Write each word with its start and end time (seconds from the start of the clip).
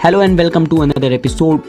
Hello 0.00 0.20
and 0.20 0.38
welcome 0.38 0.64
to 0.68 0.82
another 0.82 1.12
episode. 1.12 1.60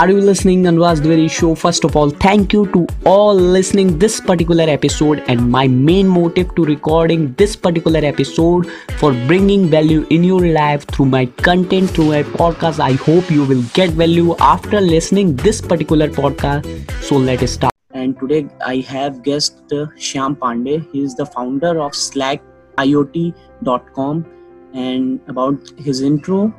Are 0.00 0.08
you 0.08 0.20
listening 0.20 0.62
Anwaz 0.70 1.00
Dwivedi 1.00 1.28
show? 1.28 1.56
First 1.56 1.82
of 1.82 1.96
all, 1.96 2.10
thank 2.10 2.52
you 2.52 2.68
to 2.74 2.86
all 3.04 3.34
listening 3.34 3.98
this 3.98 4.20
particular 4.20 4.62
episode 4.74 5.24
and 5.26 5.50
my 5.50 5.66
main 5.66 6.06
motive 6.06 6.54
to 6.54 6.64
recording 6.64 7.32
this 7.32 7.56
particular 7.56 7.98
episode 8.04 8.70
for 8.98 9.10
bringing 9.26 9.68
value 9.68 10.06
in 10.10 10.22
your 10.22 10.46
life 10.58 10.86
through 10.86 11.06
my 11.06 11.26
content 11.48 11.90
through 11.90 12.10
my 12.10 12.22
podcast. 12.22 12.78
I 12.78 12.92
hope 12.92 13.32
you 13.32 13.42
will 13.44 13.64
get 13.80 13.90
value 13.90 14.36
after 14.36 14.80
listening 14.80 15.34
this 15.34 15.60
particular 15.60 16.06
podcast. 16.06 16.64
So 17.02 17.16
let 17.16 17.42
us 17.42 17.50
start. 17.54 17.74
And 17.94 18.16
today 18.20 18.46
I 18.64 18.76
have 18.92 19.24
guest 19.24 19.58
uh, 19.72 19.86
Shyam 20.06 20.36
Pandey. 20.38 20.86
He 20.92 21.02
is 21.02 21.16
the 21.16 21.26
founder 21.26 21.80
of 21.80 21.94
SlackIoT.com 21.94 24.24
and 24.72 25.20
about 25.26 25.58
his 25.78 26.02
intro 26.02 26.54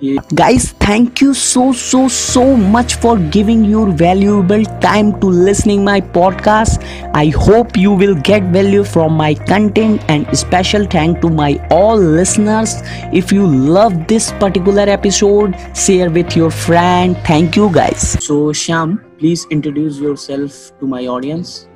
Guys, 0.00 0.70
thank 0.78 1.20
you 1.20 1.34
so 1.34 1.72
so 1.72 2.06
so 2.06 2.56
much 2.56 2.94
for 3.04 3.18
giving 3.36 3.64
your 3.64 3.90
valuable 3.90 4.62
time 4.84 5.08
to 5.20 5.26
listening 5.26 5.82
my 5.82 6.00
podcast. 6.00 6.84
I 7.14 7.26
hope 7.46 7.76
you 7.76 7.90
will 7.90 8.14
get 8.14 8.44
value 8.56 8.84
from 8.84 9.14
my 9.14 9.34
content 9.34 10.04
and 10.08 10.38
special 10.38 10.86
thank 10.86 11.20
to 11.22 11.28
my 11.28 11.58
all 11.72 11.96
listeners. 11.96 12.76
If 13.12 13.32
you 13.32 13.44
love 13.44 14.06
this 14.06 14.30
particular 14.44 14.82
episode, 14.82 15.58
share 15.74 16.10
with 16.10 16.36
your 16.36 16.52
friend. 16.52 17.18
Thank 17.26 17.56
you 17.56 17.68
guys. 17.72 18.06
So 18.24 18.52
sham 18.52 19.04
please 19.18 19.46
introduce 19.50 19.98
yourself 19.98 20.78
to 20.78 20.86
my 20.86 21.08
audience 21.08 21.66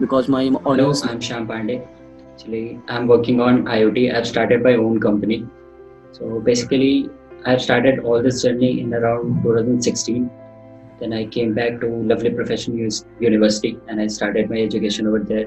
because 0.00 0.28
my 0.28 0.46
audience 0.64 1.02
Hello, 1.02 1.12
I'm 1.12 1.20
sham 1.20 1.46
Pandey. 1.46 1.86
Actually, 2.32 2.80
I'm 2.88 3.06
working 3.06 3.38
on 3.42 3.64
IoT. 3.64 4.14
I've 4.14 4.26
started 4.26 4.62
my 4.62 4.76
own 4.76 4.98
company. 4.98 5.46
So 6.12 6.40
basically, 6.40 7.10
I 7.44 7.56
started 7.56 8.00
all 8.00 8.22
this 8.22 8.42
journey 8.42 8.80
in 8.80 8.92
around 8.92 9.42
2016. 9.42 10.30
Then 11.00 11.14
I 11.14 11.24
came 11.24 11.54
back 11.54 11.80
to 11.80 11.86
Lovely 11.86 12.30
Professional 12.30 12.90
University 13.18 13.78
and 13.88 13.98
I 13.98 14.08
started 14.08 14.50
my 14.50 14.58
education 14.58 15.06
over 15.06 15.20
there. 15.20 15.46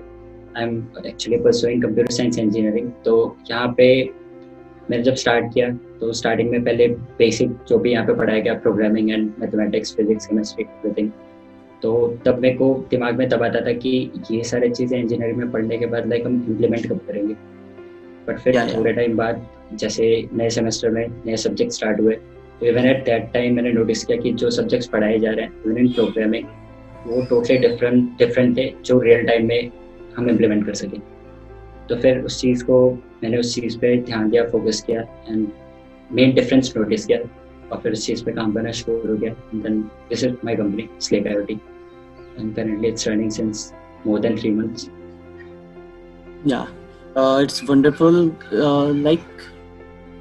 I'm 0.56 0.92
actually 1.06 1.38
pursuing 1.38 1.82
computer 1.82 2.12
science 2.12 2.40
engineering. 2.40 2.92
तो 3.06 3.14
यहाँ 3.50 3.74
पे 3.78 3.88
मैंने 4.90 5.04
जब 5.04 5.16
start 5.16 5.54
किया 5.54 5.70
तो 6.00 6.12
starting 6.14 6.50
में 6.52 6.64
पहले 6.64 6.88
basic 7.20 7.52
जो 7.68 7.78
भी 7.80 7.92
यहाँ 7.92 8.06
पे 8.06 8.14
पढ़ाया 8.16 8.40
गया 8.40 8.54
programming 8.66 9.12
and 9.12 9.32
mathematics 9.40 9.96
physics 9.96 10.26
chemistry 10.26 10.64
everything 10.64 11.12
तो 11.82 11.94
तब 12.26 12.40
मेरे 12.40 12.56
को 12.56 12.74
दिमाग 12.92 13.18
में 13.20 13.28
तब 13.30 13.44
आता 13.44 13.66
था 13.66 13.74
कि 13.86 14.12
ये 14.32 14.44
सारी 14.44 14.70
चीज़ें 14.70 15.00
इंजीनियरिंग 15.00 15.38
में 15.38 15.52
पढ़ने 15.52 15.78
के 15.78 15.86
बाद 15.94 16.08
लाइक 16.10 16.26
हम 16.26 16.44
इम्प्लीमेंट 16.50 16.88
कब 16.90 17.00
करेंगे 17.08 17.36
बट 18.28 18.40
फिर 18.40 18.60
थोड़े 18.76 18.94
टाइम 18.94 19.16
बाद 19.18 19.46
जैसे 19.74 20.06
नए 20.34 20.50
सेमेस्टर 20.50 20.90
में 20.90 21.08
नए 21.26 21.38
सब्जेक्ट 21.38 21.72
स्टार्ट 21.72 22.00
हुए 22.00 22.16
तो 22.60 22.66
इवन 22.66 22.86
एट 22.86 23.06
दैट 23.06 23.32
टाइम 23.34 23.56
मैंने 23.56 23.72
नोटिस 23.72 24.04
किया 24.06 24.18
कि 24.22 24.34
जो 24.42 24.50
सब्जेक्ट्स 24.50 24.88
पढ़ाए 24.88 25.20
जा 25.20 25.32
रहे 25.32 25.46
हैं 25.46 25.52
इवन 25.66 25.78
इन 25.78 25.92
प्रोग्रामिंग 25.94 26.46
वो 27.08 27.22
टोटली 27.30 27.58
डिफरेंट 27.58 28.18
डिफरेंट 28.18 28.58
थे 28.58 28.74
जो 28.86 29.00
रियल 29.00 29.26
टाइम 29.28 29.48
में 29.48 29.72
हम 30.18 30.30
इम्प्लीमेंट 30.30 30.66
कर 30.66 30.74
सकें। 30.74 31.00
तो 31.90 31.96
फिर 32.02 32.20
उस 32.20 32.40
चीज़ 32.42 32.64
को 32.66 32.78
मैंने 33.24 33.38
उस 33.38 33.54
चीज़ 33.56 33.78
पे 33.80 33.96
ध्यान 34.02 34.30
दिया 34.30 34.44
फोकस 34.50 34.82
किया 34.88 35.02
एंड 35.02 35.48
मेन 36.12 36.34
डिफरेंस 36.34 36.74
नोटिस 36.78 37.06
किया 37.06 37.20
और 37.72 37.80
फिर 37.82 37.92
उस 37.92 38.06
चीज़ 38.06 38.24
पे 38.26 38.32
काम 38.32 38.54
करना 38.54 38.72
शुरू 38.72 38.98
हो 39.08 39.16
गया। 39.16 39.34
Then 39.56 39.82
this 40.10 40.24
is 40.24 40.34
my 40.46 40.56
company 40.56 40.88
Slake 41.02 41.28
IoT 41.28 41.54
and 42.40 42.56
currently 42.56 42.90
it's 42.90 43.08
running 43.08 43.32
since 43.32 43.66
more 44.06 44.20
than 44.20 44.38
three 44.38 44.52
months. 44.52 44.90
Yeah. 46.46 46.66
Uh, 47.16 47.40
it's 47.44 47.64
wonderful 47.68 48.36
uh, 48.52 48.86
like 49.08 49.22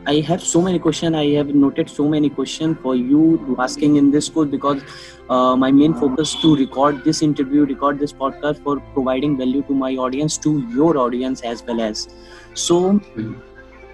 I 0.04 0.18
have 0.20 0.42
so 0.42 0.60
many 0.60 0.80
questions. 0.80 1.14
I 1.14 1.26
have 1.34 1.54
noted 1.54 1.88
so 1.88 2.08
many 2.08 2.28
questions 2.28 2.76
for 2.82 2.96
you 2.96 3.56
asking 3.58 3.96
in 3.96 4.10
this 4.10 4.28
course 4.28 4.48
because 4.48 4.82
uh, 5.30 5.54
my 5.54 5.70
main 5.70 5.94
focus 5.94 6.34
to 6.42 6.56
record 6.56 7.04
this 7.04 7.22
interview, 7.22 7.64
record 7.64 8.00
this 8.00 8.12
podcast 8.12 8.64
for 8.64 8.80
providing 8.94 9.36
value 9.38 9.62
to 9.62 9.74
my 9.74 9.94
audience, 9.94 10.36
to 10.38 10.66
your 10.74 10.96
audience 10.98 11.42
as 11.42 11.62
well 11.62 11.80
as. 11.80 12.08
So, 12.54 13.00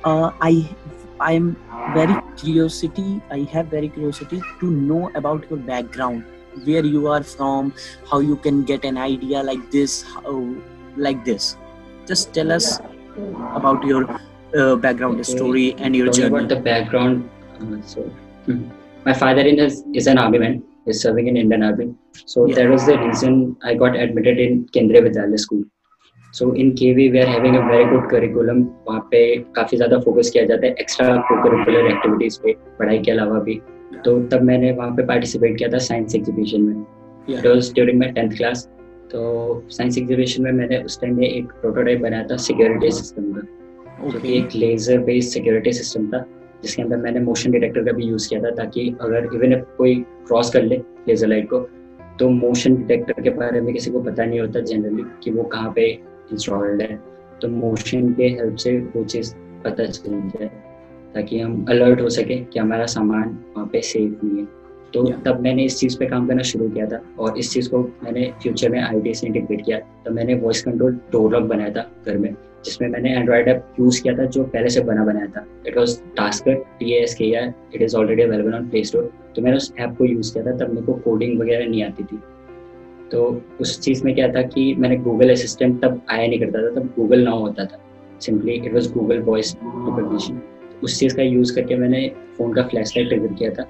uh, 0.05 0.33
I 0.41 0.75
I'm 1.21 1.57
very 1.93 2.17
curiosity. 2.39 3.21
I 3.31 3.41
have 3.53 3.67
very 3.67 3.91
curiosity 3.91 4.41
to 4.61 4.71
know 4.71 5.11
about 5.15 5.49
your 5.51 5.59
background, 5.59 6.25
where 6.65 6.85
you 6.85 7.07
are 7.09 7.23
from, 7.23 7.75
how 8.11 8.21
you 8.21 8.37
can 8.37 8.65
get 8.65 8.85
an 8.85 8.97
idea 8.97 9.43
like 9.43 9.71
this, 9.71 10.03
how, 10.03 10.55
like 10.97 11.25
this. 11.25 11.57
Just 12.07 12.33
tell 12.33 12.51
us 12.51 12.81
about 13.55 13.85
your 13.85 14.03
uh, 14.57 14.77
background 14.77 15.21
okay. 15.21 15.23
story 15.23 15.75
and 15.79 15.95
your 15.95 16.07
Talking 16.07 16.23
journey. 16.23 16.37
About 16.37 16.49
the 16.49 16.61
background, 16.61 17.31
uh, 17.61 17.83
so 17.83 18.03
hmm. 18.47 18.69
my 19.05 19.13
father 19.13 19.43
in 19.43 19.59
is, 19.59 19.85
is 19.95 20.07
an 20.07 20.19
army 20.19 20.39
man. 20.39 20.63
He's 20.87 21.01
serving 21.03 21.27
in 21.27 21.37
Indian 21.37 21.63
Army. 21.63 21.95
So 22.27 22.47
yeah. 22.47 22.55
that 22.57 22.71
was 22.71 22.87
the 22.87 22.99
reason 22.99 23.57
I 23.63 23.75
got 23.75 23.97
admitted 23.97 24.39
in 24.39 24.67
Kendriya 24.69 25.03
Vidyalaya 25.07 25.39
School. 25.39 25.65
So 26.33 26.53
in 26.53 26.73
KV 26.75 27.13
we 27.13 27.19
are 27.21 27.27
having 27.27 27.57
a 27.57 27.63
very 27.63 27.85
good 27.85 28.09
curriculum. 28.11 28.65
वहाँ 28.89 29.01
पे 29.11 29.21
काफ़ी 29.57 29.77
ज़्यादा 29.77 29.99
focus 30.01 30.31
किया 30.31 30.45
जाता 30.47 30.67
है 30.67 30.73
extra 30.81 31.17
curricular 31.31 31.91
activities 31.91 32.39
पे 32.43 32.53
पढ़ाई 32.79 32.99
के 32.99 33.11
अलावा 33.11 33.39
भी 33.49 33.61
तो 34.05 34.19
तब 34.33 34.43
मैंने 34.51 34.73
वहाँ 34.73 34.91
पे 34.97 35.07
पार्टिसिपेट 35.07 35.57
किया 35.59 35.69
था 35.73 35.79
साइंस 35.89 36.15
एग्जीबिशन 36.15 36.63
में 36.63 37.43
ड्यूरिंग 37.43 37.99
माय 38.01 38.13
टेंथ 38.13 38.37
क्लास 38.37 38.69
तो 39.13 39.21
साइंस 39.71 39.99
एग्जीबिशन 39.99 40.43
में 40.43 40.53
मैंने 40.53 40.83
उस 40.85 41.01
टाइम 41.01 41.17
में 41.17 41.27
एक 41.29 41.53
प्रोटोटाइप 41.61 42.01
बनाया 42.01 42.27
था 42.31 42.37
सिक्योरिटी 42.37 42.91
सिस्टम 42.91 43.33
का 43.33 44.09
जो 44.09 44.21
कि 44.21 44.37
एक 44.39 44.55
लेजर 44.55 44.99
बेस्ड 44.99 45.31
सिक्योरिटी 45.31 45.73
सिस्टम 45.73 46.07
था 46.07 46.25
जिसके 46.63 46.83
अंदर 46.83 46.97
मैंने 46.97 47.21
मोशन 47.21 47.51
डिटेक्टर 47.51 47.85
का 47.85 47.93
भी 47.93 48.05
यूज़ 48.05 48.29
किया 48.29 48.41
था 48.41 48.51
ताकि 48.55 48.89
अगर 49.01 49.29
इवन 49.35 49.55
कोई 49.79 49.95
क्रॉस 50.27 50.51
कर 50.51 50.63
ले 50.63 50.77
लेजर 51.09 51.27
लाइट 51.27 51.49
को 51.51 51.59
तो 52.19 52.29
मोशन 52.29 52.77
डिटेक्टर 52.77 53.23
के 53.23 53.31
बारे 53.31 53.61
में 53.61 53.73
किसी 53.75 53.91
को 53.91 54.01
पता 54.03 54.25
नहीं 54.25 54.41
होता 54.41 54.61
जनरली 54.61 55.05
कि 55.23 55.31
वो 55.31 55.43
कहाँ 55.43 55.73
पे 55.73 55.87
इंस्टॉल्ड 56.33 56.83
है। 56.83 57.01
तो 57.43 57.49
मोशन 57.49 58.13
के 58.13 58.29
हेल्प 58.29 58.57
से 58.57 58.79
वो 58.97 59.05
चीज़ 59.05 59.35
पता 59.65 59.85
चल 59.85 60.21
जाए 60.29 60.47
ताकि 61.15 61.39
हम 61.41 61.65
अलर्ट 61.69 62.01
हो 62.01 62.09
सके 62.09 62.37
कि 62.45 62.59
हमारा 62.59 62.87
सामान 62.87 63.39
वहाँ 63.57 63.67
पे 63.67 63.81
सेफ़ 63.81 64.25
नहीं 64.25 64.39
है। 64.39 64.47
तो 64.95 65.05
yeah. 65.05 65.25
तब 65.25 65.41
मैंने 65.41 65.65
इस 65.65 65.79
चीज़ 65.79 65.99
पे 65.99 66.07
काम 66.07 66.27
करना 66.29 66.43
शुरू 66.43 66.69
किया 66.69 66.87
था 66.87 67.01
और 67.19 67.39
इस 67.39 67.53
चीज़ 67.53 67.69
को 67.71 67.79
मैंने 68.05 68.31
फ्यूचर 68.43 68.71
में 68.71 68.81
आई 68.81 69.15
से 69.15 69.27
इंटीग्रेट 69.27 69.65
किया। 69.65 69.79
तो 70.05 70.11
मैंने 70.11 70.35
वॉइस 70.35 70.63
कंट्रोल 70.63 70.93
डोर 71.13 71.33
लॉक 71.33 71.43
बनाया 71.49 71.71
था 71.71 71.91
घर 72.07 72.19
में 72.19 72.33
जिसमें 72.65 72.89
मैंने 72.89 73.13
एंड्रॉइड 73.17 73.49
ऐप 73.49 73.75
यूज़ 73.81 74.03
किया 74.03 74.17
था 74.19 74.25
जो 74.27 74.45
पहले 74.45 74.69
से 74.69 74.81
बना 74.85 75.05
बनाया 75.05 75.27
था। 75.27 75.45
It 75.67 75.77
was 75.79 75.99
Tasker 76.17 76.55
T 76.79 76.93
S 76.95 77.15
K 77.15 77.35
R 77.37 77.53
it 77.75 77.83
is 77.83 77.97
already 77.97 78.23
available 78.23 78.55
on 78.55 78.69
Play 78.69 78.85
Store 78.85 79.13
तो 79.37 79.43
मैंने 79.43 79.57
उस 79.57 79.73
ऐप 79.79 79.95
को 79.99 80.05
यूज़ 80.05 80.33
किया 80.33 80.45
था 80.47 80.57
तब 80.59 80.73
मेरे 80.75 80.87
को 80.87 80.93
कोडिंग 81.05 81.41
वगैरह 81.41 81.69
नहीं 81.69 81.83
आती 81.85 82.05
थी। 82.05 82.21
तो 83.11 83.43
उस 83.61 83.81
चीज़ 83.81 84.05
में 84.05 84.15
क्या 84.15 84.29
था 84.33 84.43
कि 84.43 84.75
मैंने 84.79 84.97
गूगल 84.97 85.31
असिस्टेंट 85.31 85.81
तब 85.85 86.01
आया 86.11 86.27
नहीं 86.27 86.41
करता 86.41 86.63
था 86.63 86.75
तब 86.75 86.93
गूगल 86.99 87.25
ना 87.25 87.31
होता 87.31 87.65
था। 87.65 87.81
Simply 88.21 88.53
it 88.53 88.73
was 88.75 88.93
Google 88.93 89.21
voice 89.23 89.57
recognition 89.65 90.41
उस 90.85 90.99
चीज़ 91.01 91.17
का 91.17 91.23
यूज़ 91.23 91.55
करके 91.55 91.77
मैंने 91.77 92.09
फ़ोन 92.39 92.53
का 92.55 92.63
फ्लैश 92.63 92.97
लाइट 92.97 93.09
ट्रिगर 93.09 93.35
किया 93.35 93.51
था। 93.51 93.69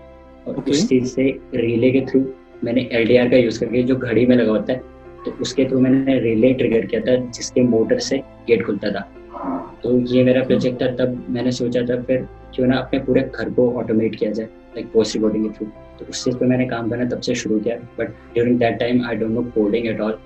और 0.48 0.54
okay. 0.54 0.70
उस 0.70 0.88
चीज़ 0.88 1.04
से 1.04 1.22
रिले 1.54 1.90
के 1.90 2.00
थ्रू 2.00 2.20
मैंने 2.64 2.88
एलडीआर 2.92 3.28
का 3.28 3.36
यूज़ 3.36 3.60
करके 3.60 3.82
जो 3.82 3.96
घड़ी 3.96 4.26
में 4.26 4.36
लगा 4.36 4.50
होता 4.50 4.72
है 4.72 4.78
तो 5.24 5.30
उसके 5.40 5.64
थ्रू 5.64 5.80
मैंने 5.80 6.18
रिले 6.18 6.52
ट्रिगर 6.54 6.86
किया 6.86 7.00
था 7.00 7.16
जिसके 7.30 7.62
मोटर 7.62 7.98
से 7.98 8.18
गेट 8.18 8.64
खुलता 8.66 8.90
था। 8.90 9.00
तो 9.82 9.98
ये 10.14 10.24
मेरा 10.24 10.42
प्रोजेक्ट 10.42 10.82
था 10.82 10.86
तब 10.96 11.24
मैंने 11.30 11.52
सोचा 11.52 11.82
था 11.82 12.00
फिर 12.02 12.26
क्यों 12.54 12.66
ना 12.66 12.76
अपने 12.76 12.98
पूरे 12.98 13.22
घर 13.34 13.50
को 13.50 13.70
ऑटोमेट 13.72 14.16
किया 14.16 14.30
जाए 14.30 14.46
लाइक 14.46 14.90
वॉइस 14.96 15.14
रिकॉर्डिंग 15.16 15.44
के 15.44 15.58
थ्रू 15.58 15.66
तो 15.98 16.06
उस 16.10 16.24
चीज़ 16.24 16.36
पर 16.36 16.46
मैंने 16.46 16.66
काम 16.66 16.90
करना 16.90 17.08
तब 17.08 17.20
से 17.20 17.34
शुरू 17.34 17.60
किया 17.60 17.76
but 17.98 18.08
during 18.34 18.58
that 18.58 18.78
time 18.78 19.04
I 19.06 19.16
don't 19.16 19.30
know 19.30 19.42
coding 19.54 19.86
at 19.86 20.00
all 20.00 20.18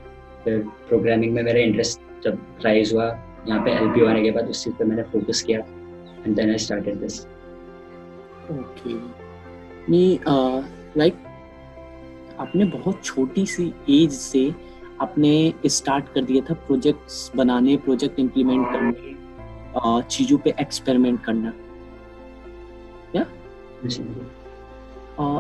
फिर 0.45 0.59
प्रोग्रामिंग 0.89 1.35
में 1.35 1.43
मेरा 1.43 1.61
इंटरेस्ट 1.61 2.01
जब 2.25 2.39
राइज 2.65 2.93
हुआ 2.95 3.07
यहाँ 3.49 3.61
पे 3.65 3.71
एल 3.71 4.07
आने 4.07 4.23
के 4.23 4.31
बाद 4.31 4.49
उस 4.49 4.65
चीज़ 4.65 4.75
पर 4.75 4.85
मैंने 4.85 5.03
फोकस 5.03 5.43
किया 5.43 5.59
and 6.27 6.37
then 6.37 6.51
I 6.51 6.59
started 6.59 6.95
this 6.95 7.21
okay 8.51 9.22
like 9.91 11.15
आपने 12.41 12.65
बहुत 12.65 13.05
छोटी 13.05 13.47
सी 13.47 13.73
एज 13.91 14.13
से 14.13 14.55
आपने 15.01 15.55
स्टार्ट 15.67 16.05
कर 16.15 16.23
दिया 16.23 16.43
था 16.51 16.55
प्रोजेक्ट्स 16.55 17.33
बनाने 17.37 17.77
प्रोजेक्ट 17.77 18.19
इंप्लीमेंट 18.19 18.67
करने 18.73 19.13
चीज़ों 20.11 20.39
पे 20.39 20.55
एक्सपेरिमेंट 20.61 21.25
करना। 21.25 21.53
या 23.17 23.27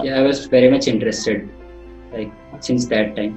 yeah 0.04 0.16
i 0.18 0.22
was 0.26 0.38
very 0.52 0.70
much 0.70 0.86
interested 0.88 1.48
like 2.12 2.30
since 2.60 2.86
that 2.86 3.06
time 3.16 3.34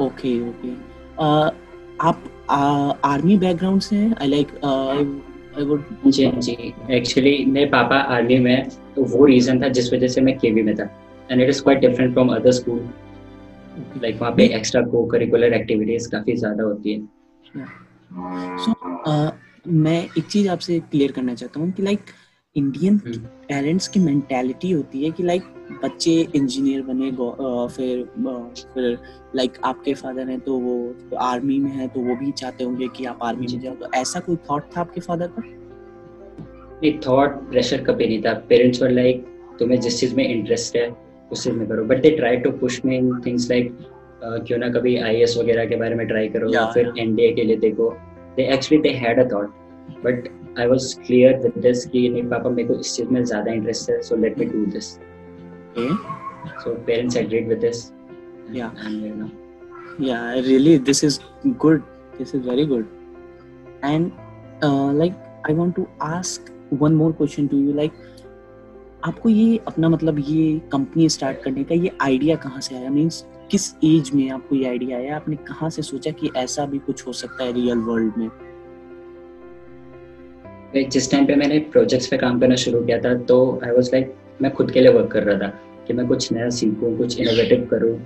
okay 0.00 0.34
okay 0.50 0.74
uh, 1.18 1.50
आप 2.00 2.22
आर्मी 3.04 3.36
बैकग्राउंड 3.38 3.80
से 3.80 3.96
हैं? 3.96 4.14
आई 4.20 4.26
लाइक 4.28 4.48
आई 5.58 5.64
वुड 5.64 5.84
जी 6.06 6.26
जी. 6.38 6.74
एक्चुअली 6.90 7.44
मेरे 7.44 7.66
पापा 7.70 7.96
आर्मी 8.16 8.38
में 8.38 8.68
तो 8.96 9.04
वो 9.04 9.24
रीजन 9.24 9.62
था 9.62 9.68
जिस 9.68 9.92
वजह 9.92 10.08
से 10.08 10.20
मैं 10.20 10.38
केवी 10.38 10.62
में 10.62 10.74
था. 10.76 10.84
And 11.30 11.42
it 11.42 11.48
is 11.48 11.62
quite 11.62 11.80
different 11.80 12.12
from 12.12 12.34
other 12.34 12.52
school 12.52 12.88
like 14.02 14.20
वहाँ 14.20 14.32
पे 14.36 14.46
एक्स्ट्रा 14.56 14.82
को 14.82 15.04
करिकुलर 15.06 15.54
एक्टिविटीज़ 15.54 16.10
काफ़ी 16.10 16.36
ज़्यादा 16.36 16.64
होती 16.64 16.92
है. 16.92 17.00
सो 18.58 18.72
so, 18.72 18.76
uh, 19.08 19.30
मैं 19.68 20.02
एक 20.18 20.26
चीज़ 20.26 20.48
आपसे 20.48 20.78
क्लियर 20.80 21.12
करना 21.12 21.34
चाहता 21.34 21.60
हूँ 21.60 21.70
कि 21.72 21.82
लाइक 21.82 22.00
इंडियन 22.56 22.98
पेरेंट्स 23.48 23.88
की 23.88 24.00
मेंटेलिटी 24.00 24.70
होती 24.70 25.04
है 25.04 25.10
कि 25.10 25.22
लाइक 25.22 25.42
बच्चे 25.82 26.12
इंजीनियर 26.36 26.82
बने 26.82 27.10
फिर 27.76 28.04
फिर 28.74 28.98
लाइक 29.36 29.52
आपके 29.64 29.94
फादर 29.94 30.28
हैं 30.28 30.38
तो 30.40 30.58
वो 30.58 30.76
तो 31.10 31.16
आर्मी 31.16 31.58
में 31.58 31.70
है 31.70 31.88
तो 31.88 32.00
वो 32.00 32.16
भी 32.16 32.30
चाहते 32.32 32.64
होंगे 32.64 32.88
कि 32.88 33.04
आप 33.04 33.18
आर्मी 33.22 33.46
में 33.52 33.60
जाओ। 33.60 33.74
तो 33.74 33.92
ऐसा 33.94 34.20
कोई 34.20 34.36
थॉट 34.50 34.62
था 34.76 34.80
आपके 34.80 35.00
फादर 35.00 35.26
का 35.28 35.42
नहीं 35.42 36.92
थॉट 37.08 37.30
प्रेशर 37.50 37.82
कभी 37.84 38.06
नहीं 38.06 38.22
था। 38.22 38.32
पेरेंट्स 38.48 38.82
वर 38.82 38.90
लाइक 38.90 39.26
तुम्हें 39.58 39.80
जिस 39.80 40.00
चीज़ 40.00 40.14
में 40.16 40.26
इंटरेस्ट 40.28 40.76
है 40.76 40.88
उस 41.30 41.44
चीज़ 41.44 41.54
में 41.54 41.66
करो। 41.68 41.84
But 41.84 42.02
they 42.02 42.10
try 42.16 42.36
to 42.36 42.50
push 42.58 42.80
me 42.84 42.96
in 42.96 43.20
things 43.26 43.50
like 43.50 43.76
क्यों 44.24 44.58
ना 44.58 44.68
कभी 44.70 44.96
आईएएस 44.98 45.36
वगैरह 45.38 45.64
के 45.66 45.76
बारे 45.76 45.94
में 45.94 46.06
ट्राई 46.06 46.28
करो 46.28 46.52
या। 46.52 46.64
फिर 46.72 46.92
एनडीए 46.98 47.32
के 47.32 47.44
लिए 47.44 47.56
देखो। 47.56 47.90
They 48.36 48.46
actually 48.54 48.82
they 48.82 48.96
had 48.96 49.18
a 49.20 49.28
thought 49.32 49.46
but 50.04 50.28
I 50.58 50.66
was 50.66 50.92
clear 51.06 51.38
with 51.42 51.58
this 51.62 51.86
कि 51.86 52.08
नहीं 52.08 52.28
पापा 52.30 52.50
मेरे 52.50 52.68
को 52.68 52.80
इस 52.80 52.94
चीज़ 52.96 53.08
में 53.08 53.22
ज़्यादा 53.24 53.52
इंटरेस्ट 53.52 53.90
है 53.90 54.00
so 54.02 54.16
let 54.16 54.38
me 54.38 54.44
do 54.44 54.64
this 54.76 54.92
so 56.62 56.74
parents 56.86 57.16
agreed 57.16 57.48
with 57.48 57.58
this 57.58 57.90
yeah. 58.52 58.70
And 58.76 59.30
yeah 59.98 60.34
really 60.34 60.78
this 60.78 61.02
is 61.02 61.20
good. 61.58 61.82
This 62.18 62.34
is 62.34 62.44
very 62.44 62.66
good. 62.66 62.86
And 63.82 64.12
uh, 64.62 64.92
like 64.92 65.14
i 65.44 65.52
want 65.52 65.76
to 65.76 65.88
ask 66.00 66.50
one 66.70 66.94
more 66.94 67.12
question 67.12 67.48
to 67.48 67.56
you. 67.56 67.72
Like 67.72 67.92
आपको 69.04 69.28
ये 69.28 69.58
अपना 69.66 69.88
मतलब 69.88 70.18
ये 70.18 70.58
company 70.72 71.08
start 71.08 71.42
करने 71.42 71.64
का 71.64 71.74
ये 71.74 71.90
idea 72.02 72.36
कहाँ 72.36 72.60
से 72.60 72.76
आया? 72.76 72.90
मीन्स 72.90 73.24
किस 73.50 73.74
एज 73.84 74.10
में 74.14 74.30
आपको 74.30 74.56
ये 74.56 74.68
आइडिया 74.68 74.98
आया? 74.98 75.16
आपने 75.16 75.36
कहाँ 75.36 75.70
से 75.70 75.82
सोचा 75.82 76.10
कि 76.10 76.30
ऐसा 76.36 76.64
भी 76.66 76.78
कुछ 76.78 77.06
हो 77.06 77.12
सकता 77.12 77.44
है 77.44 77.52
रियल 77.52 77.78
वर्ल्ड 77.78 78.16
में? 78.18 78.28
जिस 80.84 81.10
टाइम 81.10 81.26
पे 81.26 81.34
मैंने 81.34 81.58
प्रोजेक्ट्स 81.72 82.08
पे 82.08 82.16
काम 82.16 82.40
करना 82.40 82.54
शुरू 82.54 82.80
किया 82.84 82.98
था 82.98 83.14
तो 83.14 83.60
आई 83.64 83.70
वाज 83.70 83.90
लाइक 83.94 84.14
मैं 84.42 84.52
खुद 84.52 84.70
के 84.70 84.80
लिए 84.80 84.92
वर्क 84.92 85.10
कर 85.12 85.22
रहा 85.22 85.38
था 85.38 85.52
कि 85.86 85.92
मैं 85.92 86.06
कुछ 86.06 86.32
नया 86.32 86.48
सीखूं 86.50 86.96
कुछ 86.96 87.18
इनोवेटिव 87.20 87.68
करूँ। 87.70 87.96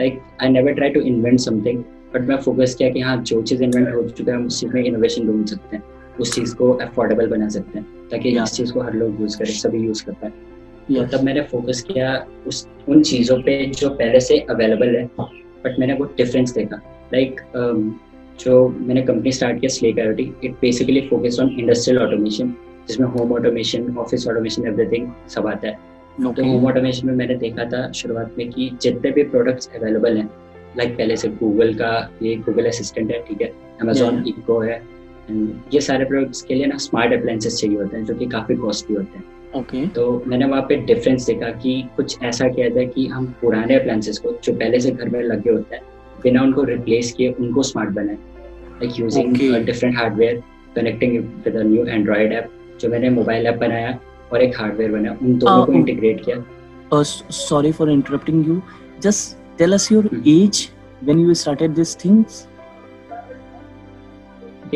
Like 0.00 0.20
I 0.42 0.48
never 0.48 0.72
try 0.72 0.90
to 0.90 1.00
invent 1.00 1.40
something 1.40 1.82
but 2.14 2.20
मैं 2.20 2.36
फोकस 2.36 2.74
किया 2.74 2.90
कि 2.90 3.00
हाँ 3.00 3.16
जो 3.22 3.42
चीज़ 3.42 3.62
इन्वेंट 3.62 3.94
हो 3.94 4.08
चुका 4.08 4.32
है 4.32 4.38
हम 4.38 4.46
उस 4.46 4.60
चीज़ 4.60 4.72
में 4.72 4.84
इनोवेशन 4.84 5.26
ढूंढ 5.26 5.46
सकते 5.46 5.76
हैं 5.76 5.82
उस 6.20 6.34
चीज़ 6.34 6.54
को 6.56 6.72
अफोर्डेबल 6.72 7.26
बना 7.26 7.48
सकते 7.48 7.78
हैं 7.78 8.08
ताकि 8.10 8.38
इस 8.38 8.52
चीज़ 8.52 8.72
को 8.72 8.80
हर 8.80 8.94
लोग 8.94 9.20
यूज़ 9.20 9.38
करें 9.38 9.52
सभी 9.52 9.78
यूज़ 9.78 10.04
कर 10.04 10.12
पाए। 10.12 10.30
तो 10.90 11.06
तब 11.06 11.24
मैंने 11.24 11.40
फोकस 11.40 11.80
किया 11.82 12.26
उस 12.46 12.68
उन 12.88 13.02
चीज़ों 13.02 13.40
पे 13.42 13.66
जो 13.66 13.90
पहले 13.90 14.20
से 14.20 14.38
अवेलेबल 14.50 14.96
है 14.96 15.04
बट 15.20 15.78
मैंने 15.78 15.94
वो 15.94 16.04
डिफरेंस 16.16 16.54
देखा। 16.54 16.76
लाइक 17.14 17.40
like, 17.40 17.60
um, 17.60 17.90
जो 18.40 18.68
मैंने 18.68 19.02
कंपनी 19.02 19.32
स्टार्ट 19.32 19.60
किया 19.60 19.68
Slake 19.68 19.98
IoT 19.98 20.32
it 20.44 20.52
basically 20.52 21.00
focus 21.00 21.38
on 21.40 21.48
industrial 21.58 22.02
automation 22.02 22.54
जिसमें 22.88 23.06
home 23.08 23.32
automation 23.32 23.96
office 23.96 24.28
automation 24.28 24.66
everything 24.66 25.10
सब 25.28 25.46
आता 25.46 25.68
है. 25.68 25.78
okay. 26.20 26.36
तो 26.36 26.44
होम 26.44 26.66
ऑटोमेशन 26.66 27.06
में 27.06 27.14
मैंने 27.14 27.34
देखा 27.34 27.64
था 27.64 27.90
शुरुआत 27.92 28.34
में 28.38 28.50
कि 28.50 28.70
जितने 28.82 29.10
भी 29.10 29.22
प्रोडक्ट्स 29.22 29.70
अवेलेबल 29.76 30.16
हैं 30.16 30.30
लाइक 30.76 30.88
like 30.88 30.98
पहले 30.98 31.16
से 31.16 31.28
गूगल 31.28 31.74
का 31.74 32.10
ये 32.22 32.34
गूगल 32.36 32.66
असिस्टेंट 32.66 33.12
है 33.12 33.22
ठीक 33.22 33.42
है? 33.42 33.52
अमेजोन 33.80 34.24
इको 34.28 34.58
है. 34.60 34.82
ये 35.74 35.80
सारे 35.80 36.04
प्रोडक्ट्स 36.04 36.42
के 36.42 36.54
लिए 36.54 36.66
ना 36.66 36.76
स्मार्ट 36.76 37.12
अप्लायंसेस 37.12 37.60
चाहिए 37.60 37.76
होते 37.76 37.96
हैं 37.96 38.04
जो 38.04 38.14
कि 38.14 38.26
काफ़ी 38.26 38.56
कॉस्टली 38.56 38.96
होते 38.96 39.18
हैं. 39.18 39.24
Okay 39.56 39.78
okay. 39.78 39.94
तो 39.94 40.24
मैंने 40.26 40.44
वहाँ 40.44 40.62
पे 40.62 40.76
डिफरेंस 40.76 41.26
देखा 41.26 41.50
कि 41.50 41.82
कुछ 41.96 42.22
ऐसा 42.22 42.48
किया 42.48 42.68
जाए 42.68 42.86
कि 42.86 43.06
हम 43.06 43.34
पुराने 43.40 43.74
अप्लायंसेस 43.74 44.18
को 44.18 44.38
जो 44.44 44.52
पहले 44.52 44.80
से 44.80 44.90
घर 44.90 45.08
में 45.08 45.22
लगे 45.22 45.50
होते 45.50 45.76
हैं 45.76 45.82
बिना 46.24 46.42
उनको 46.42 46.62
रिप्लेस 46.64 47.12
किए 47.12 47.32
उनको 47.32 47.62
स्मार्ट 47.62 47.90
बनाए। 47.90 48.18
Like 48.82 48.98
using 49.00 49.36
different 49.66 49.96
hardware 49.98 50.42
connecting 50.76 51.18
with 51.44 51.56
new 51.56 51.84
android 51.86 52.32
app 52.32 52.50
जो 52.80 52.88
मैंने 52.88 53.10
मोबाइल 53.10 53.46
ऐप 53.46 53.58
बनाया 53.58 53.98
और 54.32 54.42
एक 54.42 54.56
हार्डवेयर 54.60 54.92
बनाया 54.92 55.16
उन 55.22 55.38
दोनों 55.38 55.66
को 55.66 55.72
इंटीग्रेट 55.72 56.24
किया। 56.24 56.42
Sorry 56.92 57.72
for 57.72 57.90
interrupting 57.90 58.48
you 58.48 58.60
just 59.02 59.36
tell 59.58 59.72
us 59.72 59.92
your 59.92 60.10
age 60.26 60.68
when 61.04 61.20
you 61.20 61.34
started 61.34 61.74
this 61.74 61.96
things 62.04 62.46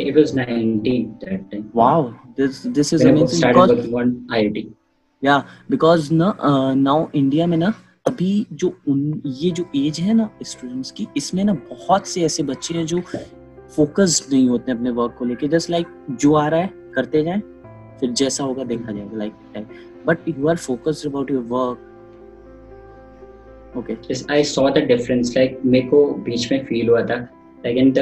it 0.00 0.14
was 0.14 0.32
19 0.34 1.14
that 1.20 1.46
time. 1.52 1.62
Wow 1.74 2.14
this 2.36 2.58
this 2.74 2.92
is 2.96 3.04
amazing 3.04 3.38
started 3.38 3.70
because, 3.70 3.70
working 3.70 3.94
on 4.00 4.10
IIT 4.40 4.60
yeah 5.22 5.40
because 5.74 6.04
na 6.18 6.28
uh, 6.50 6.74
now 6.82 6.98
India 7.20 7.46
में 7.46 7.56
ना 7.56 7.72
अभी 8.08 8.46
जो 8.52 8.72
उन 8.88 9.20
ये 9.26 9.50
जो 9.50 9.64
as 9.76 10.00
है 10.00 10.14
ना 10.14 10.28
students 10.42 10.90
की 10.90 11.06
इसमें 11.16 11.44
ना 11.44 11.52
बहुत 11.70 12.06
से 12.06 12.22
ऐसे 12.24 12.42
बच्चे 12.42 12.74
हैं 12.74 12.86
जो 12.86 13.00
फोकस्ड 13.76 14.32
नहीं 14.32 14.48
होते 14.48 14.72
अपने 14.72 14.90
वर्क 14.90 15.14
को 15.18 15.24
लेके। 15.24 15.48
जस्ट 15.48 15.70
लाइक 15.70 15.86
जो 16.20 16.34
आ 16.34 16.46
रहा 16.48 16.60
है 16.60 16.70
करते 16.94 17.22
जाएँ 17.24 17.40
फिर 18.00 18.10
जैसा 18.12 18.44
होगा 18.44 18.64
देखा 18.64 18.92
जाएगा 18.92 19.16
like 19.18 19.32
but 20.06 20.28
you 20.28 20.48
are 20.48 20.56
focused 20.56 21.06
about 21.08 21.30
your 21.30 21.42
work 21.48 21.84
okay 23.76 23.96
I 24.32 24.44
saw 24.44 24.68
the 24.70 24.78
difference 24.88 25.34
like 25.36 25.60
मेरे 25.64 25.88
को 25.88 26.04
बीच 26.26 26.50
में 26.52 26.64
फील 26.64 26.88
हुआ 26.88 27.02
था। 27.02 27.16
Like 27.64 27.76
in 27.76 27.92
the 27.92 28.00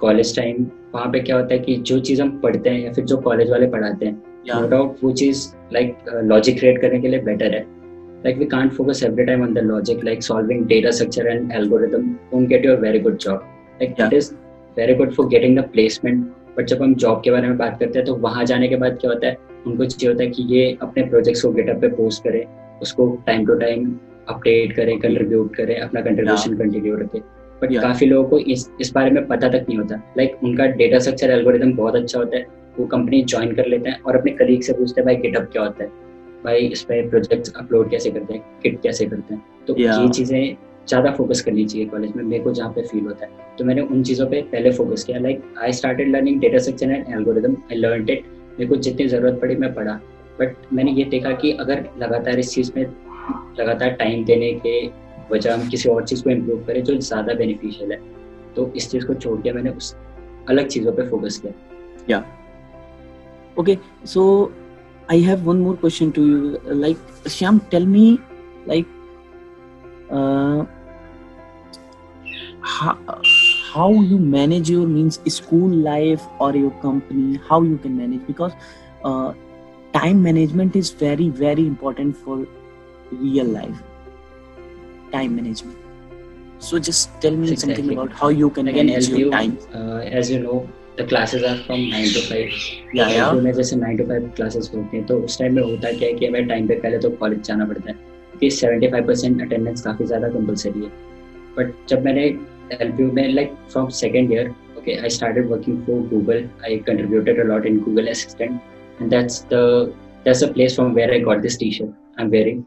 college 0.00 0.34
time 0.36 0.66
वहाँ 0.94 1.10
पे 1.12 1.20
क्या 1.20 1.36
होता 1.36 1.54
है 1.54 1.58
कि 1.60 1.76
जो 1.76 1.98
चीज़ 2.00 2.22
हम 2.22 2.38
पढ़ते 2.40 2.70
हैं 2.70 2.80
या 2.80 2.92
फिर 2.92 3.04
जो 3.04 3.16
कॉलेज 3.20 3.50
वाले 3.50 3.66
पढ़ाते 3.66 4.06
हैं 4.06 4.22
नो 4.48 4.68
डाउट 4.68 4.96
वो 5.04 5.12
चीज़ 5.12 5.46
लाइक 5.72 5.96
लॉजिक 6.24 6.58
क्रिएट 6.58 6.80
करने 6.80 7.00
के 7.00 7.08
लिए 7.08 7.20
बेटर 7.22 7.54
है। 7.54 7.64
Like 8.24 8.38
we 8.40 8.46
can't 8.52 8.74
focus 8.76 9.02
every 9.06 9.24
time 9.28 9.42
on 9.46 9.54
the 9.56 9.62
logic 9.70 10.04
like 10.08 10.22
solving 10.26 10.60
data 10.68 10.92
structure 10.92 11.24
and 11.32 11.52
algorithm 11.52 12.06
won't 12.32 12.48
get 12.52 12.64
you 12.64 12.72
a 12.72 12.80
very 12.84 13.00
good 13.06 13.18
job. 13.24 13.42
Like 13.80 13.90
yeah. 13.90 14.04
that 14.04 14.16
is 14.18 14.32
very 14.78 14.94
good 14.94 15.12
for 15.14 15.26
getting 15.28 15.58
the 15.58 15.62
placement 15.62 16.24
but 16.56 16.66
जब 16.66 16.82
हम 16.82 16.94
job 16.94 17.20
के 17.24 17.30
बारे 17.30 17.48
में 17.48 17.56
बात 17.58 17.78
करते 17.80 17.98
हैं 17.98 18.06
तो 18.06 18.14
वहाँ 18.14 18.44
जाने 18.44 18.68
के 18.68 18.76
बाद 18.76 18.98
क्या 19.00 19.10
होता 19.10 19.26
है? 19.26 19.36
उनको 19.66 19.84
चाहिए 19.84 20.12
होता 20.12 20.24
है 20.24 20.30
कि 20.30 20.42
ये 20.42 20.78
अपने 20.82 21.02
प्रोजेक्ट्स 21.02 21.42
को 21.42 21.50
गेटअप 21.52 21.80
पे 21.80 21.88
पोस्ट 21.88 22.24
करें 22.24 22.44
उसको 22.82 23.06
टाइम 23.26 23.46
टू 23.46 23.54
टाइम 23.54 23.96
अपडेट 24.28 24.72
करें 24.76 24.98
कंट्रीब्यूट 24.98 25.54
करें 25.56 25.76
अपना 25.80 26.00
कंट्रीब्यूशन 26.00 26.56
कंटिन्यू 26.56 26.96
रखें। 26.96 27.20
But 27.62 27.68
yeah. 27.68 27.82
काफ़ी 27.82 28.06
लोगों 28.06 28.28
को 28.28 28.38
इस 28.38 28.70
इस 28.80 28.92
बारे 28.92 29.10
में 29.10 29.26
पता 29.26 29.48
तक 29.48 29.66
नहीं 29.68 29.78
होता। 29.78 29.94
लाइक 30.18 30.30
like, 30.30 30.44
उनका 30.44 30.66
डेटा 30.66 30.98
स्ट्रक्चर 30.98 31.30
एल्गोरिदम 31.30 31.72
बहुत 31.72 31.96
अच्छा 31.96 32.18
होता 32.18 32.36
है 32.36 32.46
वो 32.78 32.86
कंपनी 32.86 33.22
ज्वाइन 33.22 33.54
कर 33.54 33.66
लेते 33.66 33.90
हैं 33.90 34.00
और 34.00 34.16
अपने 34.16 34.32
कलीग 34.32 34.62
से 34.62 34.72
पूछते 34.72 35.00
हैं 35.00 35.06
भाई 35.06 35.16
गिटअप 35.16 35.48
क्या 35.52 35.62
होता 35.62 35.84
है? 35.84 36.03
भाई 36.44 36.66
इस 36.68 36.82
पर 36.82 37.08
प्रोजेक्ट 37.10 37.52
अपलोड 37.56 37.90
कैसे 37.90 38.10
करते 38.10 38.34
हैं 38.34 38.60
किट 38.62 38.80
कैसे 38.82 39.06
करते 39.06 39.34
हैं? 39.34 39.42
तो 39.66 39.74
yeah. 39.74 40.00
ये 40.00 40.08
चीज़ें 40.10 40.56
ज़्यादा 40.88 41.10
फोकस 41.12 41.40
करनी 41.40 41.64
चाहिए 41.64 41.86
कॉलेज 41.88 42.16
में 42.16 42.22
मेरे 42.24 42.42
को 42.44 42.52
जहाँ 42.52 42.70
पे 42.72 42.82
फील 42.82 43.04
होता 43.04 43.26
है। 43.26 43.56
तो 43.58 43.64
मैंने 43.64 43.82
उन 43.82 44.02
चीज़ों 44.02 44.26
पे 44.30 44.40
पहले 44.52 44.70
फोकस 44.72 45.04
किया 45.04 45.18
like 45.18 45.42
I 45.62 45.72
started 45.72 46.10
learning 46.10 46.40
data 46.40 46.58
section 46.64 46.90
and 46.90 47.14
algorithm 47.14 47.52
I 47.52 47.76
learn 47.76 48.10
it 48.10 48.24
मेरे 48.50 48.66
को 48.66 48.76
जितनी 48.78 49.06
ज़रूरत 49.08 49.38
पड़ी 49.42 49.56
मैं 49.56 49.72
पढ़ा। 49.74 49.94
बट 50.40 50.72
मैंने 50.72 50.92
ये 50.92 51.04
देखा 51.10 51.30
कि 51.34 51.52
अगर 51.60 51.84
लगातार 51.98 52.38
इस 52.38 52.52
चीज़ 52.54 52.72
में 52.76 52.82
लगातार 53.60 53.90
टाइम 53.98 54.24
देने 54.24 54.52
के 54.66 54.86
वजह 55.30 55.54
हम 55.54 55.68
किसी 55.68 55.88
और 55.88 56.04
चीज़ 56.06 56.22
को 56.24 56.30
इम्प्रूव 56.30 56.64
करें 56.66 56.82
जो 56.84 56.96
ज़्यादा 56.98 57.34
बेनिफिशियल 57.34 57.92
है 57.92 57.98
तो 58.56 58.70
इस 58.76 58.90
चीज़ 58.90 59.06
को 59.06 59.14
छोड़ 59.14 59.40
के 59.40 59.52
मैंने 59.52 59.70
उस 59.72 59.94
अलग 60.48 60.66
चीज़ों 60.68 60.92
पे 60.92 61.08
फोकस 61.08 61.38
किया। 61.38 61.52
या 62.10 62.24
okay 63.56 63.76
so 64.06 64.22
I 65.08 65.18
have 65.18 65.44
one 65.44 65.60
more 65.60 65.76
question 65.76 66.12
to 66.12 66.26
you. 66.26 66.58
Like, 66.64 66.96
Shyam, 67.24 67.68
tell 67.70 67.84
me, 67.84 68.20
like, 68.66 68.86
uh, 70.10 70.64
how, 72.62 72.98
how 73.72 73.90
you 73.92 74.18
manage 74.18 74.70
your 74.70 74.86
means 74.86 75.20
school 75.32 75.68
life 75.68 76.22
or 76.38 76.56
your 76.56 76.70
company 76.82 77.38
how 77.48 77.62
you 77.62 77.76
can 77.78 77.96
manage? 77.96 78.26
Because 78.26 78.52
uh, 79.04 79.34
time 79.92 80.22
management 80.22 80.76
is 80.76 80.90
very 80.90 81.28
very 81.28 81.66
important 81.66 82.16
for 82.16 82.46
real 83.12 83.46
life. 83.46 83.82
Time 85.12 85.36
management. 85.36 85.78
So 86.58 86.78
just 86.78 87.20
tell 87.20 87.32
me 87.32 87.52
exactly. 87.52 87.74
something 87.74 87.98
about 87.98 88.12
how 88.12 88.28
you 88.28 88.48
can 88.50 88.66
manage 88.66 89.08
your 89.08 89.18
you, 89.18 89.30
time. 89.30 89.58
Uh, 89.74 89.98
as 89.98 90.30
you 90.30 90.38
know 90.40 90.68
the 90.96 91.04
classes 91.10 91.42
are 91.42 91.56
from 91.66 91.88
9 91.90 92.08
to 92.16 92.20
5 92.30 92.58
yeah, 92.94 93.08
yeah. 93.16 93.30
तो 93.30 93.52
जैसे 93.52 93.76
9 93.76 94.00
to 94.00 94.08
5 94.10 94.26
classes 94.38 94.72
होती 94.74 94.96
हैं 94.96 95.06
तो 95.06 95.18
उस 95.28 95.38
time 95.38 95.54
में 95.54 95.62
होता 95.62 95.92
क्या 95.92 96.08
है 96.08 96.14
कि 96.14 96.26
हमें 96.26 96.46
टाइम 96.48 96.66
पे 96.68 96.74
पहले 96.80 96.98
तो 97.04 97.10
कॉलेज 97.22 97.40
जाना 97.48 97.64
पड़ता 97.70 97.90
है 97.90 97.94
क्योंकि 97.94 98.50
75 98.56 99.06
परसेंट 99.06 99.42
अटेंडेंस 99.42 99.82
काफ़ी 99.82 100.06
ज़्यादा 100.06 100.28
कंपलसरी 100.38 100.84
है 100.84 100.90
बट 101.58 101.72
जब 101.88 102.04
मैंने 102.04 102.28
LPU 102.72 103.12
में 103.12 103.34
like 103.34 103.52
from 103.72 103.90
second 103.90 104.30
year, 104.30 104.54
okay, 104.78 105.00
I 105.00 105.08
started 105.08 105.48
working 105.48 105.84
for 105.84 106.00
Google. 106.12 106.48
I 106.68 106.78
contributed 106.86 107.40
a 107.40 107.44
lot 107.44 107.66
in 107.66 107.80
Google 107.80 108.08
Assistant, 108.08 108.62
and 109.00 109.10
that's 109.10 109.40
the 109.52 109.92
that's 110.24 110.40
the 110.40 110.48
place 110.48 110.76
from 110.76 110.94
where 110.94 111.12
I 111.12 111.18
got 111.18 111.42
this 111.42 111.56
T-shirt 111.56 111.90
I'm 112.18 112.30
wearing, 112.30 112.66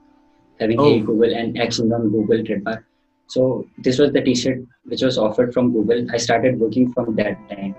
having 0.60 0.80
oh. 0.80 0.86
Hey 0.86 1.00
Google 1.00 1.34
and 1.34 1.60
action 1.60 1.92
on 1.94 2.10
Google 2.10 2.44
trademark. 2.44 2.86
So 3.30 3.68
this 3.80 3.98
was 4.00 4.12
the 4.12 4.22
T-shirt 4.22 4.60
which 4.86 5.02
was 5.02 5.18
offered 5.18 5.54
from 5.54 5.72
Google. 5.74 6.06
I 6.12 6.18
started 6.18 6.60
working 6.60 6.92
from 6.94 7.16
that 7.16 7.38
time. 7.50 7.76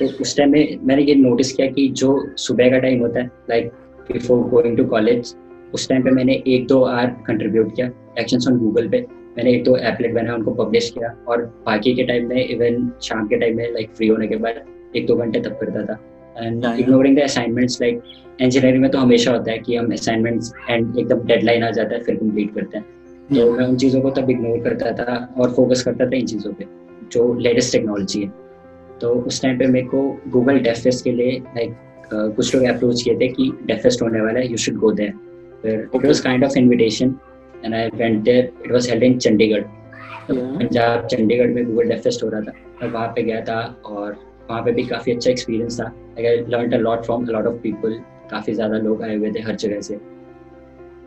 तो 0.00 0.06
उस 0.20 0.36
time 0.36 0.50
में 0.52 0.78
मैंने 0.82 1.02
ये 1.02 1.14
notice 1.14 1.52
किया 1.52 1.66
कि 1.66 1.88
जो 1.88 2.08
सुबह 2.36 2.70
का 2.70 2.78
टाइम 2.78 3.00
होता 3.00 3.20
है 3.20 3.30
like 3.50 3.72
before 4.12 4.38
going 4.50 4.76
to 4.76 4.84
college 4.84 5.34
उस 5.74 5.88
टाइम 5.88 6.02
पे 6.02 6.10
मैंने 6.10 6.42
एक 6.46 6.66
दो 6.66 6.80
आर 6.84 7.06
कंट्रीब्यूट 7.26 7.74
किया 7.76 7.90
एक्शन 8.18 8.52
ऑन 8.52 8.58
गूगल 8.58 8.88
पे। 8.88 9.04
मैंने 9.36 9.52
एक 9.52 9.64
दो 9.64 9.76
एपलेट 9.76 10.12
बनाया 10.14 10.34
उनको 10.34 10.50
पब्लिश 10.54 10.90
किया 10.90 11.08
और 11.28 11.42
बाकी 11.66 11.94
के 11.94 12.02
टाइम 12.02 12.28
में 12.28 12.44
इवन 12.44 12.90
शाम 13.02 13.26
के 13.28 13.36
टाइम 13.36 13.56
में 13.56 13.72
लाइक 13.72 13.90
फ्री 13.96 14.08
होने 14.08 14.28
के 14.28 14.36
बाद 14.36 14.62
एक 14.96 15.06
दो 15.06 15.16
घंटे 15.16 15.40
तब 15.40 15.56
करता 15.60 15.84
था। 15.84 15.98
And. 16.38 16.64
Ignoring 16.80 17.16
the 17.16 17.20
assignments 17.20 17.80
like 17.82 18.02
engineering 18.40 18.82
में 18.82 18.90
तो 18.90 18.98
हमेशा 18.98 19.32
होता 19.32 19.50
है 19.52 19.58
कि 19.58 19.76
हम 19.76 19.92
असाइनमेंट्स 19.92 20.52
एंड 20.70 20.98
एकदम 20.98 21.26
डेडलाइन 21.26 21.64
आ 21.64 21.70
जाता 21.70 21.94
है 21.94 22.02
फिर 22.02 22.14
कंप्लीट 22.14 22.54
करते 22.54 22.78
हैं। 22.78 22.86
तो 23.30 23.50
मैं 23.52 23.66
उन 23.66 23.76
चीज़ों 23.76 24.00
को 24.00 24.10
तब 24.10 24.30
इग्नोर 24.30 24.58
करता 24.60 24.92
था 24.92 25.34
और 25.38 25.52
फोकस 25.52 25.82
करता 25.82 26.06
था 26.06 26.16
इन 26.16 26.26
चीज़ों 26.26 26.52
पे 26.52 26.64
जो 27.12 27.32
लेटेस्ट 27.38 27.72
टेक्नोलॉजी 27.72 28.22
है। 28.22 28.43
तो 29.04 29.10
उस 29.28 29.40
टाइम 29.42 29.58
पे 29.58 29.66
मेरे 29.66 29.86
को 29.86 30.00
गूगल 30.32 30.58
डेफेस्ट 30.60 31.04
के 31.04 31.12
लिए 31.12 31.32
लाइक 31.56 31.74
कुछ 32.12 32.54
लोग 32.54 32.64
अप्रोच 32.66 33.02
किए 33.02 33.14
थे 33.20 33.26
कि 33.28 33.50
डेफेस्ट 33.66 34.02
होने 34.02 34.20
वाला 34.20 34.40
है 34.40 34.50
यू 34.50 34.56
शुड 34.56 34.76
गो 34.76 34.92
देयर 34.92 35.10
फिर 35.62 35.88
it 35.94 36.04
was 36.06 36.20
kind 36.20 36.44
of 36.44 36.56
invitation 36.58 37.14
and 37.64 37.74
I 37.74 37.88
went 37.94 38.22
there 38.24 38.50
it 38.64 38.72
was 38.72 38.88
held 38.90 39.02
in 39.02 39.18
Chandigarh 39.18 39.62
Punjab 40.30 41.06
Chandigarh 41.06 41.50
में 41.50 41.64
गूगल 41.66 41.88
डेफेस्ट 41.88 42.22
हो 42.24 42.28
रहा 42.28 42.40
था। 42.40 42.52
मैं 42.82 42.90
वहाँ 42.90 43.08
पे 43.08 43.22
गया 43.22 43.40
था 43.40 43.60
और 43.84 44.16
वहाँ 44.50 44.62
पे 44.64 44.72
भी 44.72 44.84
काफ़ी 44.86 45.12
अच्छा 45.12 45.30
एक्सपीरियंस 45.30 45.80
था। 45.80 45.92
I 46.18 46.36
learn 46.48 46.72
a 46.72 46.78
lot 46.78 47.04
from 47.04 47.26
lot 47.26 47.46
of 47.46 47.56
people 47.62 47.98
काफ़ी 48.30 48.54
ज़्यादा 48.54 48.78
लोग 48.78 49.02
आए 49.02 49.16
हुए 49.16 49.32
थे 49.32 49.40
हर 49.40 49.56
जगह 49.56 49.80
से। 49.80 49.96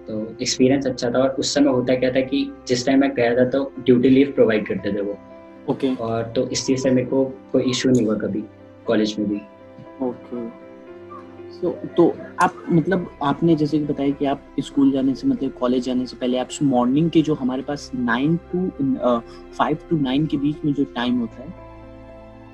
तो 0.07 0.21
एक्सपीरियंस 0.41 0.87
अच्छा 0.87 1.09
था 1.11 1.19
और 1.19 1.35
उस 1.39 1.53
समय 1.53 1.71
होता 1.71 1.95
क्या 1.95 2.11
था 2.11 2.21
कि 2.27 2.49
जिस 2.67 2.85
टाइम 2.85 2.99
मैं 3.01 3.13
गया 3.15 3.35
था 3.35 3.49
तो 3.49 3.71
ड्यूटी 3.79 4.09
लीव 4.09 4.31
प्रोवाइड 4.35 4.67
करते 4.67 4.93
थे 4.93 5.01
वो। 5.01 5.17
Okay 5.69 5.87
okay. 5.87 5.99
और 6.01 6.23
तो 6.35 6.47
इस 6.47 6.65
चीज़ 6.65 6.81
से 6.81 6.91
मेरे 6.91 7.07
को 7.07 7.23
कोई 7.51 7.69
इशू 7.69 7.89
नहीं 7.89 8.05
हुआ 8.05 8.15
कभी 8.17 8.43
कॉलेज 8.87 9.15
में 9.19 9.27
भी। 9.29 9.41
Okay 10.05 10.35
okay. 10.35 10.49
सो 11.51 11.69
तो 11.97 12.03
आप 12.41 12.53
मतलब 12.69 13.09
आपने 13.23 13.55
जैसे 13.55 13.77
कि 13.79 13.85
बताया 13.85 14.11
कि 14.11 14.25
आप 14.25 14.41
स्कूल 14.59 14.91
जाने 14.91 15.13
से 15.15 15.27
मतलब 15.27 15.53
कॉलेज 15.59 15.83
जाने 15.83 16.05
से 16.05 16.17
पहले 16.17 16.37
आप 16.37 16.49
मॉर्निंग 16.63 17.09
के 17.11 17.21
जो 17.21 17.33
हमारे 17.35 17.61
पास 17.61 17.89
nine 17.95 18.35
to 18.51 18.69
five 19.57 19.77
to 19.89 19.97
nine 19.99 20.25
के 20.25 20.37
बीच 20.37 20.65
में 20.65 20.73
जो 20.73 20.83
टाइम 20.95 21.19
होता 21.19 21.41
है 21.43 21.53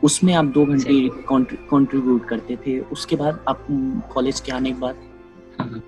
उसमें 0.04 0.34
आप 0.34 0.46
दो 0.46 0.66
घंटे 0.66 1.10
कंट्रीब्यूट 1.30 2.26
करते 2.28 2.56
थे। 2.66 2.80
उसके 2.92 3.16
बाद 3.16 3.40
आप 3.48 3.66
कॉलेज 4.14 4.40
के 4.40 4.52
आने 4.52 4.72
के 4.72 4.80
बाद? 4.80 4.96
हाँ। 5.60 5.82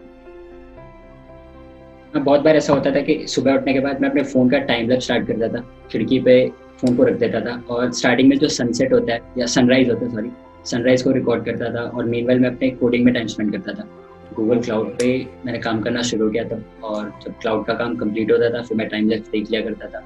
बहुत 2.16 2.42
बार 2.42 2.56
ऐसा 2.56 2.74
होता 2.74 2.92
था 2.96 3.02
कि 3.02 3.26
सुबह 3.28 3.56
उठने 3.56 3.74
के 3.74 3.80
बाद 3.80 4.02
मैं 4.02 4.10
अपने 4.10 4.24
फ़ोन 4.24 4.50
का 4.50 4.60
टाइम 4.68 4.90
लैप 4.90 5.00
स्टार्ट 5.00 5.28
करता 5.28 5.48
था। 5.48 5.64
खिड़की 5.92 6.20
पे 6.20 6.36
फ़ोन 6.82 6.96
को 6.96 7.04
रख 7.04 7.18
देता 7.20 7.40
था 7.40 7.62
और 7.70 7.92
स्टार्टिंग 7.92 8.30
में 8.30 8.38
जो 8.38 8.48
सनसेट 8.48 8.94
होता 8.94 9.14
है 9.14 9.22
या 9.38 9.46
सनराइज 9.46 9.90
होता 9.90 10.06
है 10.06 10.12
सॉरी 10.12 10.32
सनराइज 10.66 11.02
को 11.02 11.12
रिकॉर्ड 11.12 11.46
करता 11.46 11.74
था 11.74 11.84
और 11.90 12.06
मीन 12.06 12.42
मैं 12.42 12.50
अपने 12.50 12.70
कोडिंग 12.70 13.06
में 13.06 13.14
टाइम 13.14 13.28
स्पेंड 13.28 13.52
करता 13.52 13.74
था। 13.74 13.88
गूगल 14.36 14.60
क्लाउड 14.60 14.88
पे 15.00 15.08
मैंने 15.46 15.60
काम 15.60 15.82
करना 15.82 16.02
शुरू 16.02 16.30
किया 16.30 16.44
तब 16.44 16.64
और 16.84 17.12
जब 17.26 17.34
क्लाउड 17.42 17.66
का 17.66 17.74
काम 17.74 17.96
कंप्लीट 17.96 18.32
होता 18.32 18.50
था 18.50 18.62
फिर 18.62 18.78
मैं 18.78 18.88
टाइम 18.90 19.10
लैप्स 19.10 19.30
देख 19.30 19.52
लिया 19.52 19.62
करता 19.62 19.88
था। 19.88 20.04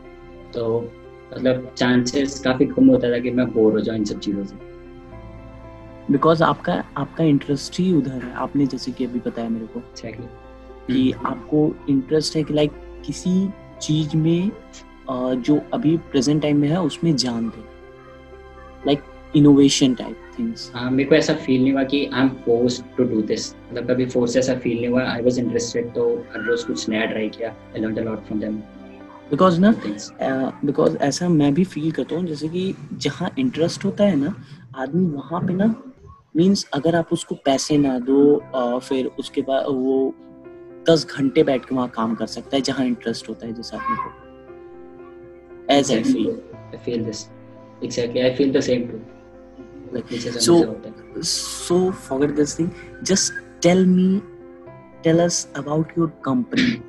तो 0.54 0.92
मतलब 1.34 1.74
चांसेस 1.78 2.40
काफ़ी 2.40 2.66
कम 2.66 2.88
होता 2.88 3.12
था 3.12 3.20
कि 3.20 3.32
मैं 3.32 3.46
बोर 3.54 3.74
हो 3.74 3.80
जाऊँ 3.80 3.98
इन 3.98 4.06
सब 4.06 4.20
चीज़ों 4.20 4.44
से। 4.44 4.56
बिकॉज़ 6.12 6.44
आपका 6.44 6.84
आपका 6.98 7.24
इंटरेस्ट 7.24 7.80
ही 7.80 7.94
उधर 7.94 8.24
है। 8.24 8.34
आपने 8.34 8.66
जैसे 8.66 8.92
कि 8.92 9.06
अभी 9.06 9.20
बताया 9.20 9.50
मेरे 9.50 9.66
को 9.66 9.80
कि 10.88 11.12
आपको 11.26 11.76
इंटरेस्ट 11.90 12.36
है 12.36 12.44
कि 12.44 12.54
लाइक 12.54 12.72
किसी 13.06 13.50
चीज़ 13.82 14.16
में 14.18 14.52
जो 15.12 15.62
अभी 15.74 15.98
प्रेजेंट 16.12 16.42
टाइम 16.42 16.58
में 16.58 16.68
है 16.70 16.82
उसमें 16.82 17.16
जान 17.16 17.50
दे। 17.50 17.63
लाइक 18.88 19.04
इनोवेशन 19.36 19.94
टाइप 19.94 20.32
थिंग्स 20.39 20.72
हाँ 20.75 20.89
मेरे 20.92 21.10
को 21.10 21.16
ऐसा 21.16 21.34
फील 21.34 21.62
नहीं 21.62 21.74
हुआ 21.74 21.84
कि 21.84 22.06
I 22.06 22.22
am 22.22 22.30
force 22.30 22.82
to 22.98 23.04
do 23.04 23.22
this 23.22 23.54
मतलब 23.56 23.89
कभी 23.92 24.06
फोर्स 24.06 24.38
ऐसा 24.38 24.56
फील 24.56 24.78
नहीं 24.78 24.88
हुआ। 24.88 25.04
आई 25.04 25.22
वाज 25.22 25.39
इंटरेस्टेड 25.39 25.94
तो 25.96 26.08
हर 26.34 26.44
रोज 26.44 26.63
कुछ 26.63 26.89
नया 26.89 27.06
ट्राई 27.06 27.30
किया। 27.30 27.50
I 27.50 27.84
a 27.84 28.04
lot 28.04 28.25
from 28.25 28.39
them 28.39 28.56
because 29.32 29.60
ना 29.62 29.74
बिकॉज़ 30.66 30.98
ऐसा 30.98 31.30
मैं 31.30 31.54
भी 31.54 31.63
फील 31.63 31.92
करता 31.92 32.16
हूँ 32.16 32.25
जैसे 32.25 32.48
कि 32.48 32.74
जहाँ 32.94 33.30
इंटरेस्ट 33.39 33.86
होता 33.86 34.04
है 34.04 34.16
ना 34.16 34.34
आदमी 34.75 35.06
वहाँ 35.06 35.42
पे 35.42 35.54
ना 35.54 35.66
मीन्स 36.36 36.68
अगर 36.74 36.96
आप 36.96 37.13
उसको 37.13 37.36
पैसे 37.36 37.78
ना 37.78 38.00
दो 38.00 38.36
अ, 38.36 38.80
फिर 38.80 39.06
उसके 39.20 39.42
बाद 39.42 39.66
वो 39.68 40.13
दस 40.89 41.08
घंटे 41.18 41.44
बैठ 41.44 41.66
के 41.66 41.75
वहाँ 41.75 41.88
काम 41.89 42.16
कर 42.16 42.25
सकता 42.25 42.56
है 42.56 42.62
जहाँ 42.62 42.86
इंटरेस्ट 42.86 43.30
होता 43.30 43.48
है 43.48 43.54
जिस 43.54 43.74
आदमी 43.74 43.96
को 43.96 44.28
as 45.70 45.90
exactly. 45.90 46.22
I 46.22 46.24
feel. 46.24 46.44
I 46.74 46.78
feel 46.78 47.04
this. 47.04 47.30
Exactly. 47.82 48.26
I 48.26 48.36
feel 48.36 48.52
the 48.52 48.62
same 48.62 48.88
too. 48.88 49.06
Like 49.92 50.10
so, 50.40 50.80
so 51.22 51.92
forget 51.92 52.36
this 52.36 52.56
thing. 52.56 52.74
Just 53.04 53.34
tell 53.62 53.84
me, 53.86 54.22
tell 55.04 55.20
us 55.22 55.48
about 55.56 55.96
your 55.96 56.10
company. 56.28 56.82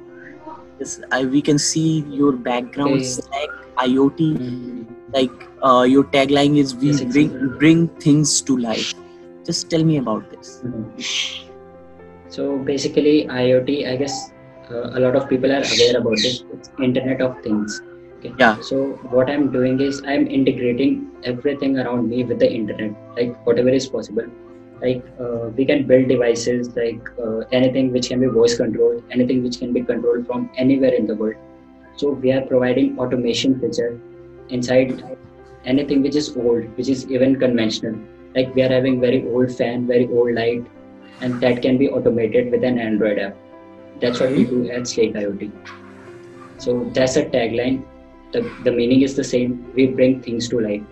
yes, 0.79 1.01
I, 1.11 1.25
we 1.25 1.41
can 1.41 1.59
see 1.59 2.01
your 2.09 2.33
backgrounds 2.33 3.19
okay. 3.21 3.29
like 3.39 3.89
IoT. 3.89 4.37
Mm-hmm. 4.37 4.83
Like 5.13 5.49
uh, 5.63 5.83
your 5.83 6.05
tagline 6.05 6.59
is 6.59 6.75
"We 6.75 6.89
yes, 6.89 7.05
bring 7.05 7.59
bring 7.59 7.89
things 8.07 8.41
to 8.43 8.57
life." 8.57 8.93
Just 9.45 9.71
tell 9.71 9.83
me 9.83 9.97
about 9.97 10.29
this. 10.31 10.61
Mm-hmm. 10.65 11.49
So 12.29 12.59
basically, 12.59 13.27
IoT. 13.27 13.89
I 13.89 13.97
guess 13.97 14.31
uh, 14.71 14.91
a 14.91 15.01
lot 15.01 15.17
of 15.17 15.29
people 15.29 15.51
are 15.51 15.65
aware 15.65 15.97
about 15.99 16.19
it. 16.19 16.43
It's 16.53 16.71
Internet 16.79 17.23
of 17.23 17.43
Things 17.43 17.81
Okay. 18.21 18.35
Yeah. 18.39 18.61
So 18.61 18.99
what 19.17 19.31
I'm 19.31 19.51
doing 19.51 19.81
is 19.81 20.03
I'm 20.07 20.27
integrating 20.27 21.11
everything 21.25 21.79
around 21.79 22.09
me 22.09 22.23
with 22.23 22.39
the 22.39 22.53
internet, 22.53 22.93
like 23.17 23.35
whatever 23.47 23.71
is 23.71 23.89
possible. 23.89 24.27
Like 24.83 25.03
uh, 25.19 25.49
we 25.57 25.65
can 25.65 25.87
build 25.87 26.09
devices, 26.09 26.69
like 26.77 27.01
uh, 27.19 27.39
anything 27.53 27.93
which 27.93 28.09
can 28.09 28.21
be 28.21 28.27
voice 28.27 28.57
controlled, 28.57 29.03
anything 29.11 29.43
which 29.43 29.59
can 29.59 29.73
be 29.73 29.83
controlled 29.83 30.27
from 30.27 30.51
anywhere 30.57 30.93
in 30.93 31.07
the 31.07 31.15
world. 31.15 31.37
So 31.97 32.11
we 32.11 32.33
are 32.33 32.43
providing 32.43 32.99
automation 32.99 33.59
feature 33.59 33.99
inside 34.51 35.03
anything 35.65 36.03
which 36.03 36.17
is 36.17 36.37
old, 36.37 36.65
which 36.77 36.89
is 36.89 37.11
even 37.11 37.39
conventional. 37.39 37.99
Like 38.35 38.55
we 38.55 38.63
are 38.63 38.69
having 38.69 39.01
very 39.01 39.27
old 39.29 39.55
fan, 39.57 39.87
very 39.87 40.09
old 40.09 40.35
light, 40.35 40.67
and 41.23 41.41
that 41.41 41.63
can 41.63 41.79
be 41.79 41.89
automated 41.89 42.51
with 42.51 42.65
an 42.65 42.79
Android 42.79 43.19
app. 43.19 43.37
That's 44.01 44.21
what 44.21 44.31
we 44.31 44.45
do 44.45 44.71
at 44.71 44.87
Slate 44.87 45.15
IoT. 45.15 45.51
So 46.59 46.85
that's 46.95 47.17
a 47.17 47.25
tagline. 47.25 47.85
The, 48.33 48.41
the 48.65 48.73
meaning 48.73 49.03
is 49.03 49.17
the 49.17 49.25
same. 49.25 49.73
We 49.75 49.87
bring 49.89 50.21
things 50.23 50.49
to 50.49 50.61
life. 50.61 50.83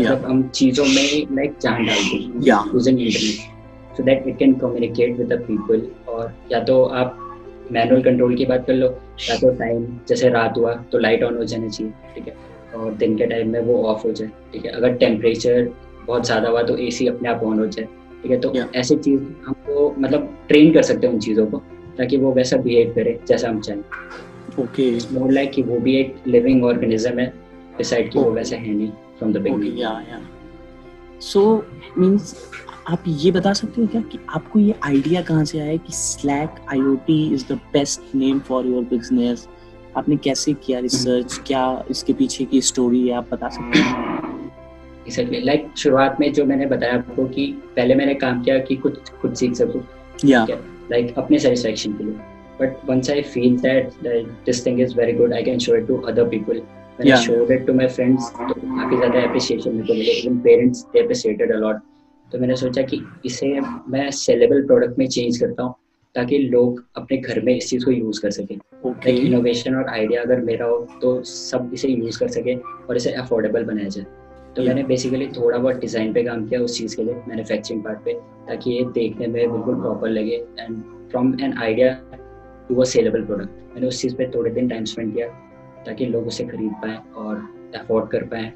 मतलब 0.00 0.24
हम 0.24 0.42
चीज़ों 0.48 0.84
में 0.84 1.36
like 1.36 1.54
जान 1.60 1.86
डालते 1.86 2.16
हैं. 2.16 2.32
Using 2.72 3.00
internet 3.00 3.96
so 3.96 4.02
that 4.02 4.26
it 4.28 4.38
can 4.38 4.52
communicate 4.54 5.16
with 5.18 5.32
the 5.32 5.40
people 5.42 5.86
और 6.08 6.32
या 6.52 6.60
तो 6.64 6.82
आप 7.02 7.18
मैनुअल 7.72 8.02
कंट्रोल 8.02 8.34
की 8.36 8.46
बात 8.46 8.66
कर 8.66 8.74
लो 8.74 8.86
या 9.30 9.36
तो 9.38 9.50
टाइम 9.58 9.86
जैसे 10.08 10.28
रात 10.28 10.58
हुआ 10.58 10.74
तो 10.92 10.98
लाइट 10.98 11.22
ऑन 11.24 11.36
हो 11.36 11.44
जानी 11.44 11.70
चाहिए 11.70 11.92
ठीक 12.14 12.26
है 12.28 12.34
और 12.74 12.92
दिन 12.94 13.16
के 13.18 13.26
टाइम 13.26 13.52
में 13.52 13.60
वो 13.60 13.82
ऑफ़ 13.84 14.06
हो 14.06 14.12
जाए 14.12 14.30
ठीक 14.52 14.64
है 14.64 14.72
अगर 14.72 14.94
टेम्परेचर 14.96 15.70
बहुत 16.06 16.26
ज़्यादा 16.26 16.48
हुआ 16.48 16.62
तो 16.62 16.76
एसी 16.86 17.06
अपने 17.06 17.28
आप 17.28 17.42
ऑन 17.44 17.58
हो 17.58 17.66
जाए 17.66 17.86
ठीक 18.22 18.30
है 18.30 18.40
तो. 18.40 18.52
ऐसी 18.74 18.96
चीज़ 18.96 19.22
हमको 19.46 19.94
मतलब 19.98 20.36
ट्रेन 20.48 20.72
कर 20.74 20.82
सकते 20.82 21.06
हैं 21.06 21.14
उन 21.14 21.20
चीज़ों 21.20 21.46
को 21.46 21.62
ताकि 21.98 22.16
वो 22.16 22.32
वैसा 22.32 22.56
बिहेव 22.56 22.92
करे 22.94 23.18
जैसा 23.28 23.48
हम 23.48 23.60
चाहें 23.60 23.82
okay 24.58 25.12
मोर 25.12 25.32
लाइक 25.32 25.50
कि 25.50 25.62
वो 25.62 25.78
भी 25.78 25.96
एक 25.96 26.16
लिविंग 26.26 26.64
ऑर्गेनिज्म 26.64 27.18
है 27.18 27.34
डिसाइड 27.78 28.12
कि 28.12 28.18
वो. 28.18 28.30
वैसा 28.30 28.56
है 28.56 28.74
नहीं 28.74 28.88
from 28.88 29.32
the 29.32 29.36
beginning 29.36 29.78
yeah 29.78 29.96
yeah. 30.10 30.24
So 31.32 31.42
means 32.02 32.34
आप 32.88 33.04
ये 33.08 33.30
बता 33.30 33.52
सकते 33.52 33.80
हो 33.80 33.86
क्या 33.86 34.00
कि 34.00 34.18
आपको 34.28 34.58
ये 34.58 34.74
आइडिया 34.82 35.22
कहाँ 35.22 35.44
से 35.44 35.60
आया 35.60 35.76
कि 35.76 35.92
Slack 35.92 36.48
IoT 36.74 37.38
is 37.38 37.44
the 37.52 37.56
best 37.76 38.00
name 38.16 38.40
for 38.50 38.64
your 38.66 38.84
business? 38.92 39.46
आपने 39.96 40.16
कैसे 40.16 40.52
किया 40.52 40.78
रिसर्च 40.78 41.40
क्या 41.46 41.84
इसके 41.90 42.12
पीछे 42.12 42.44
की 42.44 42.60
स्टोरी 42.60 43.08
है 43.08 43.14
आप 43.14 43.28
बता 43.32 43.48
सकते 43.48 43.78
हो? 43.78 43.84
एक्जेक्टली 45.06 45.40
लाइक 45.40 45.68
शुरुआत 45.76 46.16
में 46.20 46.32
जो 46.32 46.44
मैंने 46.44 46.66
बताया 46.66 46.94
आपको 46.94 47.24
कि 47.24 47.46
पहले 47.76 47.94
मैंने 47.94 48.14
काम 48.14 48.42
किया 48.42 48.58
कि 48.58 48.76
कुछ 48.76 49.10
खुद 49.10 49.34
सीख 49.34 49.54
सकूँ। 49.54 49.88
या 50.24 50.46
लाइक 50.90 51.14
अपने 51.18 51.38
सेटिस्फेक्शन 51.38 51.92
के 51.92 52.04
लिए। 52.04 52.14
But 52.60 52.88
once 52.90 53.10
I 53.10 53.22
feel 53.34 53.56
that 53.60 54.02
this 54.46 54.66
thing 54.66 54.80
is 54.80 54.96
very 54.98 55.12
good 55.12 55.32
I 55.34 55.42
can 55.42 55.58
show 55.58 55.76
it 55.76 55.86
to 55.88 56.00
other 56.12 56.28
people 56.28 56.62
when 56.98 57.08
Yeah. 57.08 57.16
I 57.16 57.24
showed 57.24 57.50
it 57.54 57.64
to 57.64 57.72
my 57.78 57.86
friends 57.94 58.26
तो 58.36 58.54
काफ़ी 58.54 58.96
ज़्यादा 58.96 59.22
appreciation 59.24 59.74
मेरे 59.74 59.86
को 59.86 59.94
मिले 59.94 60.12
even 60.20 60.36
parents 60.44 60.78
they 60.92 61.00
appreciated 61.00 61.50
a 61.56 61.58
lot. 61.64 61.80
तो 62.32 62.38
मैंने 62.38 62.56
सोचा 62.56 62.82
कि 62.82 63.00
इसे 63.26 63.48
मैं 63.94 64.10
सेलेबल 64.18 64.62
प्रोडक्ट 64.66 64.98
में 64.98 65.06
चेंज 65.06 65.38
करता 65.38 65.62
हूँ 65.62 65.74
ताकि 66.14 66.38
लोग 66.38 66.82
अपने 66.96 67.16
घर 67.18 67.40
में 67.44 67.52
इस 67.54 67.68
चीज़ 67.70 67.84
को 67.84 67.90
यूज़ 67.90 68.20
कर 68.22 68.30
सकें। 68.30 68.56
लाइक 68.56 69.18
इनोवेशन 69.18 69.74
और 69.74 69.88
आइडिया 69.88 70.22
अगर 70.22 70.40
मेरा 70.44 70.66
हो 70.66 70.78
तो 71.02 71.22
सब 71.32 71.70
इसे 71.74 71.88
यूज़ 71.88 72.18
कर 72.20 72.28
सके 72.38 72.54
और 72.54 72.96
इसे 72.96 73.12
अफोर्डेबल 73.24 73.64
बनाया 73.64 73.88
जाए। 73.88 74.04
तो 74.04 74.62
Yeah. 74.62 74.68
मैंने 74.68 74.82
बेसिकली 74.88 75.26
थोड़ा 75.36 75.58
बहुत 75.58 75.80
डिज़ाइन 75.80 76.12
पे 76.12 76.22
काम 76.24 76.46
किया 76.48 76.60
उस 76.60 76.78
चीज़ 76.78 76.96
के 76.96 77.04
लिए 77.04 77.14
मैन्युफैक्चरिंग 77.28 77.84
पार्ट 77.84 78.04
पे 78.04 78.14
ताकि 78.48 78.70
ये 78.70 78.84
देखने 78.94 79.26
में 79.26 79.52
बिल्कुल 79.52 79.80
प्रॉपर 79.80 80.08
लगे। 80.10 80.44
And 80.60 80.82
from 81.10 81.36
an 81.40 81.58
idea 81.58 81.92
to 82.68 82.80
a 82.80 82.84
sellable 82.90 83.24
product 83.24 83.74
मैंने 83.74 83.86
उस 83.86 84.00
चीज़ 84.02 84.14
पे 84.16 84.26
थोड़े 84.34 84.50
दिन 84.50 84.68
टाइम 84.68 84.84
स्पेंड 84.84 85.14
किया 85.14 85.26
ताकि 85.86 86.06
लोग 86.06 86.26
उसे 86.26 86.44
खरीद 86.46 86.72
पाएँ 86.82 86.98
और 87.16 87.36
अफोर्ड 87.76 88.10
कर 88.10 88.24
पाएँ। 88.32 88.50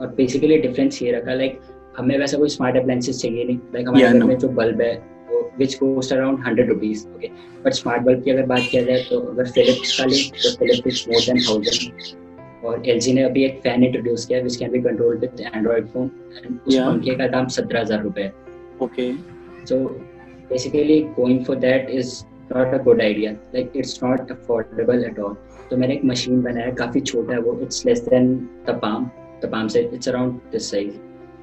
और 0.00 0.14
बेसिकली 0.16 0.58
डिफरेंस 0.58 1.02
ये 1.02 1.12
रखा 1.12 1.34
लाइक 1.34 1.60
हमें 1.96 2.18
वैसा 2.18 2.38
कोई 2.38 2.48
स्मार्ट 2.48 2.76
अप्लायंसेस 2.76 3.20
चाहिए 3.22 3.44
नहीं। 3.44 3.58
लाइक 3.74 3.88
हमारे 3.88 4.18
घर 4.18 4.24
में 4.24 4.36
जो 4.38 4.48
बल्ब 4.60 4.80
है 4.80 4.94
वो 5.30 5.40
which 5.58 5.74
cost 5.74 6.12
around 6.12 6.44
hundred 6.46 6.68
rupees 6.68 7.06
okay 7.08 7.28
but 7.64 7.72
smart 7.74 8.02
bulb 8.02 8.22
की 8.24 8.30
अगर 8.30 8.46
बात 8.46 8.68
किया 8.70 8.82
जाए 8.84 9.04
तो 9.10 9.20
अगर 9.32 9.50
फिलिप्स 9.50 9.98
का 9.98 10.04
लें 10.04 10.22
तो 10.42 10.56
Philips 10.58 10.86
is 10.86 11.10
more 11.10 11.20
than 11.26 11.44
thousand 11.48 12.64
और 12.66 12.88
एल 12.88 13.00
ने 13.14 13.22
अभी 13.22 13.44
एक 13.44 13.60
फ़ैन 13.62 13.84
इंट्रोड्यूस 13.84 14.26
किया 14.26 14.40
which 14.42 14.56
can 14.56 14.70
be 14.72 14.80
control 14.82 15.16
with 15.18 15.40
Android 15.54 15.86
phone 15.88 16.10
and 16.36 16.58
उस 16.66 16.76
पंखे 16.76 17.14
का 17.16 17.26
दाम 17.28 17.48
सत्रह 17.58 17.80
हज़ार 17.80 18.02
रुपए 18.02 18.22
है। 18.22 18.40
Okay. 18.82 19.10
So 19.64 19.76
basically 20.48 20.94
going 21.16 21.44
for 21.44 21.54
that 21.64 21.90
not 22.52 22.74
a 22.74 22.78
good 22.78 23.00
idea. 23.00 23.30
Like 23.54 23.74
it's 23.74 23.94
not 24.02 24.30
affordable 24.34 25.02
at 25.10 25.18
all. 25.18 25.34
तो 25.70 25.76
मैंने 25.76 25.94
एक 25.94 26.04
मशीन 26.04 26.42
बनाया 26.42 26.70
काफ़ी 26.78 27.00
छोटा 27.00 27.32
है 27.32 27.40
वो 27.40 27.58
it's 27.62 27.84
less 27.86 28.00
than 28.08 28.34
the 28.66 28.78
palm 28.82 29.04
the 29.42 29.48
palm 29.52 29.68
से 29.74 29.80
इट्स 29.94 30.08
अराउंड 30.08 30.40
दिस 30.52 30.70
साइज़ 30.70 30.96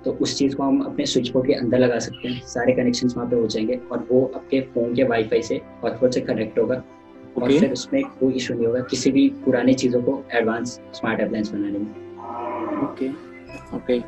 तो 0.06 0.12
उस 0.22 0.38
चीज़ 0.38 0.56
को 0.56 0.64
हम 0.64 0.82
अपने 0.82 1.06
स्विच 1.06 1.30
बोर्ड 1.30 1.48
के 1.48 1.54
अंदर 1.54 1.80
लगा 1.80 2.00
सकते 2.00 2.28
हैं। 2.28 2.42
सारे 2.48 2.74
कनेक्शन 2.74 3.08
वहाँ 3.08 3.30
पे 3.30 3.36
हो 3.36 3.48
जाएँगे 3.48 3.80
और 3.92 4.08
वो 4.12 4.26
आपके 4.36 4.62
फ़ोन 4.74 4.94
के 4.96 5.04
वाईफाई 5.04 5.42
से 5.42 5.62
हॉटस्पॉट 5.84 6.14
से 6.14 6.22
कनेक्ट 6.22 6.60
होगा। 6.60 6.82
okay. 6.82 7.44
और 7.44 7.60
फिर 7.60 7.72
उसमें 7.72 8.04
कोई 8.20 8.34
इशू 8.34 8.54
नहीं 8.54 8.68
होगा 8.68 8.82
किसी 8.92 9.12
भी 9.12 9.28
पुरानी 9.46 9.74
चीज़ों 9.74 10.02
को 10.04 10.24
एडवांस 10.34 10.80
स्मार्ट 10.94 11.22
अप्लायंस 11.22 11.52
बनाने 11.52 11.80
में। 11.80 11.92
Okay 12.84 13.10
okay. 13.10 13.76
Okay 13.76 14.00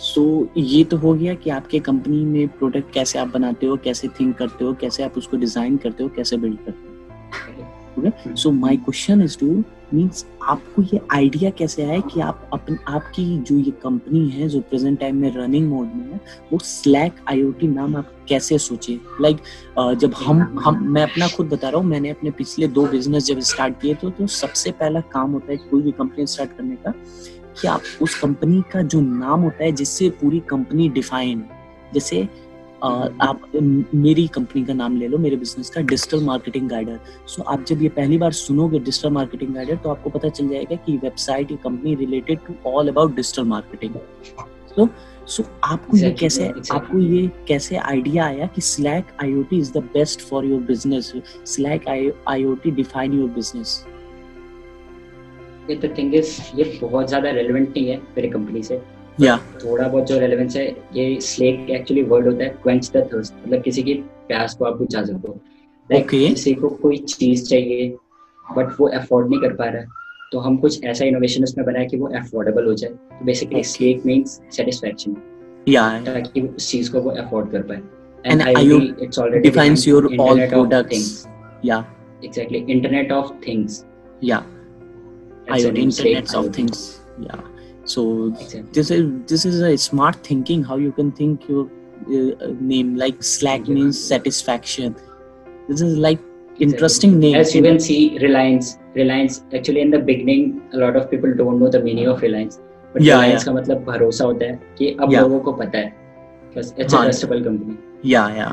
so 0.00 0.42
so, 0.42 0.48
ये 0.56 0.84
तो 0.84 0.96
हो 0.96 1.14
गया 1.14 1.34
कि 1.34 1.50
आपके 1.50 1.78
कंपनी 1.78 2.24
में 2.24 2.48
प्रोडक्ट 2.48 2.92
कैसे 2.92 3.18
आप 3.18 3.28
बनाते 3.28 3.66
हो 3.66 3.76
कैसे 3.76 4.08
थिंक 4.08 4.36
करते 4.36 4.64
हो 4.64 4.74
कैसे 4.74 5.02
आप 5.02 5.18
उसको 5.18 5.36
डिज़ाइन 5.36 5.76
करते 5.76 6.02
हो 6.02 6.08
कैसे 6.08 6.36
बिल्ड 6.36 6.58
करते 6.58 6.78
हो। 6.78 8.36
So 8.36 8.50
my 8.50 8.76
question 8.76 9.22
is 9.22 9.38
to 9.38 9.64
means 9.94 10.26
आपको 10.42 10.82
ये 10.82 11.00
आइडिया 11.12 11.50
कैसे 11.50 11.84
आया 11.84 12.00
कि 12.00 12.20
आप 12.20 12.50
अपन 12.52 12.78
आपकी 12.88 13.38
जो 13.38 13.56
ये 13.56 13.70
कंपनी 13.70 14.28
है 14.28 14.48
जो 14.48 14.60
प्रेजेंट 14.60 14.98
टाइम 15.00 15.16
में 15.16 15.30
रनिंग 15.36 15.68
मोड 15.68 15.86
में 15.86 16.12
है 16.12 16.20
वो 16.52 16.58
स्लैक 16.58 17.12
आईओटी 17.28 17.66
नाम 17.66 17.96
आप 17.96 18.12
कैसे 18.28 18.58
सोचे? 18.58 19.00
लाइक 19.20 19.36
like, 19.36 19.94
जब 19.94 20.14
हम 20.14 20.60
हम 20.64 20.88
मैं 20.92 21.02
अपना 21.02 21.28
खुद 21.28 21.46
बता 21.46 21.68
रहा 21.68 21.80
हूँ 21.80 21.86
मैंने 21.86 22.10
अपने 22.10 22.30
पिछले 22.30 22.68
दो 22.68 22.86
बिज़नेस 22.86 23.24
जब 23.24 23.40
स्टार्ट 23.40 23.80
किए 23.80 23.94
तो, 23.94 24.10
तो 24.10 24.26
सबसे 24.26 24.70
पहला 24.70 25.00
काम 25.00 25.32
होता 25.32 25.52
है 25.52 25.56
कोई 25.56 25.82
भी 25.82 25.92
कंपनी 25.92 26.26
स्टार्ट 26.26 26.56
करने 26.56 26.76
का 26.76 26.92
कि 27.60 27.68
आप 27.68 27.82
उस 28.02 28.18
कंपनी 28.20 28.62
का 28.72 28.82
जो 28.84 29.00
नाम 29.00 29.40
होता 29.40 29.64
है 29.64 29.70
जिससे 29.72 30.08
पूरी 30.20 30.40
कंपनी 30.48 30.88
डिफाइन 30.90 31.44
जैसे 31.94 32.22
आप 32.82 33.42
मेरी 33.54 34.26
कंपनी 34.26 34.64
का 34.64 34.74
नाम 34.74 34.96
ले 34.96 35.08
लो 35.08 35.18
मेरे 35.18 35.36
बिज़नेस 35.36 35.70
का 35.70 35.80
डिजिटल 35.82 36.22
मार्केटिंग 36.24 36.68
गाइडर 36.68 36.98
सो 37.26 37.42
आप 37.42 37.64
जब 37.68 37.82
ये 37.82 37.88
पहली 37.88 38.18
बार 38.18 38.32
सुनोगे 38.32 38.78
डिजिटल 38.78 39.10
मार्केटिंग 39.10 39.54
गाइडर 39.54 39.76
तो 39.76 39.90
आपको 39.90 40.10
पता 40.10 40.28
चल 40.28 40.48
जाएगा 40.48 40.76
कि 40.76 40.96
वेबसाइट 40.96 41.50
ये 41.50 41.56
company 41.64 41.94
related 41.94 42.40
to 42.46 42.54
all 42.70 42.88
about 42.88 43.14
digital 43.16 43.44
marketing 43.44 43.94
so 44.68 44.88
so 45.26 45.44
आपको 45.64 45.96
ये 45.96 46.10
कैसे 46.12 46.48
आपको 46.72 46.98
ये 46.98 47.26
कैसे 47.48 47.76
आइडिया 47.76 48.26
आया 48.26 48.46
कि 48.46 48.60
Slack 48.62 49.16
IoT 49.22 49.58
is 49.58 49.72
the 49.72 49.82
best 49.94 50.20
for 50.20 50.44
your 50.44 50.60
business 50.62 51.12
Slack 51.46 51.88
IoT 52.28 52.70
define 52.72 53.18
your 53.18 53.28
business 53.30 53.84
ये 55.70 55.76
तो 55.76 55.88
थिंग 55.98 56.14
इज़ 56.14 56.36
ये 56.56 56.64
बहुत 56.82 57.08
ज़्यादा 57.08 57.30
रेलेवेंट 57.30 57.68
नहीं 57.68 57.88
है 57.88 57.96
मेरी 57.96 58.28
कंपनी 58.28 58.62
से। 58.62 58.80
या 59.20 59.36
थोड़ा 59.64 59.88
बहुत 59.88 60.06
जो 60.06 60.18
रेलेवेंस 60.18 60.56
है 60.56 60.66
ये 60.94 61.20
स्लेक 61.20 61.70
एक्चुअली 61.70 62.02
वर्ड 62.02 62.26
होता 62.26 62.44
है 62.44 62.50
क्वेंच 62.62 62.90
द 62.96 63.08
थर्स्ट 63.12 63.34
मतलब 63.46 63.62
किसी 63.62 63.82
की 63.82 63.94
प्यास 64.28 64.54
को 64.54 64.64
आप 64.64 64.76
बुझा 64.78 65.02
सकते 65.04 65.28
हो 65.28 65.40
लाइक 65.90 66.04
okay. 66.04 66.28
किसी 66.28 66.54
को 66.54 66.68
कोई 66.82 66.96
चीज़ 66.96 67.44
चाहिए 67.48 67.88
बट 68.56 68.80
वो 68.80 68.88
अफोर्ड 68.98 69.28
नहीं 69.30 69.40
कर 69.40 69.52
पा 69.52 69.64
रहा 69.64 69.82
है 69.82 70.04
तो 70.32 70.38
हम 70.38 70.56
कुछ 70.56 70.84
ऐसा 70.84 71.04
इनोवेशन 71.04 71.44
उसमें 71.44 71.66
बनाया 71.66 71.86
कि 71.86 71.96
वो 71.96 72.08
अफोर्डेबल 72.18 72.64
हो 72.66 72.74
जाए। 72.74 72.90
तो 72.90 73.24
बेसिकली 73.24 73.62
स्लेक 73.64 74.06
मींस 74.06 74.40
सेटिस्फैक्शन 74.52 75.16
या 75.68 75.88
ताकि 76.06 76.40
उस 76.40 76.70
चीज़ 76.70 76.92
को 76.92 77.00
वो 77.00 77.10
अफोर्ड 77.22 77.50
कर 77.50 77.62
पाए। 77.62 77.82
IoT 78.26 79.02
it's 79.04 79.18
already 79.22 79.42
defines 79.42 79.82
your 79.86 80.00
all 80.22 80.40
products? 80.48 81.28
yeah. 81.62 81.84
Exactly 82.22 82.60
internet 82.74 83.12
of 83.16 83.28
things 83.44 83.84
yeah. 84.22 84.42
IoT 85.48 85.78
internet 85.78 86.34
of 86.34 86.52
things 86.54 87.00
yeah 87.18 87.40
so 87.84 88.28
exactly. 88.28 88.62
this 88.72 88.90
is 88.90 89.02
this 89.26 89.44
is 89.44 89.60
a 89.60 89.76
smart 89.78 90.16
thinking 90.28 90.62
how 90.62 90.76
you 90.76 90.92
can 90.92 91.12
think 91.12 91.48
your 91.48 91.66
uh, 91.66 92.52
name 92.60 92.96
like 92.96 93.22
slack 93.22 93.66
yeah. 93.66 93.74
means 93.74 94.02
satisfaction 94.02 94.94
this 95.68 95.80
is 95.80 95.96
like 95.96 96.20
interesting 96.58 97.10
exactly. 97.10 97.32
name 97.32 97.40
as 97.40 97.54
you 97.54 97.62
can 97.62 97.78
see 97.78 98.18
reliance 98.18 98.78
reliance 98.94 99.42
actually 99.54 99.80
in 99.80 99.90
the 99.90 99.98
beginning 99.98 100.62
a 100.72 100.78
lot 100.78 100.96
of 100.96 101.10
people 101.10 101.34
don't 101.34 101.60
know 101.60 101.68
the 101.68 101.80
meaning 101.80 102.08
of 102.08 102.22
reliance 102.22 102.58
but 102.92 103.02
yeah, 103.02 103.14
reliance 103.14 103.42
yeah. 103.42 103.48
का 103.48 103.52
मतलब 103.52 103.84
भरोसा 103.84 104.24
होता 104.24 104.46
है 104.46 104.60
कि 104.78 104.96
अब 105.00 105.12
Yeah. 105.12 105.22
लोगों 105.22 105.40
को 105.40 105.52
पता 105.52 105.78
है 105.78 105.94
इट्स 106.56 106.94
अ 106.94 106.96
हाँ. 106.96 107.04
Trustable 107.04 107.44
company 107.44 107.76
yeah 108.02 108.28
yeah 108.38 108.52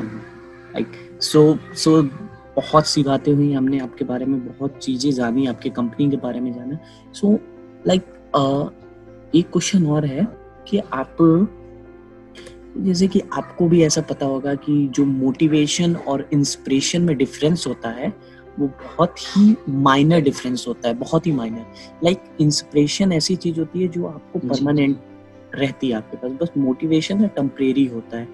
like 0.76 0.94
so 1.20 1.58
so 1.84 2.08
बहुत 2.56 2.86
सी 2.86 3.02
बातें 3.02 3.32
हुई 3.32 3.52
हमने 3.52 3.78
आपके 3.78 4.04
बारे 4.04 4.24
में 4.24 4.46
बहुत 4.46 4.78
चीज़ें 4.78 5.12
जानी 5.12 5.46
आपके 5.46 5.70
कंपनी 5.70 6.10
के 6.10 6.16
बारे 6.16 6.40
में 6.40 6.52
जाना। 6.54 6.78
सो 7.12 7.32
so, 7.32 7.38
लाइक 7.86 8.02
like, 8.02 9.36
एक 9.36 9.46
क्वेश्चन 9.46 9.86
और 9.86 10.06
है 10.06 10.26
कि 10.68 10.78
आप 10.78 11.16
जैसे 12.78 13.08
कि 13.08 13.22
आपको 13.32 13.68
भी 13.68 13.82
ऐसा 13.82 14.00
पता 14.00 14.26
होगा 14.26 14.54
कि 14.54 14.88
जो 14.88 15.04
मोटिवेशन 15.04 15.96
और 15.96 16.28
इंस्पिरेशन 16.32 17.02
में 17.02 17.16
डिफरेंस 17.16 17.66
होता 17.66 17.88
है 17.88 18.12
वो 18.58 18.66
बहुत 18.66 19.18
ही 19.18 19.56
माइनर 19.68 20.20
डिफरेंस 20.20 20.64
होता 20.68 20.88
है 20.88 20.94
बहुत 20.94 21.26
ही 21.26 21.32
माइनर 21.32 21.66
लाइक 22.04 22.22
इंस्पिरेशन 22.40 23.12
ऐसी 23.12 23.36
चीज़ 23.36 23.60
होती 23.60 23.82
है 23.82 23.88
जो 23.88 24.06
आपको 24.06 24.38
परमानेंट 24.38 24.98
रहती 25.54 25.88
है 25.88 25.94
आपके 25.94 26.16
पास। 26.16 26.32
बस 26.32 26.48
मोटिवेशन 26.58 27.18
है 27.18 27.28
टेम्परेरी 27.28 27.84
होता 27.84 28.18
है। 28.18 28.28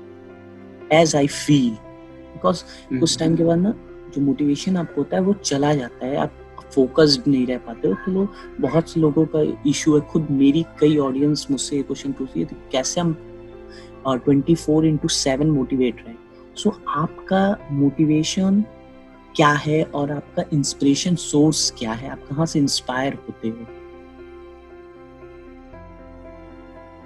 एज 0.93 1.17
आई 1.17 1.27
फील 1.27 1.71
बिकॉज़ 1.71 2.65
उस 3.03 3.19
टाइम 3.19 3.37
के 3.37 3.45
बाद 3.45 3.59
ना 3.59 3.75
जो 4.15 4.21
मोटिवेशन 4.21 4.77
आपको 4.77 5.01
होता 5.01 5.17
है 5.17 5.23
वो 5.23 5.33
चला 5.33 5.75
जाता 5.75 6.07
है 6.07 6.17
आप 6.17 6.33
फोकस्ड 6.75 7.23
नहीं 7.29 7.47
रह 7.47 7.59
पाते 7.59 7.89
हो 7.89 7.95
तो 7.95 8.35
बहुत 8.61 8.91
से 8.91 9.01
लोगों 9.01 9.27
का 9.27 9.61
इशू 9.67 9.95
है 9.95 10.01
खुद 10.01 10.27
मेरी 10.31 10.65
कई 10.81 10.97
ऑडियंस 10.97 11.47
मुझसे 11.51 11.77
ये 11.77 11.83
क्वेश्चन 11.83 12.13
पूछती 12.13 12.41
है 12.41 12.47
तो 12.47 12.57
कैसे 12.73 13.01
हम 13.01 13.17
twenty 14.09 14.55
four 14.55 14.87
into 14.87 15.09
seven 15.09 15.51
motivate 15.51 15.97
रहे? 16.07 16.15
सो 16.57 16.71
so, 16.71 16.77
आपका 16.89 17.69
मोटिवेशन 17.71 18.65
क्या 19.37 19.49
है 19.49 19.83
और 19.83 20.11
आपका 20.11 20.45
इंस्पिरेशन 20.53 21.15
सोर्स 21.15 21.71
क्या 21.79 21.93
है? 21.93 22.09
आप 22.09 22.29
कहाँ 22.29 22.47
से 22.47 22.59
इंस्पायर 22.59 23.15
होते 23.15 23.49
हो? 23.49 23.67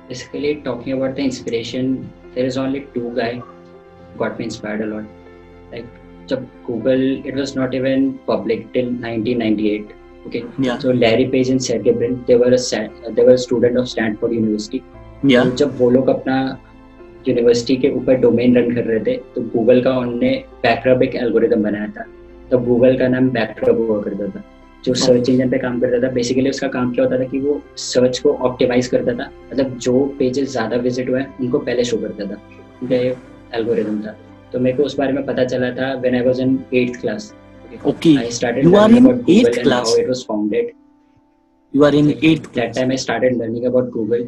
Basically 0.08 0.54
talking 0.62 0.92
about 0.92 1.14
the 1.16 1.24
inspiration 1.24 1.92
there 2.34 2.46
is 2.46 2.56
only 2.62 2.80
two 2.94 3.10
guy 3.18 3.42
got 4.18 4.38
me 4.38 4.44
inspired 4.44 4.80
a 4.80 4.86
lot. 4.86 5.04
Like 5.72 6.03
jab 6.28 6.42
google 6.70 7.04
it 7.26 7.34
was 7.34 7.50
not 7.56 7.74
even 7.78 8.04
public 8.28 8.60
till 8.72 8.88
1998 8.90 9.92
okay? 10.26 10.42
Yeah. 10.66 10.78
so 10.78 10.92
larry 10.92 11.24
page 11.24 11.50
and 11.50 11.64
sergey 11.66 11.94
brin 11.98 12.14
they 12.26 12.38
were 12.42 12.52
a 12.54 12.60
Stan- 12.66 13.14
they 13.14 13.24
were 13.24 13.34
a 13.34 13.42
student 13.48 13.80
of 13.80 13.88
stanford 13.88 14.32
university. 14.32 14.80
या 15.26 15.44
तो 15.44 15.50
जब 15.50 15.78
वो 15.78 15.90
लोग 15.90 16.08
अपना 16.08 16.58
university 17.28 17.76
के 17.76 17.88
ऊपर 17.88 18.14
domain 18.14 18.56
run 18.58 18.74
कर 18.74 18.84
रहे 18.84 19.00
थे 19.00 19.16
तो 19.16 19.42
गूगल 19.42 19.82
का 19.82 19.98
उनने 19.98 20.44
बैकरब 20.62 21.02
एक 21.02 21.14
एल्गोरिदम 21.14 21.62
बनाया 21.62 21.86
था। 21.86 22.06
तो 22.50 22.58
गूगल 22.58 22.98
का 22.98 23.08
नाम 23.08 23.30
बैकरब 23.30 23.80
हुआ 23.80 24.02
करता 24.02 24.26
था। 24.26 24.44
जो 24.84 24.94
सर्च 24.94 25.28
इंजन 25.28 25.50
पे 25.50 25.58
काम 25.58 25.80
करता 25.80 26.08
था 26.08 26.12
बेसिकली 26.12 26.50
उसका 26.50 26.68
काम 26.68 26.94
क्या 26.94 27.04
होता 27.04 27.18
था 27.18 27.24
कि 27.24 27.38
वो 27.38 27.62
सर्च 27.76 28.18
को 28.18 28.32
ऑप्टिमाइज 28.32 28.86
करता 28.86 29.12
था। 29.12 29.30
मतलब 29.52 29.78
जो 29.78 30.16
पेजेस 30.18 30.50
ज़्यादा 30.50 30.76
विज़िट 30.76 31.10
हुए 31.10 31.20
हैं, 31.20 31.38
उनको 31.38 31.58
पहले 31.58 31.84
शो 31.84 31.96
करता 31.96 32.24
था। 32.24 32.42
उनका 32.82 32.96
ये 32.96 33.16
एल्गोरिदम 33.54 34.00
था। 34.00 34.16
तो 34.54 34.60
मेरे 34.60 34.76
को 34.76 34.82
उस 34.82 34.96
बारे 34.98 35.12
में 35.12 35.24
पता 35.26 35.44
चला 35.44 35.70
था 35.70 35.94
when 35.94 36.14
I 36.14 36.20
was 36.22 36.40
in 36.40 36.58
8th 36.74 37.00
class 37.00 37.32
Okay. 37.90 38.10
I 38.18 38.28
started 38.28 38.64
You 38.64 38.74
are 38.76 38.82
learning 38.82 38.98
in 38.98 39.06
about 39.06 39.20
Google 39.20 39.34
eighth 39.34 39.56
and 39.58 39.66
class? 39.66 39.92
how 39.92 40.00
it 40.00 40.08
was 40.08 40.20
founded. 40.24 40.66
You 41.74 41.84
are 41.84 41.94
in 41.94 42.10
eighth 42.10 42.46
that 42.58 42.76
time 42.76 42.92
I 42.92 42.98
started 43.04 43.38
learning 43.40 43.66
about 43.70 43.88
Google 43.96 44.22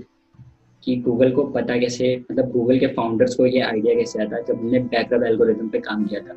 कि 0.82 0.96
Google 0.96 1.30
को 1.30 1.44
पता 1.50 1.76
कैसे 1.78 2.10
मतलब 2.30 2.50
Google 2.52 2.78
के 2.78 2.86
founders 2.86 3.34
को 3.34 3.46
ये 3.46 3.60
idea 3.60 3.94
कैसे 3.94 4.22
आता 4.22 4.40
जब 4.40 4.58
उन्होंने 4.58 4.78
बैकअप 4.94 5.22
एल्गोरिथम 5.22 5.68
पे 5.68 5.78
काम 5.78 6.04
किया 6.04 6.20
था 6.20 6.34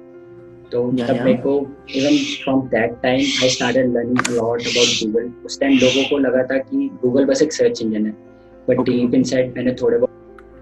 तो 0.72 0.84
Yeah, 0.92 1.08
तब 1.08 1.16
yeah. 1.16 1.26
मेरे 1.26 1.38
को 1.38 1.56
even 1.96 2.18
from 2.44 2.62
that 2.68 2.96
time 3.04 3.20
I 3.44 3.50
started 3.50 3.94
learning 3.94 4.20
lot 4.32 4.62
about 4.62 5.04
Google 5.04 5.32
उस 5.46 5.60
टाइम 5.60 5.78
लोगों 5.78 6.04
को 6.10 6.18
लगा 6.18 6.44
था 6.44 6.58
कि 6.58 6.90
गूगल 7.02 7.26
बस 7.26 7.42
एक 7.42 7.54
सर्च 7.54 7.82
इंजन 7.82 8.06
है 8.06 8.12
बट. 8.70 8.86
डीप 8.86 9.14
इनसाइड 9.14 9.56
मैंने 9.58 9.74
थोड़े 9.82 9.98
बहुत 9.98 10.19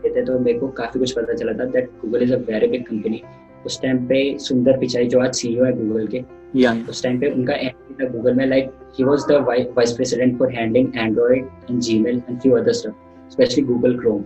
किए 0.08 0.16
थे 0.16 0.26
तो 0.26 0.40
मेरे 0.40 0.60
को 0.60 0.68
काफ़ी 0.78 1.00
कुछ 1.00 1.12
पता 1.12 1.34
चला 1.34 1.54
था 1.54 1.66
that 1.72 1.90
Google 2.02 2.24
is 2.24 2.34
a 2.34 2.38
very 2.52 2.68
big 2.68 2.86
company 2.86 3.22
उस 3.66 3.82
टाइम 3.82 4.06
पे 4.08 4.38
सुंदर 4.40 4.78
पिचाई 4.80 5.08
जो 5.08 5.20
आज 5.20 5.34
सीईओ 5.36 5.64
है 5.66 5.72
गूगल 5.78 6.08
के 6.08 6.24
या 6.56 6.74
उस 6.90 7.04
टाइम 7.04 7.20
पे 7.20 7.32
उनका 7.32 7.54
था 8.00 8.08
गूगल 8.10 8.34
में 8.34 8.46
like 8.48 8.72
he 8.98 9.04
was 9.04 9.26
the 9.30 9.44
vice 9.48 9.92
president 9.92 10.38
for 10.40 10.52
handling 10.54 10.98
Android 10.98 11.46
and 11.70 11.80
Gmail 11.80 12.22
and 12.30 12.40
few 12.40 12.56
other 12.58 12.74
stuff 12.74 13.32
specially 13.32 13.64
Google 13.64 13.98
Chrome 14.00 14.24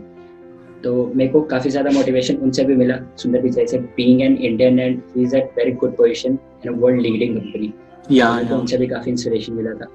तो 0.83 0.91
मेरे 1.15 1.29
को 1.31 1.41
काफ़ी 1.49 1.69
ज़्यादा 1.69 1.91
मोटिवेशन 1.91 2.35
उनसे 2.35 2.63
भी 2.65 2.75
मिला 2.75 2.95
सुंदर 3.17 3.41
पिचाई 3.41 3.67
से। 3.67 3.77
Being 3.97 4.21
an 4.21 4.37
Indian 4.37 4.79
and 4.79 5.01
he 5.15 5.23
is 5.23 5.35
at 5.37 5.51
very 5.57 5.71
good 5.71 5.95
position 5.97 6.37
in 6.65 6.73
a 6.73 6.77
world 6.77 7.01
leading 7.01 7.35
company 7.37 7.73
या 8.11 8.29
उनसे 8.51 8.77
भी 8.77 8.87
काफ़ी 8.87 9.11
इंस्पिरेशन 9.11 9.53
मिला 9.53 9.73
था। 9.73 9.87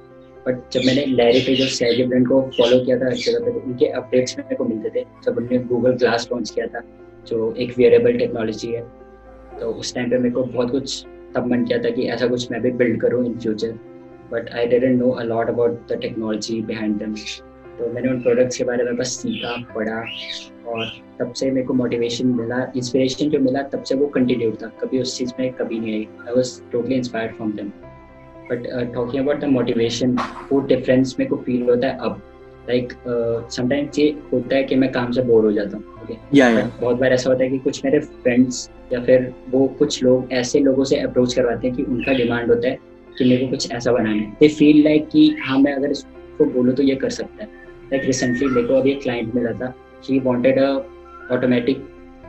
बट 0.47 0.71
जब 0.73 0.81
मैंने 0.87 1.05
लैरी 1.07 1.41
पेज 1.41 1.61
और 1.61 1.69
सैजी 1.69 2.05
ब्रांड 2.05 2.29
को 2.29 2.41
फॉलो 2.59 2.79
किया 2.85 2.99
था 2.99 3.07
हर 3.07 3.15
जगह 3.15 3.45
पे 3.45 3.51
तो 3.51 3.61
उनके 3.61 3.87
अपडेट्स 4.01 4.39
मेरे 4.39 4.57
को 4.57 4.65
मिलते 4.65 4.91
थे। 4.91 5.05
जब 5.25 5.37
उन्होंने 5.37 5.59
गूगल 5.65 5.93
ग्लास 5.95 6.29
लॉन्च 6.33 6.51
किया 6.51 6.67
था, 6.67 6.83
जो 7.27 7.53
एक 7.55 7.73
वेरिएबल 7.79 8.19
टेक्नोलॉजी 8.19 8.73
है 8.73 8.83
तो 9.61 9.71
उस 9.73 9.95
टाइम 9.95 10.11
पे 10.11 10.19
मेरे 10.19 10.35
को 10.35 10.45
बहुत 10.45 10.71
कुछ 10.71 11.05
तब 11.35 11.47
मन 11.47 11.65
किया 11.65 11.79
था 11.79 11.91
कि 11.91 12.09
ऐसा 12.09 12.27
कुछ 12.27 12.51
मैं 12.53 12.61
भी 12.63 12.71
बिल्ड 12.81 13.01
करूँ 13.01 13.25
in 13.27 13.39
future 13.39 13.73
but 14.33 14.49
I 14.55 14.67
didn't 14.67 15.01
know 15.01 15.11
a 15.11 15.23
lot 15.23 15.49
about 15.49 15.93
the 15.93 15.99
technology 16.03 16.61
behind 16.63 16.97
them 16.99 17.15
तो 17.79 17.89
मैंने 17.93 18.09
उन 18.11 18.21
प्रोडक्ट्स 18.23 18.59
के 18.59 18.65
बारे 18.65 18.85
में 18.85 18.97
बस 18.97 19.09
सीखा, 19.13 19.57
पढ़ा, 19.75 19.99
और 20.67 20.87
तब 21.19 21.33
से 21.33 21.51
मेरे 21.51 21.67
को 21.67 21.75
मोटिवेशन 21.75 22.27
मिला 22.27 22.61
इंस्पिरेशन 22.77 23.31
जो 23.31 23.39
मिला, 23.39 23.63
तब 23.63 23.83
से 23.83 23.95
वो 23.95 24.07
कंटिन्यू 24.07 24.51
था। 24.53 24.67
कभी 24.81 25.01
उस 25.01 25.17
चीज़ 25.19 25.33
में 25.41 25.53
कभी 25.53 25.79
नहीं 25.79 25.95
आई। 25.95 26.07
I 26.29 26.35
was 26.37 26.61
totally 26.73 26.95
inspired 26.95 27.35
from 27.37 27.53
them 27.53 27.71
but 28.51 28.67
talking 28.95 29.23
about 29.23 29.41
the 29.41 29.45
motivation 29.51 30.17
वो 30.53 30.61
डिफरेंस 30.67 31.15
मेरे 31.19 31.29
को 31.31 31.37
फील 31.37 31.69
होता 31.71 31.89
है 31.89 31.99
अब। 31.99 32.23
लाइक 32.69 32.93
समटाइम्स 33.53 33.99
ये 33.99 34.09
होता 34.33 34.57
है 34.57 34.63
कि 34.65 34.77
मैं 34.77 34.91
काम 34.93 35.11
से 35.13 35.23
बोर 35.23 35.45
हो 35.45 35.53
जाता 35.53 35.77
हूँ 35.77 35.85
या 36.35 36.49
या 36.51 36.71
बहुत 36.81 36.97
बार 36.97 37.13
ऐसा 37.13 37.31
होता 37.31 37.45
है 37.45 37.51
कि 37.51 37.59
कुछ 37.59 37.85
मेरे 37.85 38.01
फ्रेंड्स 38.01 38.69
या 38.93 39.01
फिर 39.05 39.33
वो 39.51 39.67
कुछ 39.79 40.03
लोग 40.03 40.33
ऐसे 40.33 40.61
लोगों 40.61 40.85
से 40.85 40.99
अप्रोच 41.01 41.35
करवाते 41.35 41.69
हैं 41.69 41.77
कि 41.77 41.83
उनका 41.85 42.13
डिमांड 42.13 42.51
होता 42.51 42.69
है 42.69 42.79
कि 43.19 43.25
मेरे 43.25 43.45
को 43.45 43.51
कुछ 43.51 43.71
ऐसा 43.73 43.93
बनाना 43.93 44.11
है। 44.11 44.31
दे 44.41 44.49
फील 44.49 44.83
लाइक 44.85 45.09
कि 45.09 45.29
हाँ 45.45 45.59
मैं 45.59 45.73
अगर 45.75 45.91
इसको 45.91 46.45
बोलूँ 46.45 46.75
तो 46.75 46.83
ये 46.83 46.95
कर 46.97 47.11
सकता 47.11 47.45
है। 47.45 47.49
लाइक 47.93 48.05
रिसेंटली 48.05 48.49
मेरे 48.49 48.67
को 48.69 48.75
अभी 48.75 48.91
एक 48.91 49.03
क्लाइंट 49.03 49.35
मिला 49.35 49.53
था। 49.53 49.73
He 50.05 50.19
wanted 50.21 50.59
a 50.59 50.69
automatic 51.33 51.87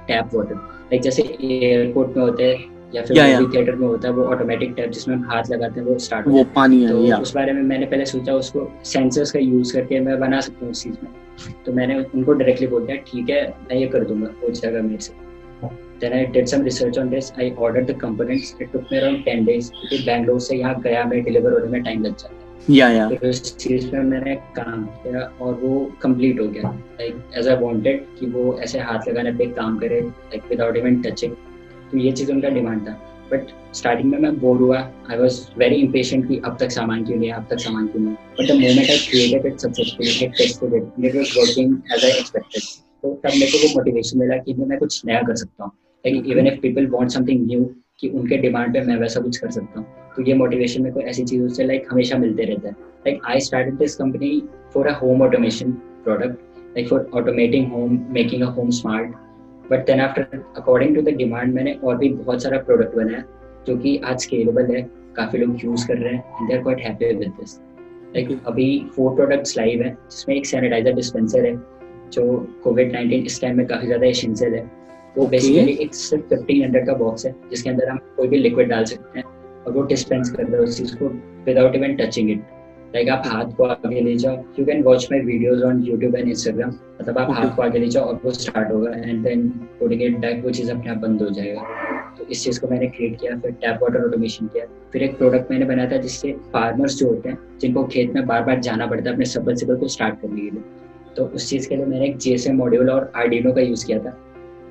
tap 0.08 0.30
water 0.34 0.56
like 0.56 1.02
जैसे 1.02 1.24
एयरपोर्ट 1.42 2.18
में 2.18 2.24
होते 2.24 2.44
हैं 2.44 2.77
या 2.96 3.02
फिर. 3.02 3.22
मूवी 3.38 3.56
थिएटर 3.56 3.76
में 3.76 3.88
होता 3.88 4.08
है 4.08 4.14
वो 4.14 4.24
ऑटोमेटिक 4.26 4.74
टैप 4.76 4.92
जिसमें 4.92 5.16
हम 5.16 5.24
हाथ 5.30 5.52
लगाते 5.52 5.80
हैं 5.80 5.88
वो 5.88 5.98
स्टार्ट 6.00 6.28
वो 6.28 6.44
पानी 6.56 6.82
है 6.84 6.90
तो 6.90 7.22
उस 7.22 7.36
बारे 7.36 7.54
में 7.54 7.62
मैंने 7.64 7.86
पहले 7.86 8.06
सोचा 8.06 8.34
उसको 8.36 8.72
सेंसर्स 8.86 9.32
का 9.32 9.40
यूज़ 9.40 9.74
करके 9.74 10.00
मैं 10.00 10.20
बना 10.20 10.42
सकता 10.42 10.66
हूँ 10.66 10.72
उस 10.72 10.84
चीज़ 10.84 10.98
में 11.04 11.12
तो 11.66 11.74
मैंने 11.74 12.00
उनको 12.16 12.34
डायरेक्टली 12.34 12.68
बोल 12.68 12.86
दिया 12.86 12.98
ठीक 13.08 13.30
है 13.30 13.48
मैं 13.62 13.78
ये 13.78 13.88
कर 13.88 14.04
दूँगा 14.04 14.34
हो 14.44 14.52
जाएगा 14.52 14.82
मेरे 14.82 15.02
से 15.02 15.26
Then 16.00 16.14
I 16.14 16.26
did 16.26 16.48
some 16.48 16.62
research 16.62 16.98
on 16.98 17.08
this. 17.10 17.32
I 17.38 17.46
ordered 17.58 17.88
the 17.88 17.94
components. 17.96 18.50
It 18.60 18.72
took 18.72 18.92
me 18.92 18.98
around 18.98 19.24
10 19.26 19.46
days. 19.46 19.70
क्योंकि 19.70 20.04
बैंगलोर 20.06 20.40
से 20.40 20.58
यहाँ 20.58 20.82
गया 20.82 21.04
में 21.04 21.24
डिलीवर 21.24 21.54
होने 21.54 21.72
में 21.72 21.84
टाइम 21.84 22.04
लग 22.04 22.16
जाता 22.18 22.34
है 22.34 22.48
या 22.70 22.90
या 22.90 23.08
तो 23.10 23.28
इस 23.28 23.56
चीज़ 23.56 23.90
में 23.92 24.04
मैंने 24.04 24.36
काम 24.56 24.84
किया 25.04 25.22
और 25.42 25.54
वो 25.54 25.80
कंप्लीट 26.02 26.40
हो 26.40 26.48
गया 26.48 26.70
लाइक 27.00 27.38
एज 27.38 27.48
आई 27.48 27.56
वांटेड 27.56 28.06
कि 28.20 28.26
वो 28.28 28.58
ऐसे 28.64 28.80
हाथ 28.80 29.08
लगाने 29.10 29.32
पे 29.38 29.46
काम 29.54 29.78
करे 29.80 30.02
लाइक 30.02 30.50
विदाउट 30.50 30.78
इवन 30.78 31.02
टचिंग 31.02 31.36
तो 31.92 31.98
ये 31.98 32.12
चीज़ 32.12 32.32
उनका 32.32 32.50
डिमांड 32.50 32.88
था। 32.88 32.92
बट 33.32 33.48
स्टार्टिंग 33.76 34.12
में 34.12 34.18
मैं 34.20 34.40
बोर 34.40 34.58
हुआ। 34.58 34.78
आई 35.12 35.18
वॉज़ 35.18 35.40
वेरी 35.60 35.76
इम्पेशेंट 35.76 36.28
कि 36.28 36.40
अब 36.46 36.58
तक 36.60 36.72
सामान 36.72 37.04
क्यों 37.06 37.18
नहीं 37.18 37.32
अब 37.32 37.48
तक 37.50 37.60
सामान 37.60 37.88
क्यों 37.88 38.04
नहीं 38.04 38.14
but 38.14 38.48
the 38.48 38.56
moment 38.62 38.90
I 38.90 38.98
created 39.00 39.46
it 39.46 39.60
successfully 39.60 40.26
it 40.26 40.32
tested 40.38 40.74
it 40.74 41.06
it 41.06 41.16
was 41.16 41.34
working 41.38 41.76
as 41.94 42.06
I 42.06 42.12
expected 42.12 42.64
तो 43.02 43.14
तब 43.24 43.34
मेरे 43.34 43.52
को 43.52 43.58
वो 43.58 43.74
मोटिवेशन 43.74 44.20
मिला 44.20 44.38
कि 44.44 44.54
मैं 44.54 44.78
कुछ 44.80 45.02
नया 45.06 45.22
कर 45.28 45.36
सकता 45.36 45.64
हूँ। 45.64 45.72
Like 46.06 46.28
even 46.28 46.48
if 46.48 46.60
people 46.62 46.88
want 46.92 47.12
something 47.12 47.46
new 47.48 47.64
कि 48.00 48.10
उनके 48.10 48.38
डिमांड 48.38 48.74
पे 48.74 48.82
मैं 48.82 48.98
वैसा 48.98 49.22
कुछ 49.22 49.38
कर 49.38 49.52
सकता 49.52 49.80
हूँ। 49.80 49.88
तो 50.16 50.24
ये 50.28 50.34
मोटिवेशन 50.34 50.82
मेरे 50.82 50.94
को 50.94 51.02
ऐसी 51.10 51.24
चीज़ों 51.24 51.48
से 51.50 51.66
लाइक 51.66 51.88
हमेशा 51.92 52.18
मिलते 52.18 52.44
रहता 52.44 52.68
है। 52.68 52.74
Like 53.08 53.22
I 53.30 53.40
started 53.40 53.78
this 53.78 53.96
company 53.96 54.42
for 54.74 54.88
a 54.88 54.98
home 55.00 55.22
automation 55.22 55.72
product 56.04 56.76
like 56.78 56.88
for 56.90 57.10
automating 57.14 57.72
home 57.72 58.00
making 58.10 58.44
a 58.44 58.50
home 58.52 58.70
smart 58.80 59.16
but 59.72 59.86
then 59.86 60.02
after 60.02 60.44
according 60.58 60.96
to 60.96 61.02
the 61.02 61.16
demand 61.16 61.54
मैंने 61.54 61.74
और 61.84 61.98
भी 61.98 62.10
बहुत 62.10 62.44
सारा 62.44 62.58
प्रोडक्ट 62.58 62.96
बनाया 62.96 63.24
जो 63.68 63.78
कि 63.78 63.98
आज 64.06 64.20
स्केलेबल 64.20 64.76
है 64.76 64.82
काफ़ी 65.16 65.40
लोग 65.40 65.64
यूज़ 65.64 65.88
कर 65.88 65.98
रहे 65.98 66.14
हैं 66.14 66.24
and 66.40 66.50
they 66.50 66.56
are 66.58 66.62
quite 66.64 66.80
happy 66.80 67.14
with 67.14 67.34
this 67.40 67.60
like 68.16 68.40
अभी 68.48 68.68
फोर 68.96 69.16
प्रोडक्ट्स 69.16 69.58
लाइव 69.58 69.82
है 69.84 69.90
जिसमें 70.12 70.36
एक 70.36 70.46
सैनिटाइजर 70.46 70.94
डिस्पेंसर 70.94 71.46
है 71.46 71.56
जो 72.12 72.24
कोविड 72.64 72.96
19 72.96 73.26
इस 73.26 73.42
टाइम 73.42 73.58
में 73.58 73.66
काफ़ी 73.68 73.88
ज़्यादा 73.88 74.06
एसेंशियल 74.08 74.54
है। 74.54 74.62
वो 75.18 75.26
बेसिकली 75.28 75.74
एक 75.82 75.94
सिर्फ़ 75.96 76.24
फिफ्टीन 76.26 76.64
हंड्रेड 76.64 76.86
का 76.88 76.94
बॉक्स 76.94 77.26
है 77.26 77.36
जिसके 77.50 77.70
अंदर 77.70 77.90
हम 77.90 77.98
कोई 78.18 78.28
भी 78.28 78.38
लिक्विड 78.38 78.70
डाल 78.70 78.86
सकते 78.86 79.20
हैं 79.20 79.26
और 79.64 79.72
वो 79.74 79.82
डिस्पेंस 79.84 80.30
कर 80.32 80.44
दो 80.44 80.64
उस 80.64 80.78
चीज़ 80.78 80.96
को 80.96 81.08
without 81.46 81.76
even 81.76 81.96
touching 81.96 82.30
it 82.32 82.44
like 82.98 83.10
आप 83.10 83.24
हाथ 83.28 83.52
को 83.58 83.64
आगे 83.64 84.02
ले 84.02 84.16
जाओ। 84.18 84.38
You 84.60 84.66
can 84.66 84.82
watch 84.84 85.08
my 85.12 85.20
videos 85.22 85.64
on 85.64 85.84
YouTube 85.84 86.16
and 86.16 86.30
Instagram 86.30 86.70
मतलब 86.70 87.18
आप. 87.18 87.32
हाथ 87.32 87.56
को 87.56 87.62
आगे 87.62 87.80
ले 87.80 87.88
जाओ 87.88 88.04
और 88.04 88.20
वो 88.24 88.32
स्टार्ट 88.32 88.72
होगा 88.72 88.92
and 88.92 89.24
then 89.24 89.48
putting 89.80 90.02
it 90.04 90.18
back 90.18 90.44
वो 90.46 90.52
चीज़ 90.52 90.72
अपने 90.72 90.92
आप 90.92 90.98
बंद 90.98 91.22
हो 91.22 91.30
जाएगा। 91.30 91.62
तो 92.18 92.26
इस 92.32 92.44
चीज़ 92.44 92.60
को 92.62 92.68
मैंने 92.68 92.88
क्रिएट 92.88 93.20
किया, 93.22 93.38
फिर 93.40 93.52
टैप 93.52 93.80
वाटर 93.84 94.06
ऑटोमेशन 94.06 94.48
किया। 94.48 94.66
फिर 94.94 95.04
एक 95.04 95.18
प्रोडक्ट 95.18 95.52
मैंने 95.52 95.66
बनाया 95.66 95.92
था 95.92 95.98
जिससे 95.98 96.32
फार्मर्स 96.54 96.98
जो 96.98 97.08
होते 97.08 97.30
हैं, 97.30 97.38
जिनको 97.62 97.84
खेत 97.84 98.14
में 98.14 98.26
बार 98.28 98.44
बार 98.44 98.60
जाना 98.60 98.88
पड़ता 98.88 99.10
है 99.10 99.14
अपने 99.14 99.26
सबल 99.26 99.76
को 99.76 99.88
स्टार्ट 99.88 100.22
करने 100.22 100.42
के 100.42 100.50
लिए। 100.50 100.64
तो 101.16 101.26
उस 101.26 101.50
चीज़ 101.50 101.70
के 101.70 101.76
लिए 101.76 101.86
मैंने 101.86 102.06
एक 102.06 102.18
जीएसएम 102.18 102.58
मॉड्यूल 102.58 102.90
और 102.90 103.12
आर्डिनो 103.16 103.54
का 103.54 103.62
यूज़ 103.62 103.86
किया 103.86 104.00
था। 104.00 104.18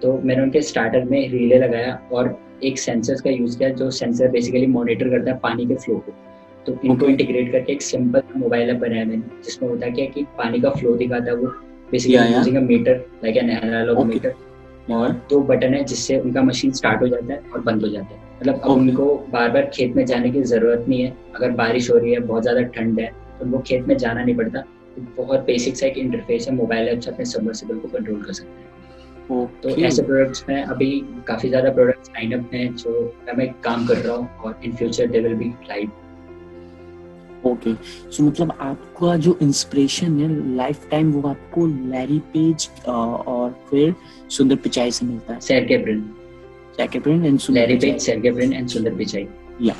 तो 0.02 0.20
मैंने 0.24 0.42
उनके 0.42 0.62
स्टार्टर 0.62 1.04
में 1.04 1.30
रिले 1.30 1.58
लगाया 1.58 1.98
और 2.12 2.38
एक 2.64 2.78
सेंसर 2.78 3.14
का 3.14 3.30
यूज़ 3.30 3.58
किया 3.58 3.68
जो 3.68 3.90
सेंसर 3.90 4.28
बेसिकली 4.28 4.66
मॉनिटर 4.66 5.08
करता 5.08 5.32
है 5.32 5.38
पानी 5.38 5.66
के 5.66 5.74
फ्लो 5.74 5.96
को। 5.96 6.12
तो 6.66 6.78
इनको 6.84 7.06
इंटीग्रेट 7.06 7.52
करके 7.52 7.72
एक 7.72 7.82
सिंपल 7.82 8.22
मोबाइल 8.36 8.70
ऐप 8.70 8.76
बनाया 8.76 9.04
मैंने 9.04 9.42
जिसमें 9.44 9.68
होता 9.68 9.88
क्या 9.88 10.04
है 10.04 10.10
कि 10.10 10.22
पानी 10.38 10.60
का 10.60 10.70
फ्लो 10.70 10.94
दिखाता 10.96 11.30
है 11.30 11.36
वो 11.36 11.46
basically. 11.90 12.34
Using 12.34 12.56
a 12.56 12.60
meter 12.62 13.04
like 13.24 13.36
an 13.36 13.50
analogue 13.52 14.04
meter 14.06 14.34
और 14.88 15.12
दो 15.30 15.40
बटन 15.44 15.74
है 15.74 15.82
जिससे 15.84 16.18
उनका 16.20 16.42
मशीन 16.42 16.72
स्टार्ट 16.72 17.02
हो 17.02 17.08
जाता 17.08 17.32
है 17.32 17.40
और 17.52 17.60
बंद 17.62 17.82
हो 17.82 17.88
जाता 17.88 18.14
है। 18.14 18.20
मतलब 18.36 18.60
अब 18.60 18.70
उनको 18.70 19.14
बार 19.32 19.50
बार 19.50 19.70
खेत 19.74 19.96
में 19.96 20.04
जाने 20.06 20.30
की 20.30 20.42
ज़रूरत 20.44 20.84
नहीं 20.88 21.00
है। 21.02 21.16
अगर 21.36 21.50
बारिश 21.52 21.90
हो 21.90 21.96
रही 21.98 22.12
है 22.12 22.20
बहुत 22.22 22.42
ज़्यादा 22.42 22.62
ठंड 22.76 23.00
है 23.00 23.06
तो 23.38 23.44
उनको 23.44 23.58
खेत 23.66 23.86
में 23.88 23.96
जाना 23.96 24.22
नहीं 24.22 24.34
पड़ता। 24.36 24.62
बहुत 25.16 25.40
बेसिक 25.46 25.76
सा 25.76 25.86
एक 25.86 25.98
इंटरफेस 25.98 26.48
है 26.48 26.54
मोबाइल 26.54 26.88
ऐप 26.88 27.00
से 27.00 27.10
अपने 27.10 27.24
सबमर्सिबल 27.24 27.78
को 27.78 27.88
कंट्रोल 27.88 28.22
कर 28.22 28.32
सकते 28.32 28.60
हैं। 28.60 29.46
तो 29.62 29.68
ऐसे 29.82 30.02
प्रोडक्ट्स 30.02 30.44
में 30.48 30.62
अभी 30.62 30.90
काफ़ी 31.28 31.48
ज़्यादा 31.48 31.70
प्रोडक्ट्स 31.72 32.10
लाइन 32.10 32.32
अप 32.32 32.50
हैं 32.54 32.74
जो 32.74 33.14
मैं 33.36 33.52
काम 33.64 33.86
कर 33.86 33.96
रहा 33.96 34.16
हूँ 34.16 34.28
और 34.38 34.60
in 34.64 34.74
future 34.76 35.06
they 35.06 35.20
will 35.20 35.34
be 35.34 35.52
live 35.68 35.90
okay 37.50 37.74
so 38.10 38.22
मतलब 38.22 38.52
आपका 38.60 39.16
जो 39.16 39.38
इंस्पिरेशन 39.42 40.20
है 40.20 40.56
लाइफ 40.56 40.88
टाइम 40.90 41.12
वो 41.12 41.28
आपको 41.28 41.66
लैरी 41.66 42.18
पेज 42.18 42.68
और 42.88 43.50
फिर 43.70 43.94
सुंदर 44.30 44.56
पिचाई 44.56 44.90
से 44.90 45.06
मिलता 45.06 45.34
है। 45.34 45.40
Sergey 45.40 45.78
Brin 45.78 46.00
jacket 46.78 47.02
print 47.02 47.24
and 47.26 47.38
Sundar 47.38 47.60
Larry 47.60 47.76
Page 47.76 48.02
Sergey 48.02 48.30
Brin 48.30 48.52
and 48.52 48.68
Sundar 48.68 48.94
Pichai. 48.94 49.28
या। 49.62 49.74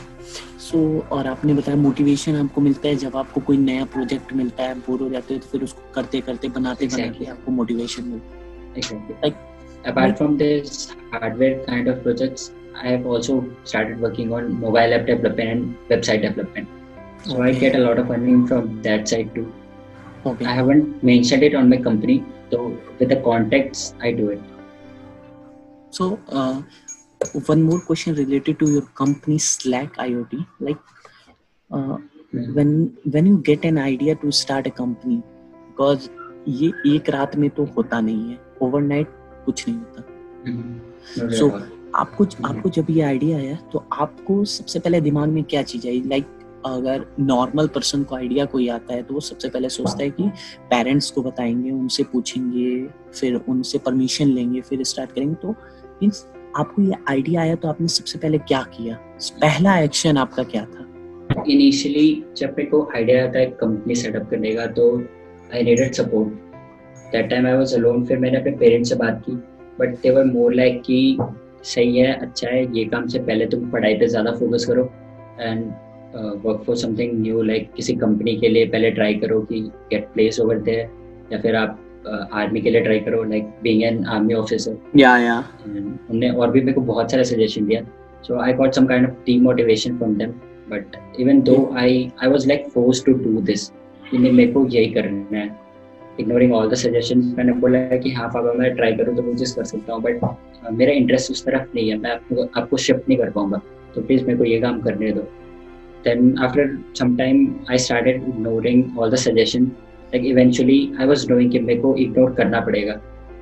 सो 0.59 0.98
और 1.12 1.26
आपने 1.26 1.55
बताया 1.55 1.79
मोटिवेशन 1.79 2.37
आपको 2.37 2.61
मिलता 2.61 2.88
है 2.88 2.96
जब 2.96 3.16
आपको 3.16 3.40
कोई 3.40 3.57
नया 3.57 3.85
प्रोजेक्ट 3.85 4.33
मिलता 4.33 4.62
है 4.62 4.74
बोर 4.74 5.00
हो 5.00 5.09
जाते 5.09 5.35
हो 5.35 5.40
तो 5.40 5.46
फिर 5.46 5.62
उसको 5.62 5.92
करते 5.94 6.20
करते 6.20 6.48
बनाते 6.48 6.87
बनाते 6.87 7.24
आपको 7.24 7.52
मोटिवेशन 7.52 8.05
मिलता 8.05 8.37
है. 8.37 9.20
Like- 9.20 9.44
Apart 9.87 10.14
from 10.18 10.33
this 10.38 10.70
hardware 11.11 11.59
kind 11.66 11.88
of 11.90 11.98
projects, 12.05 12.46
I 12.81 12.88
have 12.92 13.05
also 13.11 13.35
started 13.70 14.00
working 14.05 14.33
on 14.38 14.48
mobile 14.62 14.94
app 14.96 15.05
development 15.11 15.52
and 15.52 15.92
website 15.92 16.24
development. 16.24 16.66
So 17.28 17.42
I 17.42 17.52
get 17.52 17.74
a 17.74 17.78
lot 17.78 17.98
of 17.98 18.10
earning 18.10 18.46
from 18.46 18.82
that 18.82 19.08
side 19.12 19.30
too. 19.36 19.46
Okay 20.26 20.44
I 20.50 20.54
haven't 20.58 21.04
mentioned 21.10 21.44
it 21.48 21.54
on 21.60 21.68
my 21.74 21.78
company, 21.86 22.16
so 22.50 22.60
with 22.98 23.08
the 23.14 23.20
contacts, 23.28 23.82
I 24.00 24.12
do 24.12 24.28
it. 24.30 24.42
So, 25.90 26.18
uh, 26.28 26.62
one 27.46 27.62
more 27.62 27.80
question 27.80 28.14
related 28.14 28.58
to 28.62 28.70
your 28.70 28.82
company 29.02 29.38
Slack 29.38 29.96
IoT. 30.06 30.40
Like, 30.68 30.78
uh, 31.70 31.96
when 32.58 32.72
when 33.16 33.30
you 33.32 33.38
get 33.50 33.64
an 33.64 33.78
idea 33.84 34.16
to 34.24 34.32
start 34.42 34.70
a 34.72 34.74
company, 34.82 35.22
because 35.70 36.08
ये 36.48 36.72
एक 36.86 37.08
रात 37.10 37.36
में 37.36 37.48
तो 37.50 37.64
होता 37.76 38.00
नहीं 38.00 38.30
है 38.30 38.38
overnight 38.62 39.08
कुछ 39.46 39.68
नहीं 39.68 39.78
होता 39.78 40.04
No 41.22 41.30
So- 41.38 41.50
आपको 41.94 42.24
आपको 42.46 42.68
जब 42.76 42.90
ये 42.90 43.02
आइडिया 43.02 43.38
आया 43.38 43.56
तो 43.72 43.84
आपको 43.92 44.44
सबसे 44.52 44.78
पहले 44.78 45.00
दिमाग 45.00 45.28
में 45.36 45.42
क्या 45.50 45.62
चीज़ 45.70 45.86
आई 45.88 46.02
लाइक 46.06 46.26
अगर 46.66 47.05
नॉर्मल 47.20 47.66
पर्सन 47.66 48.02
को 48.02 48.16
आइडिया 48.16 48.44
कोई 48.44 48.68
आता 48.68 48.94
है 48.94 49.02
तो 49.02 49.14
वो 49.14 49.20
सबसे 49.20 49.48
पहले 49.48 49.68
सोचता 49.68 50.02
है 50.05 50.11
कि 50.11 50.29
पेरेंट्स 50.70 51.11
को 51.11 51.22
बताएँगे, 51.22 51.70
उनसे 51.70 52.02
पूछेंगे, 52.02 52.87
फिर 53.20 53.35
उनसे 53.48 53.79
परमिशन 53.79 54.29
लेंगे, 54.29 54.61
फिर 54.61 54.83
स्टार्ट 54.85 55.12
करेंगे। 55.12 55.35
तो 55.35 55.50
मीन्स 56.02 56.26
आपको 56.57 56.83
ये 56.83 56.94
आइडिया 57.11 57.40
आया 57.40 57.55
तो 57.55 57.68
आपने 57.68 57.88
सबसे 57.88 58.18
पहले 58.18 58.38
क्या 58.40 58.62
किया? 58.76 58.94
पहला 59.40 59.79
एक्शन 59.79 60.16
आपका 60.16 60.42
क्या 60.44 60.64
था? 60.64 60.83
इनिशियली 61.48 62.24
जब 62.37 62.55
मेरे 62.59 62.68
को 62.70 62.83
आइडिया 62.96 63.24
आता 63.24 63.38
है 63.38 63.46
कंपनी 63.61 63.94
सेटअप 63.94 64.29
करने 64.31 64.55
का 64.55 64.66
तो 64.66 64.90
I 65.55 65.62
needed 65.62 65.94
support 65.94 66.29
that 67.12 67.29
time 67.31 67.46
I 67.46 67.57
was 67.57 67.74
alone 67.74 68.05
फिर 68.05 68.18
मैंने 68.18 68.38
अपने 68.38 68.50
पेरेंट्स 68.59 68.88
से 68.88 68.94
बात 68.96 69.22
की 69.26 69.33
but 69.81 69.98
they 70.02 70.11
were 70.11 70.24
more 70.24 70.55
like 70.55 70.83
कि 70.83 71.18
सही 71.64 71.98
है 71.98 72.12
अच्छा 72.12 72.48
है, 72.48 72.62
ये 72.79 72.85
काम 72.85 73.07
से 73.07 73.18
पहले 73.18 73.46
तुम 73.46 73.70
पढ़ाई 73.70 73.94
पे 73.94 74.07
ज़्यादा 74.09 74.33
फोकस 74.33 74.64
करो 74.64 74.90
and 75.40 75.72
work 76.14 76.62
for 76.66 76.76
something 76.76 77.12
new 77.20 77.42
like 77.42 77.72
किसी 77.76 77.94
कंपनी 77.96 78.36
के 78.36 78.48
लिए 78.48 78.66
पहले 78.66 78.90
ट्राई 78.90 79.14
करो 79.14 79.40
कि 79.40 79.60
गेट 79.90 80.08
प्लेस 80.14 80.40
ओवर 80.40 80.58
देयर 80.60 80.88
या 81.32 81.40
फिर 81.40 81.56
आप 81.56 81.78
आर्मी 82.32 82.60
के 82.60 82.70
लिए 82.70 82.80
ट्राई 82.80 83.00
करो 83.00 83.22
like 83.24 83.48
being 83.62 83.82
an 83.82 84.04
army 84.06 84.34
officer 84.34 84.76
या 84.96 85.16
या 85.18 85.38
उनने 85.66 86.30
और 86.30 86.50
भी 86.50 86.60
मेरे 86.60 86.72
को 86.72 86.80
बहुत 86.80 87.10
सारे 87.10 87.24
सजेशन 87.24 87.66
दिया। 87.66 87.80
So 88.22 88.40
I 88.40 88.52
got 88.52 88.74
some 88.74 88.86
kind 88.86 89.06
of 89.06 89.14
demotivation 89.26 89.96
from 89.98 90.14
them 90.16 90.30
but 90.70 90.96
even 91.20 91.40
though 91.42 91.56
I 91.76 92.10
I 92.22 92.30
was 92.30 92.46
like 92.48 92.68
force 92.74 93.04
to 93.06 93.12
do 93.14 93.40
this 93.42 93.68
कि 94.10 94.18
नहीं 94.18 94.32
मेरे 94.32 94.52
को 94.52 94.66
यही 94.66 94.90
करना 94.92 95.38
है। 95.38 95.48
इग्नोरिंग 96.20 96.52
ऑल 96.54 96.70
द 96.70 96.74
सजेशन 96.74 97.22
मैंने 97.36 97.52
बोला 97.62 97.78
कि 97.96 98.10
हाँ 98.10 98.28
पापा 98.28 98.52
मैं 98.58 98.74
ट्राई 98.76 98.92
करूँ 98.96 99.16
तो 99.16 99.34
चीज़ 99.34 99.54
कर 99.56 99.64
सकता 99.64 99.92
हूँ 99.92 100.02
बट 100.02 100.70
मेरा 100.72 100.92
इंटरेस्ट 100.92 101.30
उस 101.30 101.44
तरफ़ 101.44 101.74
नहीं 101.74 101.88
है। 101.90 101.96
मैं 101.98 102.10
आपको 102.10 102.48
आपको 102.60 102.76
शिफ्ट 102.76 103.08
नहीं 103.08 103.18
कर 103.18 103.30
पाऊँगा। 103.30 103.60
तो 103.94 104.02
प्लीज़ 104.02 104.24
मेरे 104.24 104.38
को 104.38 104.44
ये 104.44 104.60
काम 104.60 104.80
करने 104.80 105.10
दो। 105.12 105.26
Then 106.06 106.38
after 106.46 106.64
some 106.98 107.16
time, 107.18 107.38
i 107.68 107.76
started 107.84 108.22
ignoring 108.30 108.80
all 108.96 109.12
the 109.14 109.20
suggestion. 109.26 109.66
Like 110.14 110.24
eventually 110.26 110.78
I 111.00 111.06
was 111.06 111.26
knowing 111.30 111.50
कि 111.52 111.58
मेरे 111.58 112.02
इग्नोर 112.02 112.32
करना 112.34 112.60
पड़ेगा, 112.60 112.92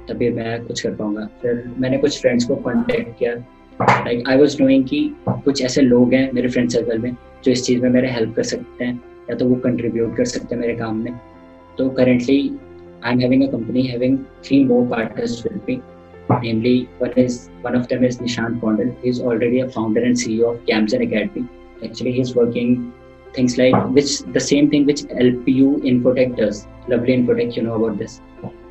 तभी 0.08 0.30
मैं 0.32 0.64
कुछ 0.66 0.80
कर 0.82 0.94
पाऊँगा। 0.94 1.28
फिर 1.42 1.62
मैंने 1.78 1.98
कुछ 1.98 2.20
फ्रेंड्स 2.20 2.44
को 2.44 2.56
कांटेक्ट 2.66 3.18
किया। 3.18 3.32
लाइक 3.80 4.28
आई 4.28 4.38
वाज 4.38 4.60
नोइंग 4.60 4.84
कि 4.88 5.00
कुछ 5.28 5.62
ऐसे 5.64 5.80
लोग 5.80 6.14
हैं 6.14 6.30
मेरे 6.32 6.48
फ्रेंड 6.48 6.70
सर्कल 6.70 6.98
में, 6.98 7.10
जो 7.44 7.52
इस 7.52 7.64
चीज़ 7.64 7.82
में 7.82 7.90
मेरे 7.90 8.10
हेल्प 8.10 8.34
कर 8.36 8.42
सकते 8.42 8.84
हैं, 8.84 9.00
या 9.30 9.36
तो 9.36 9.48
वो 9.48 9.54
कंट्रीब्यूट 9.64 10.16
कर 10.16 10.24
सकते 10.24 10.54
हैं 10.54 10.60
मेरे 10.60 10.74
काम 10.76 11.02
में। 11.04 11.12
तो 11.78 11.88
currently 11.88 12.38
I 13.04 13.12
am 13.12 13.20
having 13.20 13.42
a 13.42 13.50
company 13.52 13.82
having 13.82 14.18
three 14.44 14.64
more 14.64 14.86
partners 14.88 15.42
with 15.46 15.60
me 15.68 15.80
namely, 16.42 16.88
one 16.98 17.12
is, 17.18 17.50
one 17.62 17.74
of 17.74 17.88
them 17.88 18.04
is 18.04 18.18
Nishant 18.18 18.60
Pondal. 18.60 18.94
He's 19.02 19.20
already 19.20 19.60
a 19.60 19.68
founder 19.68 20.02
and 20.02 20.16
CEO 20.16 20.54
of 20.54 20.64
Camps 20.66 20.94
Academy. 20.94 21.44
Actually, 21.82 22.12
he's 22.12 22.34
working 22.34 22.92
things 23.34 23.58
like 23.58 23.74
which 23.90 24.20
the 24.32 24.40
same 24.40 24.70
thing 24.70 24.86
which 24.86 25.02
LPU 25.24 25.68
Infotech 25.82 26.36
does. 26.36 26.66
Lovely 26.88 27.16
Infotech, 27.16 27.56
you 27.56 27.62
know 27.62 27.74
about 27.74 27.98
this. 27.98 28.20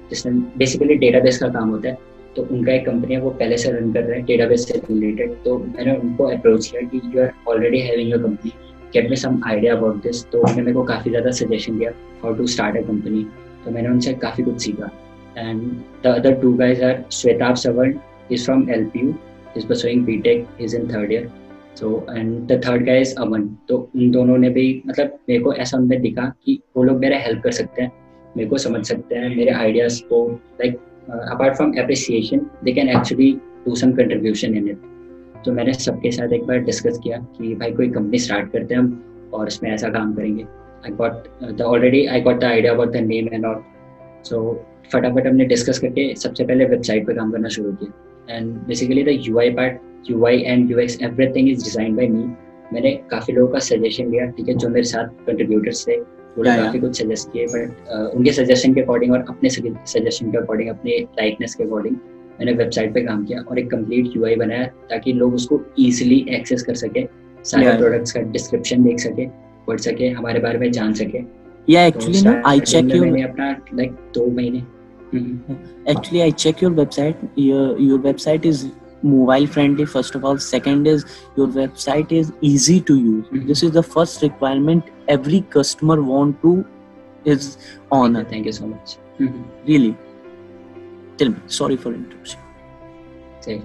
जिसमें 0.09 0.41
basically 0.57 0.95
database 1.01 1.37
का 1.39 1.47
काम 1.49 1.69
होता 1.69 1.89
है। 1.89 1.97
तो 2.35 2.41
उनका 2.51 2.71
एक 2.73 2.85
company 2.85 3.13
है 3.13 3.19
वो 3.21 3.29
पहले 3.29 3.57
से 3.57 3.71
रन 3.71 3.91
कर 3.93 4.03
रहे 4.03 4.17
हैं 4.17 4.25
डेटाबेस 4.25 4.67
से 4.67 4.79
रिलेटेड 4.89 5.33
तो 5.43 5.57
मैंने 5.57 5.95
उनको 5.97 6.23
अप्रोच 6.33 6.67
किया 6.67 6.81
कि 6.89 7.01
you 7.05 7.21
are 7.21 7.31
already 7.47 7.79
having 7.79 8.13
a 8.13 8.17
company 8.23 8.51
get 8.93 9.09
me 9.09 9.15
some 9.15 9.39
idea 9.47 9.75
about 9.75 10.01
this 10.03 10.23
तो 10.31 10.39
उन्होंने 10.39 10.61
मेरे 10.61 10.73
को 10.73 10.83
काफ़ी 10.83 11.11
ज़्यादा 11.11 11.31
सजेशन 11.39 11.77
दिया 11.77 11.91
how 12.23 12.33
to 12.35 12.47
start 12.55 12.77
a 12.77 12.81
company 12.87 13.23
तो 13.65 13.71
मैंने 13.71 13.89
उनसे 13.89 14.13
काफ़ी 14.25 14.43
कुछ 14.43 14.61
सीखा। 14.63 14.89
And 15.37 15.61
the 16.03 16.07
other 16.07 16.33
two 16.41 16.53
guys 16.57 16.83
are 16.83 17.03
Shwetab 17.11 17.55
Savarna 17.65 17.93
is 18.31 18.45
from 18.45 18.69
L 18.71 18.85
P 18.93 18.99
U 18.99 19.13
is 19.57 19.67
pursuing 19.67 20.05
B 20.05 20.17
tech 20.27 20.47
is 20.61 20.75
in 20.77 20.87
third 20.93 21.11
year 21.11 21.29
so 21.75 22.05
and 22.09 22.47
the 22.47 22.61
third 22.65 22.85
guy 22.85 23.01
is 23.01 23.15
Aman 23.21 23.47
तो 23.69 23.77
उन 23.95 24.11
दोनों 24.11 24.37
ने 24.37 24.49
भी 24.49 24.81
मतलब 24.87 25.17
मेरे 25.29 25.43
को 25.43 25.53
ऐसा 25.55 25.77
उनमें 25.77 26.01
दिखा 26.01 26.31
कि 26.45 26.59
वो 26.77 26.83
लोग 26.83 26.99
मेरा 26.99 27.17
हेल्प 27.17 27.41
कर 27.43 27.51
सकते 27.51 27.81
हैं, 27.81 27.91
मेरे 28.37 28.49
को 28.49 28.57
समझ 28.57 28.85
सकते 28.87 29.15
हैं, 29.15 29.35
मेरे 29.35 29.51
आइडियाज़ 29.51 30.01
को 30.03 30.27
like 30.61 30.79
apart 31.11 31.55
from 31.55 31.71
appreciation 31.79 32.45
they 32.63 32.71
can 32.71 32.89
actually 32.89 33.31
do 33.65 33.75
some 33.75 33.91
contribution 33.93 34.55
in 34.57 34.67
it 34.69 34.91
तो 35.45 35.51
मैंने 35.51 35.73
सबके 35.75 36.11
साथ 36.11 36.33
एक 36.33 36.43
बार 36.47 36.59
डिस्कस 36.63 36.99
किया 37.03 37.17
कि 37.37 37.53
भाई 37.55 37.71
कोई 37.71 37.89
कंपनी 37.91 38.19
स्टार्ट 38.19 38.51
करते 38.51 38.75
हैं 38.75 38.81
हम 38.81 39.31
और 39.33 39.47
इसमें 39.47 39.69
ऐसा 39.71 39.89
काम 39.89 40.13
करेंगे। 40.13 40.43
I 40.85 40.91
got 40.95 41.57
the 41.57 41.61
already 41.61 42.05
I 42.05 42.21
got 42.21 42.39
the 42.39 42.43
idea 42.43 42.73
about 42.73 42.91
the 42.91 42.97
name 43.05 43.27
and 43.33 43.45
all 43.45 43.61
so 44.25 44.41
फटाफट 44.93 45.27
हमने 45.27 45.45
डिस्कस 45.45 45.79
करके 45.79 46.13
सबसे 46.15 46.45
पहले 46.45 46.65
वेबसाइट 46.65 47.07
पर 47.07 47.13
काम 47.17 47.31
करना 47.31 47.49
शुरू 47.57 47.71
किया। 47.73 48.37
And 48.37 48.51
basically 48.67 49.03
the 49.03 49.19
U 49.27 49.39
I 49.39 49.49
part 49.51 49.79
U 50.09 50.25
I 50.25 50.41
and 50.41 50.71
U 50.71 50.77
X 50.79 50.97
everything 51.01 51.49
is 51.49 51.63
design 51.63 51.95
by 51.95 52.07
me 52.07 52.23
मैंने 52.73 52.91
काफ़ी 53.11 53.33
लोगों 53.33 53.51
का 53.53 53.59
सजेशन 53.59 54.09
लिया 54.11 54.25
ठीक 54.37 54.47
है 54.49 54.55
जो 54.55 54.69
मेरे 54.69 54.83
साथ 54.83 55.25
कंट्रीब्यूटर्स 55.27 55.87
थे 55.87 55.97
उन्होंने 55.97 56.61
काफ़ी 56.61 56.79
कुछ 56.79 57.01
सजेस्ट 57.01 57.31
किए 57.31 57.45
बट 57.47 57.69
uh, 57.93 58.15
उनके 58.15 58.31
सजेशन 58.31 58.73
के 58.73 58.81
अकॉर्डिंग 58.81 59.11
और 59.13 59.25
अपने 59.29 59.49
सजेशन 59.49 60.31
के 60.31 60.37
अकॉर्डिंग 60.37 60.69
अपने 60.69 60.97
लाइकनेस 61.19 61.55
के 61.55 61.63
अकॉर्डिंग 61.63 61.95
मैंने 62.39 62.53
वेबसाइट 62.53 62.93
पे 62.93 63.01
काम 63.01 63.23
किया 63.25 63.41
और 63.41 63.59
एक 63.59 63.69
कंप्लीट 63.71 64.15
यूआई 64.15 64.35
बनाया 64.35 64.65
ताकि 64.89 65.13
लोग 65.13 65.33
उसको 65.35 65.61
इजीली 65.79 66.25
एक्सेस 66.35 66.63
कर 66.63 66.75
सके 66.75 67.05
सारे 67.51 67.77
प्रोडक्ट्स 67.77 68.11
का 68.11 68.21
डिस्क्रिप्शन 68.37 68.83
देख 68.83 68.99
सके 68.99 69.27
पढ़ 69.67 69.79
सके 69.79 70.09
हमारे 70.09 70.39
बारे 70.39 70.59
में 70.59 70.71
जान 70.71 70.93
सके। 70.93 71.19
या 71.73 71.85
एक्चुअली 71.85 72.21
ना 72.21 72.41
आई 72.45 72.59
चेक 72.59 72.95
योर 72.95 73.05
मैंने 73.05 73.23
अपना 73.23 73.51
लाइक 73.73 73.91
दो 74.15 74.25
महीने। 74.31 74.63
actually 75.91 76.21
i 76.23 76.29
check 76.43 76.61
your 76.63 76.71
website 76.77 77.19
your 77.47 77.65
your 77.87 77.97
website 78.05 78.45
is 78.51 78.61
mobile 79.03 79.47
friendly 79.47 79.85
first 79.85 80.15
of 80.15 80.25
all 80.25 80.37
second 80.37 80.87
is 80.87 81.05
your 81.37 81.47
website 81.47 82.11
is 82.11 82.31
easy 82.41 82.79
to 82.81 82.97
use 82.97 83.25
mm-hmm. 83.25 83.47
this 83.47 83.63
is 83.63 83.71
the 83.71 83.83
first 83.83 84.21
requirement 84.21 84.91
every 85.07 85.41
customer 85.57 86.01
want 86.01 86.41
to 86.41 86.53
is 87.25 87.57
on 87.91 88.15
thank 88.15 88.29
thank 88.29 88.45
you 88.45 88.51
so 88.53 88.67
much 88.67 88.97
mm-hmm. 89.19 89.43
really 89.65 89.95
tell 91.17 91.29
me 91.29 91.41
sorry 91.47 91.77
for 91.77 91.93
interruption 91.93 92.39
सही 93.43 93.61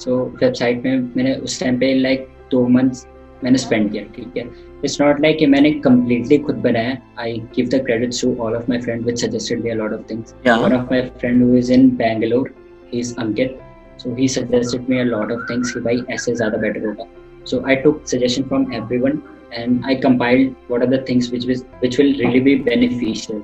सो 0.00 0.16
website 0.40 0.84
में 0.84 0.98
मैंने 1.16 1.34
उस 1.44 1.58
time 1.60 1.78
पे 1.78 1.92
like 1.94 2.28
दो 2.50 2.66
months 2.68 3.06
मैंने 3.44 3.58
spend 3.58 3.90
किया 3.92 4.02
ठीक 4.16 4.36
है 4.36 4.44
इट्स 4.84 5.00
नॉट 5.00 5.20
लाइक 5.20 5.38
कि 5.38 5.46
मैंने 5.46 5.72
कम्प्लीटली 5.86 6.38
खुद 6.46 6.56
बनाया 6.66 6.96
I 7.20 7.38
give 7.56 7.68
the 7.68 7.82
credit 7.86 8.14
to 8.20 8.34
all 8.44 8.56
of 8.56 8.70
my 8.70 8.80
friend 8.80 9.04
which 9.06 9.24
suggested 9.24 9.62
me 9.64 9.70
a 9.70 9.74
lot 9.74 9.92
of 9.92 10.10
things 10.10 10.34
one 10.46 10.76
of 10.76 10.90
my 10.90 11.02
friend 11.18 11.42
who 11.44 11.56
is 11.56 11.72
in 11.72 11.88
Bangalore 11.96 12.52
he 12.92 13.00
is 13.00 13.14
Ankit 13.20 13.58
so 14.02 14.14
he 14.14 14.28
suggested 14.28 14.88
me 14.92 15.00
a 15.00 15.08
lot 15.14 15.32
of 15.36 15.46
things 15.48 15.72
कि 15.72 15.80
भाई 15.88 16.02
ऐसे 16.16 16.34
ज़्यादा 16.34 16.60
better 16.66 16.84
होगा। 16.86 17.06
So 17.50 17.64
I 17.72 17.76
took 17.82 18.06
suggestion 18.12 18.48
from 18.52 18.72
everyone 18.80 19.20
and 19.58 19.84
I 19.90 19.94
compiled 20.06 20.54
what 20.68 20.84
are 20.86 20.90
the 20.92 21.02
things 21.10 21.30
which 21.32 21.44
was 21.50 21.64
which 21.82 21.98
will 21.98 22.12
really 22.22 22.42
be 22.48 22.56
beneficial 22.70 23.40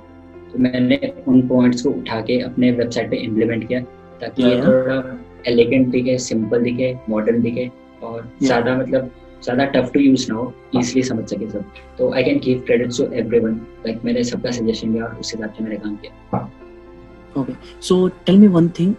तो 0.53 0.59
मैंने 0.63 0.99
उन 1.29 1.47
points 1.49 1.83
को 1.83 1.91
उठा 1.91 2.21
के 2.31 2.39
अपने 2.43 2.71
वेबसाइट 2.79 3.11
पे 3.11 3.17
इम्प्लीमेंट 3.25 3.67
किया 3.69 3.81
ताकि 4.21 4.43
ये 4.43 4.61
थोड़ा 4.63 4.97
एलिगेंट 5.49 5.89
दिखे 5.91 6.17
सिंपल 6.25 6.63
दिखे 6.63 6.93
मॉडर्न 7.09 7.41
दिखे 7.43 7.71
और 8.03 8.29
ज़्यादा 8.43 8.75
मतलब 8.79 9.11
ज़्यादा 9.45 9.65
टफ 9.77 9.91
टू 9.95 10.01
यूज़ 10.01 10.27
ना 10.33 10.37
हो 10.39 10.53
इजिली 10.75 11.03
समझ 11.03 11.25
सके 11.31 11.49
सब। 11.51 11.65
तो 11.99 12.13
I 12.15 12.25
can 12.25 12.39
give 12.45 12.59
credit 12.67 12.97
to 12.97 13.05
everyone 13.23 13.55
like 13.87 14.05
मैंने 14.05 14.25
सबका 14.25 14.51
सजेशन 14.59 14.93
दिया 14.93 15.05
और 15.05 15.17
उस 15.21 15.33
हिसाब 15.35 15.55
से 15.57 15.65
मैंने 15.65 15.77
काम 15.77 15.97
किया। 16.03 16.41
Okay 17.41 17.53
so 17.89 18.07
tell 18.27 18.39
me 18.39 18.49
one 18.59 18.69
thing 18.79 18.95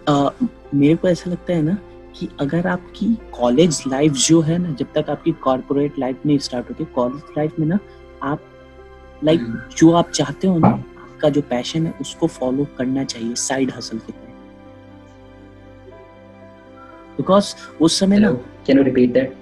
मेरे 0.74 0.96
को 0.96 1.08
ऐसा 1.08 1.30
लगता 1.30 1.52
है 1.52 1.62
ना 1.62 1.78
कि 2.16 2.28
अगर 2.40 2.66
आपकी 2.66 3.14
कॉलेज 3.32 3.82
लाइफ 3.86 4.12
जो 4.18 4.40
है 4.40 4.58
ना 4.58 4.72
जब 4.72 4.92
तक 4.94 5.10
आपकी 5.10 5.32
कॉर्पोरेट 5.42 5.98
लाइफ 5.98 6.26
नहीं 6.26 6.38
स्टार्ट 6.38 6.68
होती 6.70 6.84
कॉलेज 6.94 7.36
लाइफ 7.38 7.58
में 7.58 7.66
ना 7.66 7.78
आप 8.22 8.50
लाइक 9.24 9.40
like, 9.40 9.50
हम्म। 9.50 9.76
जो 9.76 9.92
आप 9.92 10.10
चाहते 10.10 10.46
हो 10.46 10.58
ना 10.58 10.68
आपका 10.68 11.28
जो 11.28 11.40
पैशन 11.40 11.86
है 11.86 11.94
उसको 12.00 12.26
फॉलो 12.28 12.66
करना 12.78 13.04
चाहिए 13.04 13.34
साइड 13.34 13.72
हसल 13.76 13.98
के 13.98 14.12
तरह 14.12 14.32
बिकॉज़ 17.16 17.54
उस 17.80 17.98
समय 18.00 18.18
ना 18.18 18.32
can 18.66 18.78
you 18.78 18.84
repeat 18.84 19.12
that 19.12 19.36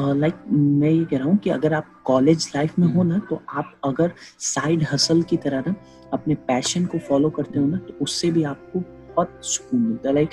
like 0.00 0.34
मैं 0.50 0.90
ये 0.90 1.04
कह 1.04 1.16
रहा 1.16 1.26
हूँ 1.26 1.36
कि 1.36 1.50
अगर 1.50 1.74
आप 1.74 1.86
कॉलेज 2.04 2.50
लाइफ 2.56 2.78
में 2.78 2.86
हो 2.86 3.00
हम्म। 3.00 3.12
ना 3.12 3.18
तो 3.30 3.40
आप 3.50 3.72
अगर 3.84 4.12
साइड 4.40 4.84
हसल 4.92 5.22
की 5.22 5.36
तरह 5.36 5.62
ना 5.66 5.74
अपने 6.12 6.34
पैशन 6.48 6.84
को 6.86 6.98
फॉलो 6.98 7.30
करते 7.30 7.58
हो 7.58 7.66
ना 7.66 7.78
तो 7.78 7.94
उससे 8.00 8.30
भी 8.30 8.42
आपको 8.44 8.82
बहुत 9.18 9.30
सुकून 9.42 9.80
मिलता 9.80 10.08
है। 10.08 10.14
लाइक 10.14 10.30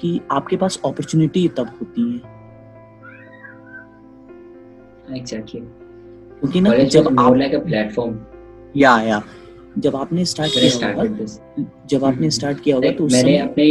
कि 0.00 0.20
आपके 0.32 0.56
पास 0.56 0.80
अपॉर्चुनिटी 0.84 1.48
तब 1.56 1.68
होती 1.80 2.02
है। 2.02 2.18
एग्जैक्टली 5.16 5.60
क्योंकि 5.60 6.60
ना 6.60 6.76
जब 6.94 7.08
आप 7.20 7.36
लाइक 7.36 7.54
अ 7.54 7.58
प्लेटफॉर्म 7.64 8.18
या 8.76 9.00
या। 9.02 9.22
जब 9.78 9.96
आपने 9.96 10.24
स्टार्ट 10.24 10.52
किया 10.52 10.88
होगा 10.88 11.04
जब 11.90 12.04
आपने 12.04 12.30
स्टार्ट 12.30 12.60
किया 12.60 12.76
होगा 12.76 12.90
तो 12.90 13.06
मैंने 13.12 13.36
अपने 13.38 13.66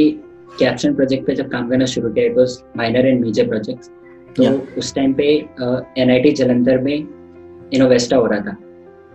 कैप्शन 0.59 0.93
प्रोजेक्ट 0.95 1.25
पे 1.27 1.35
जब 1.35 1.49
काम 1.51 1.69
करना 1.69 1.85
शुरू 1.93 2.09
किया 2.13 2.25
it 2.25 2.37
was 2.37 2.57
minor 2.77 3.05
and 3.05 3.21
major 3.21 3.47
projects 3.47 3.89
तो 4.35 4.43
yeah. 4.43 4.77
उस 4.77 4.93
टाइम 4.95 5.13
पे 5.13 5.25
एनआईटी 5.97 6.29
uh, 6.29 6.35
जलंधर 6.35 6.77
में 6.81 6.95
इनोवेस्टा 7.73 8.17
हो 8.17 8.25
रहा 8.25 8.39
था। 8.39 8.55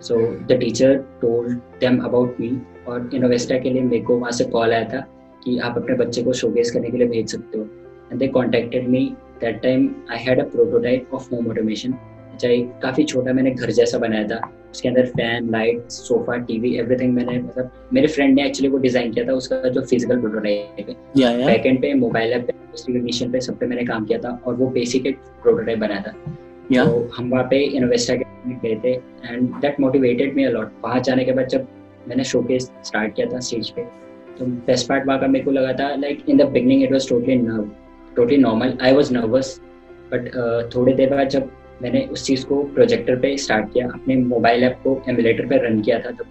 So 0.00 0.16
the 0.48 0.58
teacher 0.60 0.96
told 1.22 1.58
them 1.80 1.98
about 2.04 2.36
me 2.40 2.50
और 2.88 3.10
इनोवेस्टा 3.14 3.58
के 3.58 3.70
लिए 3.70 3.82
मेरे 3.82 4.02
को 4.04 4.16
वहाँ 4.18 4.32
से 4.32 4.44
कॉल 4.44 4.72
आया 4.72 4.84
था। 4.84 5.00
कि 5.44 5.58
आप 5.58 5.76
अपने 5.78 5.96
बच्चे 5.96 6.22
को 6.22 6.32
शोकेस 6.32 6.70
करने 6.70 6.90
के 6.90 6.98
लिए 6.98 7.06
भेज 7.08 7.30
सकते 7.32 7.58
हो। 7.58 7.64
And 8.10 8.18
they 8.20 8.28
contacted 8.28 8.88
me 8.88 9.04
that 9.40 9.60
time 9.62 9.90
I 10.12 10.18
had 10.18 10.40
a 10.40 10.44
prototype 10.50 11.14
of 11.14 11.34
home 11.34 11.48
automation 11.50 11.94
चाहे 12.40 12.56
काफ़ी 12.82 13.04
छोटा 13.04 13.32
मैंने 13.32 13.50
घर 13.50 13.70
जैसा 13.72 13.98
बनाया 13.98 14.24
था। 14.28 14.40
उसके 14.72 14.88
अंदर 14.88 15.06
fan 15.06 15.50
light 15.50 15.90
sofa 15.90 16.36
TV 16.48 16.74
everything 16.78 17.14
मैंने 17.14 17.38
मतलब 17.38 17.88
मेरे 17.92 18.06
फ्रेंड 18.08 18.34
ने 18.34 18.46
एक्चुअली 18.46 18.68
वो 18.68 18.78
डिज़ाइन 18.78 19.12
किया 19.12 19.26
था 19.28 19.32
उसका 19.32 19.56
जो 19.68 19.80
फ़िज़िकल 19.80 20.20
प्रोटोटाइप 20.20 20.88
है। 20.88 21.46
बैकएंड 21.46 21.80
पे 21.82 21.92
मोबाइल 21.94 22.32
ऐप 22.32 22.46
रिकग्निशन 22.88 23.30
पे 23.32 23.40
सब 23.40 23.58
पे 23.58 23.66
मैंने 23.66 23.84
काम 23.84 24.04
किया 24.04 24.18
था 24.18 24.40
और 24.46 24.54
वो 24.54 24.66
बेसिक 24.70 25.06
एक 25.06 25.18
प्रोटोटाइप 25.42 25.78
बनाया 25.78 26.00
था। 26.00 26.14
yeah. 26.70 26.86
तो 26.86 27.10
हम 27.16 27.30
वहाँ 27.30 27.44
पे 27.50 27.58
इन्वेस्टर 27.76 28.16
के 28.16 28.54
गए 28.54 28.74
थे 28.84 28.92
and 29.24 29.48
that 29.60 29.80
motivated 29.80 30.36
me 30.36 30.44
a lot 30.44 30.72
वहाँ 30.84 31.00
जाने 31.00 31.24
के 31.24 31.32
बाद 31.32 31.48
जब 31.48 31.66
मैंने 32.08 32.24
शोकेस 32.24 32.70
स्टार्ट 32.84 33.14
किया 33.16 33.26
था 33.32 33.40
स्टेज 33.40 33.70
पे 33.70 33.82
तो 34.40 34.46
बेस्ट 34.66 34.88
पार्ट 34.88 35.06
वहाँ 35.06 35.20
का 35.20 35.26
मेरे 35.26 35.44
को 35.44 35.50
लगा 35.50 35.72
था 35.74 35.94
like 35.94 36.24
in 36.28 36.36
the 36.36 36.42
beginning 36.50 36.82
it 36.82 36.92
was 36.92 37.08
totally 37.08 37.34
nerve 37.36 37.70
totally 38.16 38.36
normal 38.36 38.76
I 38.82 38.92
was 38.92 39.12
nervous 39.14 39.60
but 40.12 40.28
थोड़ी 40.74 40.92
देर 40.92 41.10
बाद 41.10 41.28
जब 41.28 41.50
मैंने 41.82 42.00
उस 42.12 42.24
चीज़ 42.26 42.44
को 42.46 42.62
प्रोजेक्टर 42.74 43.16
पे 43.16 43.36
स्टार्ट 43.36 43.72
किया, 43.72 43.88
अपने 43.88 44.16
मोबाइल 44.16 44.64
ऐप 44.64 44.78
को 44.84 45.02
एमुलेटर 45.08 45.46
पे 45.46 45.56
रन 45.66 45.80
किया 45.80 45.98
था 45.98 46.10
तब, 46.10 46.26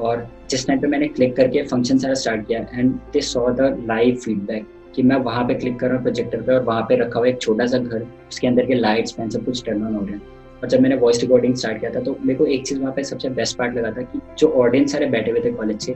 और 0.00 0.26
जिस 0.50 0.66
टाइम 0.66 0.80
पे 0.80 0.86
मैंने 0.86 1.08
क्लिक 1.08 1.36
करके 1.36 1.62
फ़ंक्शन 1.62 1.98
सारा 1.98 2.14
स्टार्ट 2.14 2.46
किया 2.46 2.60
and 2.74 2.94
they 3.12 3.20
saw 3.22 3.48
the 3.50 3.84
live 3.88 4.16
feedback 4.24 4.66
कि 4.94 5.02
मैं 5.02 5.16
वहाँ 5.20 5.44
पे 5.44 5.54
क्लिक 5.54 5.78
कर 5.78 5.86
रहा 5.86 5.96
हूँ 5.96 6.02
प्रोजेक्टर 6.02 6.42
पे, 6.42 6.52
और 6.54 6.62
वहाँ 6.62 6.82
पे 6.82 6.96
रखा 6.96 7.18
हुआ 7.18 7.28
एक 7.28 7.40
छोटा 7.40 7.66
सा 7.66 7.78
घर, 7.78 8.06
उसके 8.28 8.46
अंदर 8.46 8.66
के 8.66 8.74
लाइट्स 8.74 9.14
फ़ैन 9.14 9.30
सब 9.30 9.44
कुछ 9.44 9.64
टर्न 9.66 9.84
ऑन 9.84 9.94
हो 9.94 10.04
हैं 10.04 10.20
और 10.62 10.68
जब 10.68 10.80
मैंने 10.80 10.96
वॉइस 10.96 11.20
रिकॉर्डिंग 11.20 11.54
स्टार्ट 11.54 11.80
किया 11.80 11.90
था 11.94 12.00
तो 12.00 12.16
मेरे 12.20 12.38
को 12.38 12.46
एक 12.46 12.66
चीज़ 12.66 12.80
वहाँ 12.80 12.92
पे 12.92 13.04
सबसे 13.04 13.28
बेस्ट 13.38 13.58
पार्ट 13.58 13.76
लगा 13.76 13.90
था 13.90 14.02
कि 14.02 14.20
जो 14.38 14.48
ऑडियंस 14.62 14.92
सारे 14.92 15.06
बैठे 15.06 15.30
हुए 15.30 15.40
थे 15.44 15.52
कॉलेज 15.52 15.80
से 15.80 15.94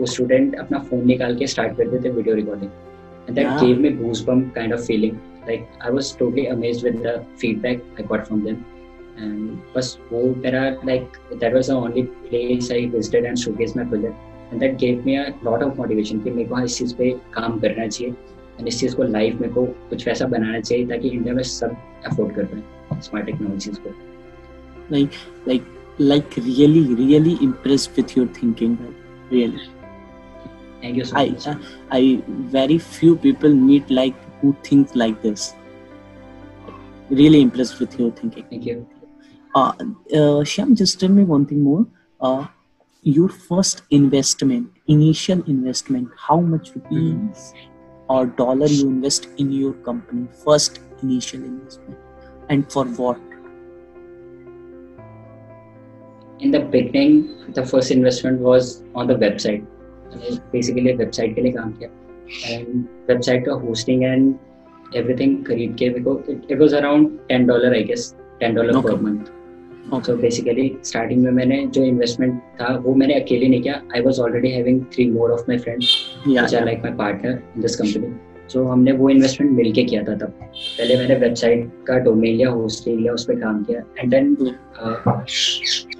वो 0.00 0.06
स्टूडेंट 0.06 0.54
अपना 0.60 0.78
फ़ोन 0.90 1.06
निकाल 1.06 1.36
के 1.36 1.46
स्टार्ट 1.46 1.76
करते 1.76 2.02
थे 2.04 2.12
video 2.14 2.34
recording 2.36 2.70
and 3.28 3.34
that 3.36 3.46
gave 3.64 3.80
me 3.80 3.90
goosebumps 4.28 4.48
kind 4.54 4.74
of 4.74 4.86
feeling 4.86 5.16
like 5.48 5.66
I 5.88 5.90
was 5.94 6.08
totally 6.20 6.44
amazed 6.52 6.84
with 6.84 6.96
the 7.02 7.12
feedback 7.40 7.82
I 8.02 8.04
got 8.12 8.24
from 8.28 8.40
them. 8.46 8.56
And 9.18 9.50
बस 9.74 9.98
वो 10.12 10.22
मेरा 10.36 10.62
like 10.86 11.16
that 11.32 11.54
was 11.54 11.70
the 11.70 11.74
only 11.74 12.02
place 12.02 12.70
I 12.72 12.86
visited 12.94 13.24
and 13.24 13.36
showcase 13.38 13.76
my 13.76 13.86
project 13.88 14.52
and 14.52 14.60
that 14.60 14.76
gave 14.78 15.02
me 15.06 15.14
a 15.16 15.26
lot 15.44 15.62
of 15.62 15.78
motivation 15.78 16.20
कि 16.20 16.30
मेरे 16.30 16.48
को 16.48 16.60
इस 16.60 16.78
चीज़ 16.78 16.94
पे 16.96 17.10
काम 17.34 17.58
करना 17.60 17.86
चाहिए। 17.86 18.12
एंड 18.58 18.68
इस 18.68 18.80
चीज़ 18.80 18.96
को 18.96 19.02
लाइफ 19.02 19.40
में 19.40 19.50
को 19.52 19.64
कुछ 19.90 20.06
वैसा 20.08 20.26
बनाना 20.34 20.60
चाहिए 20.60 20.86
ताकि 20.86 21.08
इंडिया 21.08 21.34
में 21.34 21.42
सब 21.52 21.76
अफोर्ड 22.10 22.34
कर 22.34 22.44
पाए 22.44 23.00
स्मार्ट 23.02 23.26
टेक्नोलॉजीज़ 23.26 23.78
को। 23.86 23.94
Like 24.90 25.14
like 25.46 25.64
like 25.98 26.36
really 26.48 26.84
really 26.96 27.38
impressed 27.48 27.96
with 27.96 28.16
your 28.16 28.26
thinking 28.40 28.76
really. 29.30 29.64
Thank 30.80 30.96
you 30.96 31.04
so 31.04 31.16
I, 31.16 31.30
much. 31.30 31.46
I 31.90 32.22
very 32.26 32.78
few 32.78 33.16
people 33.16 33.52
meet 33.52 33.90
like 33.90 34.14
who 34.40 34.56
think 34.62 34.94
like 34.94 35.22
this. 35.22 35.54
Really 37.08 37.40
impressed 37.40 37.80
with 37.80 37.98
your 37.98 38.10
thinking. 38.10 38.44
Thank 38.50 38.66
you. 38.66 38.88
Uh, 39.54 39.72
uh, 39.78 40.42
Shyam, 40.52 40.76
just 40.76 41.00
tell 41.00 41.08
me 41.08 41.24
one 41.24 41.46
thing 41.46 41.62
more. 41.62 41.86
Uh, 42.20 42.46
your 43.02 43.28
first 43.28 43.82
investment, 43.90 44.70
initial 44.88 45.42
investment, 45.44 46.08
how 46.18 46.40
much 46.40 46.74
rupees 46.74 46.92
mm-hmm. 46.92 48.10
or 48.10 48.26
dollar 48.26 48.66
you 48.66 48.88
invest 48.88 49.28
in 49.38 49.52
your 49.52 49.72
company? 49.74 50.26
First 50.44 50.80
initial 51.02 51.42
investment, 51.42 51.98
and 52.48 52.70
for 52.70 52.84
what? 52.84 53.20
In 56.40 56.50
the 56.50 56.60
beginning, 56.60 57.52
the 57.54 57.64
first 57.64 57.90
investment 57.90 58.40
was 58.40 58.82
on 58.94 59.06
the 59.06 59.14
website 59.14 59.66
basically 60.54 60.96
website 60.98 61.34
के 61.34 61.40
लिए 61.40 61.52
काम 61.52 61.72
किया। 61.72 61.88
And 62.50 62.84
website 63.08 63.44
का 63.46 63.52
hosting 63.64 64.02
and 64.04 64.34
everything 64.96 65.44
खरीद 65.44 65.76
के 65.78 65.88
मेरे 65.90 66.04
को 66.04 66.20
it 66.50 66.60
was 66.60 66.74
around 66.74 67.08
ten 67.28 67.46
dollar 67.46 67.74
I 67.74 67.82
guess 67.84 68.14
ten 68.40 68.54
dollar 68.54 68.80
per 68.82 69.00
month. 69.02 69.24
So 70.06 70.16
basically 70.16 70.70
starting 70.84 71.22
में 71.24 71.30
मैंने 71.32 71.66
जो 71.74 71.82
इन्वेस्टमेंट 71.84 72.40
था 72.60 72.76
वो 72.84 72.94
मैंने 72.94 73.14
अकेले 73.14 73.48
नहीं 73.48 73.62
किया। 73.62 73.82
I 73.94 74.00
was 74.02 74.20
already 74.20 74.50
having 74.50 74.80
three 74.94 75.10
more 75.10 75.30
of 75.32 75.44
my 75.48 75.58
friends 75.58 75.96
which 76.26 76.54
are 76.54 76.64
like 76.68 76.80
my 76.86 76.94
partner 77.02 77.32
in 77.32 77.66
this 77.66 77.76
company. 77.82 78.14
हमने 78.70 78.92
वो 78.92 79.08
इन्वेस्टमेंट 79.10 79.52
मिलके 79.52 79.84
किया 79.84 80.02
था 80.02 80.14
तब। 80.16 80.32
पहले 80.42 80.96
मैंने 80.98 81.14
वेबसाइट 81.18 81.70
का 81.86 81.98
डोमेन 81.98 82.34
लिया 82.36 82.50
होस्टिंग 82.50 82.98
लिया 83.00 83.12
उस 83.12 83.24
पर 83.24 83.40
काम 83.40 83.62
किया। 83.64 83.80
एंड 83.98 84.10
देन 84.10 84.36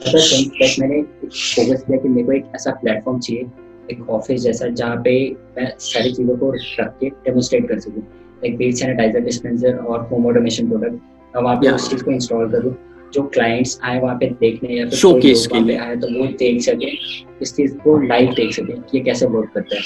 लाइक 0.06 0.76
मैंने 0.80 1.02
फोकस 1.02 1.82
किया 1.86 1.98
कि 1.98 2.08
मेरे 2.08 2.26
को 2.26 2.32
एक 2.32 2.44
ऐसा 2.54 2.70
प्लेटफॉर्म 2.82 3.18
चाहिए 3.18 3.44
एक 3.90 4.08
ऑफ़िस 4.10 4.40
जैसा 4.42 4.68
जहाँ 4.68 4.96
पे 5.04 5.18
मैं 5.56 5.70
सारी 5.80 6.12
चीज़ों 6.12 6.36
को 6.36 6.50
रख 6.52 6.96
के 7.00 7.08
डेमोस्ट्रेट 7.08 7.68
कर 7.68 7.78
सकूँ। 7.80 8.02
लाइक 8.02 8.56
बीट 8.56 8.74
सैनिटाइजर 8.74 9.20
डिस्पेंसर 9.20 9.76
और 9.76 10.08
होम 10.10 10.26
ऑटोमेशन 10.26 10.68
प्रोडक्ट 10.68 10.92
मैं 11.34 11.42
वहाँ 11.42 11.56
पे 11.56 11.70
उस 11.70 11.90
चीज़ 11.90 12.02
को 12.04 12.10
इंस्टॉल 12.10 12.50
करूँ। 12.50 12.74
जो 13.14 13.22
क्लाइंट्स 13.34 13.78
आए 13.84 14.00
वहाँ 14.00 14.16
पे 14.18 14.26
देखने 14.40 14.74
या 14.74 14.88
फिर 14.88 14.98
लोग 15.04 15.20
के 15.20 15.60
लिए। 15.60 15.76
आए 15.78 15.96
तो 15.96 16.08
वो 16.14 16.26
देख 16.38 16.60
सके 16.62 16.90
इस 17.42 17.54
चीज़ 17.56 17.76
को 17.78 17.98
लाइव 18.06 18.32
देख 18.36 18.52
सके 18.54 18.72
कि 18.72 18.98
ये 18.98 19.02
कैसे 19.04 19.26
वर्क 19.26 19.50
करता 19.54 19.76
है। 19.76 19.82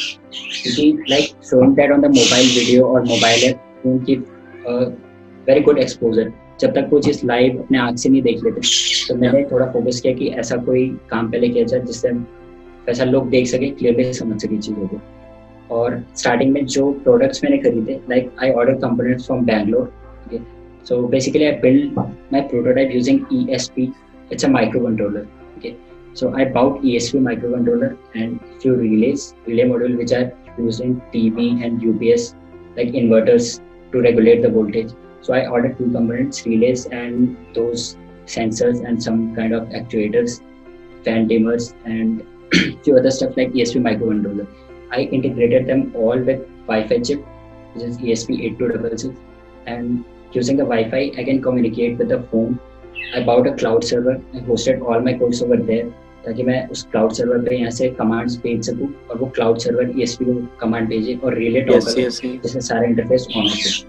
क्योंकि 0.62 1.04
like 1.10 1.44
showing 1.50 1.74
that 1.76 1.92
on 1.92 2.00
the 2.00 2.10
mobile 2.16 2.46
video 2.48 2.86
और 2.86 3.04
mobile 3.04 3.44
app 3.44 3.60
give 4.06 4.24
very 5.48 5.60
good 5.60 5.78
exposure 5.78 6.32
जब 6.60 6.74
तक 6.74 6.88
वो 6.92 7.00
चीज़ 7.00 7.24
लाइव 7.26 7.58
अपने 7.58 7.78
आँख 7.78 7.98
से 7.98 8.08
नहीं 8.08 8.22
देख 8.22 8.44
लेते 8.44 8.60
तो 9.08 9.14
मैंने 9.14 9.44
थोड़ा 9.52 9.66
फोकस 9.72 10.00
किया 10.00 10.14
कि 10.14 10.28
ऐसा 10.40 10.56
कोई 10.64 10.88
काम 11.10 11.30
पहले 11.30 11.48
किया 11.48 11.64
जाए 11.64 11.80
जिससे 11.80 12.10
ऐसा 12.90 13.04
लोग 13.04 13.28
देख 13.30 13.46
सके 13.46 13.70
क्लियरली 13.70 14.12
समझ 14.12 14.40
सके 14.42 14.56
चीज़ों 14.56 14.86
को। 14.86 15.00
और 15.70 16.02
स्टार्टिंग 16.16 16.52
में 16.52 16.64
जो 16.66 16.90
प्रोडक्ट्स 17.04 17.44
मैंने 17.44 17.58
खरीदे 17.58 18.00
like 18.10 18.30
I 18.42 18.50
order 18.50 18.74
components 18.74 19.26
from 19.26 19.44
Bangalore 19.46 19.92
so 20.88 21.02
basically 21.08 21.44
I 21.44 21.52
build 21.52 21.98
my 21.98 22.40
prototype 22.40 22.94
using 22.94 23.20
ESP 23.32 23.92
it's 24.32 24.44
a 24.44 24.48
micro 24.48 24.80
controller 24.86 25.20
okay 25.56 25.72
so 26.16 26.32
I 26.38 26.44
bought 26.44 26.84
E 26.84 26.98
P 27.12 27.18
micro 27.18 27.50
controller 27.56 27.96
and 28.16 28.38
few 28.62 28.74
relays 28.80 29.32
relay 29.48 29.64
module 29.64 29.96
which 29.96 30.14
are 30.14 30.30
use 30.60 30.82
T 31.12 31.26
and 31.64 31.84
U 31.84 31.92
like 31.92 32.94
inverters 32.94 33.60
to 33.92 34.00
regulate 34.00 34.42
the 34.42 34.52
voltage 34.54 34.94
so 35.26 35.32
I 35.32 35.44
order 35.44 35.68
two 35.68 35.84
components 35.84 36.46
relays 36.46 36.86
and 36.92 37.28
those 37.54 37.78
sensors 38.28 38.82
and 38.82 38.98
some 38.98 39.26
kind 39.34 39.54
of 39.54 39.74
actuators 39.76 40.40
fan 41.04 41.26
dimmers 41.26 41.74
and 41.86 42.20
few 42.84 42.96
other 42.98 43.10
stuff 43.10 43.36
like 43.36 43.52
esp 43.54 43.82
microcontroller 43.88 44.46
i 44.92 45.02
integrated 45.18 45.66
them 45.66 45.82
all 45.94 46.18
with 46.30 46.40
wi-fi 46.66 46.98
chip 46.98 47.26
which 47.74 47.84
is 47.84 48.00
E 48.00 48.12
esp8266 48.12 49.16
and 49.66 50.04
using 50.32 50.56
the 50.56 50.64
Wi-Fi, 50.64 51.12
I 51.18 51.24
can 51.24 51.42
communicate 51.42 51.98
with 51.98 52.08
the 52.08 52.22
phone. 52.22 52.58
I 53.14 53.22
bought 53.22 53.46
a 53.46 53.54
cloud 53.54 53.84
server. 53.84 54.20
I 54.34 54.38
hosted 54.38 54.82
all 54.82 55.00
my 55.00 55.14
codes 55.14 55.42
over 55.42 55.56
there 55.56 55.90
ताकि 56.24 56.42
मैं 56.42 56.68
उस 56.68 56.82
cloud 56.92 57.12
server 57.12 57.38
पे 57.48 57.56
यहाँ 57.56 57.70
से 57.70 57.88
commands 57.88 58.36
भेज 58.38 58.64
सकूँ 58.64 58.88
और 59.10 59.18
वो 59.18 59.26
क्लाउड 59.26 59.58
सर्वर 59.58 59.92
ESP 59.92 60.24
को 60.24 60.34
कमांड 60.60 60.88
भेजे 60.88 61.14
और 61.24 61.34
relay 61.34 61.60
talk 61.60 61.76
Yes, 61.76 61.96
yes, 61.98 62.18
yes. 62.24 62.42
जिसमें 62.42 62.62
सारे 62.62 62.86
इंटरफेस 62.86 63.26
ऑन 63.36 63.46
हो. 63.46 63.82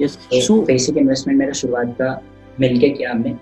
तो 0.00 0.40
So, 0.46 0.66
बेसिक 0.66 0.96
इन्वेस्टमेंट 0.96 1.38
मेरा 1.38 1.52
शुरुआत 1.52 1.94
का 2.00 2.22
मिलके 2.60 2.88
किया 2.88 3.10
हमने 3.10 3.36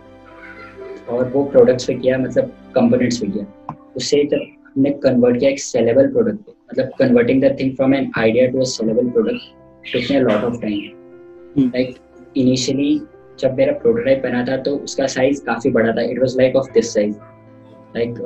और 1.08 1.28
वो 1.28 1.44
प्रोडक्ट्स 1.44 1.84
पे 1.84 1.94
किया 1.94 2.18
मतलब 2.18 2.52
कंपोनेंट्स 2.74 3.18
पे 3.18 3.26
किया 3.26 3.76
उससे 3.96 4.24
जब 4.24 4.61
हमने 4.76 4.90
कन्वर्ट 5.02 5.38
किया 5.38 5.50
एक 5.50 5.60
सेलेबल 5.60 6.06
प्रोडक्ट 6.12 6.38
पे 6.38 6.52
मतलब 6.52 6.90
converting 6.98 7.42
the 7.42 7.56
thing 7.60 7.74
from 7.76 7.94
an 7.94 8.10
idea 8.18 8.46
to 8.50 8.60
a 8.60 8.64
sellable 8.68 9.08
product 9.10 9.92
took 9.92 10.10
me 10.10 10.20
lot 10.20 10.44
of 10.44 10.60
time. 10.62 11.70
Like 11.74 11.94
initially 12.36 13.00
जब 13.40 13.54
मेरा 13.56 13.72
प्रोटोटाइप 13.82 14.22
बना 14.22 14.44
था 14.46 14.56
तो 14.62 14.76
उसका 14.78 15.06
साइज़ 15.08 15.42
काफ़ी 15.44 15.70
बड़ा 15.70 15.92
था। 15.92 16.02
It 16.10 16.18
was 16.20 16.36
like 16.38 16.56
of 16.56 16.72
this 16.74 16.92
size 16.94 17.14
like 17.96 18.18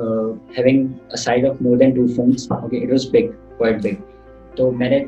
having 0.57 0.89
a 1.13 1.17
size 1.17 1.47
of 1.47 1.63
more 1.63 1.77
than 1.79 1.93
two 1.95 2.07
phones 2.17 2.49
okay 2.53 2.83
it 2.83 2.91
was 2.91 3.09
big 3.13 3.31
quite 3.59 3.83
big 3.83 3.97
तो 4.57 4.71
मैंने 4.73 5.05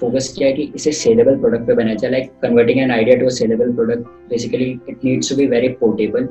फोकस 0.00 0.32
किया 0.38 0.50
कि 0.50 0.70
इसे 0.76 0.92
सेलेबल 0.92 1.36
प्रोडक्ट 1.38 1.66
पे 1.66 1.74
बनाया 1.74 1.94
जाए। 1.94 2.10
Like 2.10 2.30
converting 2.42 2.80
an 2.80 2.90
idea 2.90 3.16
to 3.16 3.26
a 3.26 3.30
sellable 3.36 3.72
product 3.74 4.06
basically 4.30 4.70
it 4.88 5.04
needs 5.04 5.30
to 5.30 5.36
be 5.36 5.46
very 5.46 5.68
portable 5.80 6.28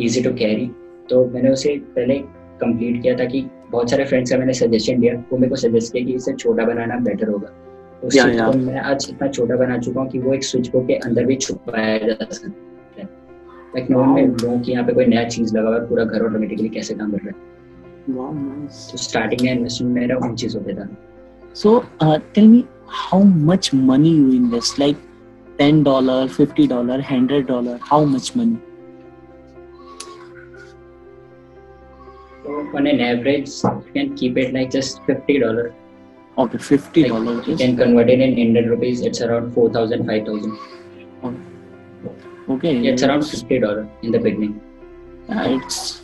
easy 0.00 0.22
to 0.22 0.32
carry 0.34 0.70
तो 1.10 1.24
मैंने 1.30 1.50
उसे 1.50 1.76
पहले 1.96 2.18
कंप्लीट 2.60 3.00
किया 3.02 3.16
था 3.18 3.24
कि 3.24 3.40
बहुत 3.74 3.90
सारे 3.90 4.04
फ्रेंड्स 4.04 4.30
का 4.32 4.38
मैंने 4.38 4.54
सजेशन 4.54 5.00
दिया 5.00 5.14
वो 5.30 5.38
मेरे 5.38 5.50
को 5.50 5.56
सजेस्ट 5.66 5.92
किया 5.92 6.04
कि 6.06 6.12
इसे 6.22 6.32
छोटा 6.32 6.64
बनाना 6.64 6.96
बेटर 7.06 7.28
होगा। 7.28 7.52
उस 8.04 8.12
चीज़ 8.12 8.42
को 8.42 8.52
मैं 8.58 8.80
आज 8.80 9.06
इतना 9.10 9.28
छोटा 9.28 9.56
बना 9.56 9.78
चुका 9.78 10.00
हूँ 10.00 10.08
कि 10.10 10.18
वो 10.18 10.34
एक 10.34 10.44
स्विच 10.44 10.68
बोर्ड 10.72 10.86
के 10.88 10.94
अंदर 11.08 11.24
भी 11.24 11.36
छुपाया 11.36 11.96
जा 11.98 12.14
सकता 12.30 13.00
है। 13.00 13.04
लाइक 13.76 13.90
नो 13.90 14.04
में 14.04 14.26
लोगों 14.26 14.58
की 14.60 14.72
यहाँ 14.72 14.84
पे 14.86 14.92
कोई 14.92 15.06
नया 15.06 15.24
चीज़ 15.28 15.56
लगा 15.56 15.68
हुआ 15.68 15.78
है 15.78 15.88
पूरा 15.88 16.04
घर 16.04 16.24
ऑटोमेटिकली 16.26 16.68
कैसे 16.76 16.94
काम 16.94 17.10
कर 17.12 17.18
रहा 17.24 17.28
है। 17.28 17.52
तो 18.90 18.96
स्टार्टिंग 19.02 19.40
में 19.44 19.52
इन्वेस्टमेंट 19.52 19.94
मेरा 19.98 20.16
उन 20.26 20.34
चीज़ों 20.42 20.60
पे 20.60 20.74
था। 20.74 20.88
So, 21.58 21.72
uh, 22.04 22.18
tell 22.36 22.46
me 22.52 22.60
how 23.00 23.18
much 23.50 23.66
money 23.88 24.12
you 24.20 24.30
invest? 24.36 24.78
Like 24.82 25.02
ten 25.58 25.82
dollar, 25.88 26.16
fifty 26.36 26.64
dollar, 26.72 26.96
hundred 27.10 27.44
dollar. 27.50 27.76
How 27.90 28.00
much 28.14 28.30
So 32.44 32.50
on 32.76 32.86
an 32.86 33.00
average, 33.00 33.48
you 33.64 33.92
can 33.94 34.16
keep 34.16 34.36
it 34.36 34.52
like 34.52 34.70
just 34.70 35.02
fifty 35.04 35.38
dollar. 35.38 35.74
Okay, 36.36 36.58
fifty 36.58 37.08
Like, 37.08 37.46
you 37.46 37.56
can 37.56 37.76
convert 37.76 38.10
it 38.10 38.20
in 38.20 38.36
Indian 38.36 38.68
rupees. 38.68 39.00
It's 39.02 39.22
around 39.22 39.54
4,000, 39.54 40.04
5,000. 40.04 40.58
okay. 42.50 42.86
It's 42.88 43.02
around 43.02 43.22
fifty 43.22 43.58
dollar 43.60 43.88
in 44.02 44.10
the 44.10 44.18
beginning. 44.18 44.60
Yeah, 45.28 45.56
it's 45.56 46.02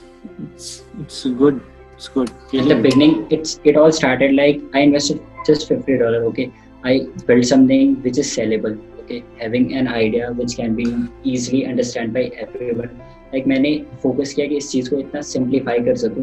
it's 0.55 0.83
it's 1.00 1.24
good. 1.42 1.61
It's 1.96 2.09
good. 2.09 2.31
In 2.53 2.68
the 2.68 2.76
beginning, 2.76 3.26
it's 3.31 3.61
it 3.64 3.76
all 3.76 3.92
started 3.92 4.35
like 4.35 4.62
I 4.72 4.81
invested 4.81 5.20
just 5.44 5.68
fifty 5.68 5.98
dollar. 5.98 6.24
Okay, 6.31 6.50
I 6.85 7.07
built 7.26 7.44
something 7.44 8.00
which 8.03 8.16
is 8.16 8.35
sellable. 8.35 8.81
Okay, 9.00 9.24
having 9.38 9.74
an 9.74 9.88
idea 9.88 10.33
which 10.33 10.57
can 10.57 10.74
be 10.74 10.87
easily 11.22 11.66
understand 11.66 12.14
by 12.14 12.31
everyone. 12.46 12.98
Like 13.34 13.46
मैंने 13.46 13.70
focus 14.02 14.32
किया 14.34 14.46
कि 14.46 14.56
इस 14.56 14.70
चीज़ 14.70 14.90
को 14.90 14.96
इतना 14.96 15.20
simplify 15.22 15.80
कर 15.80 15.96
सकूँ 15.96 16.22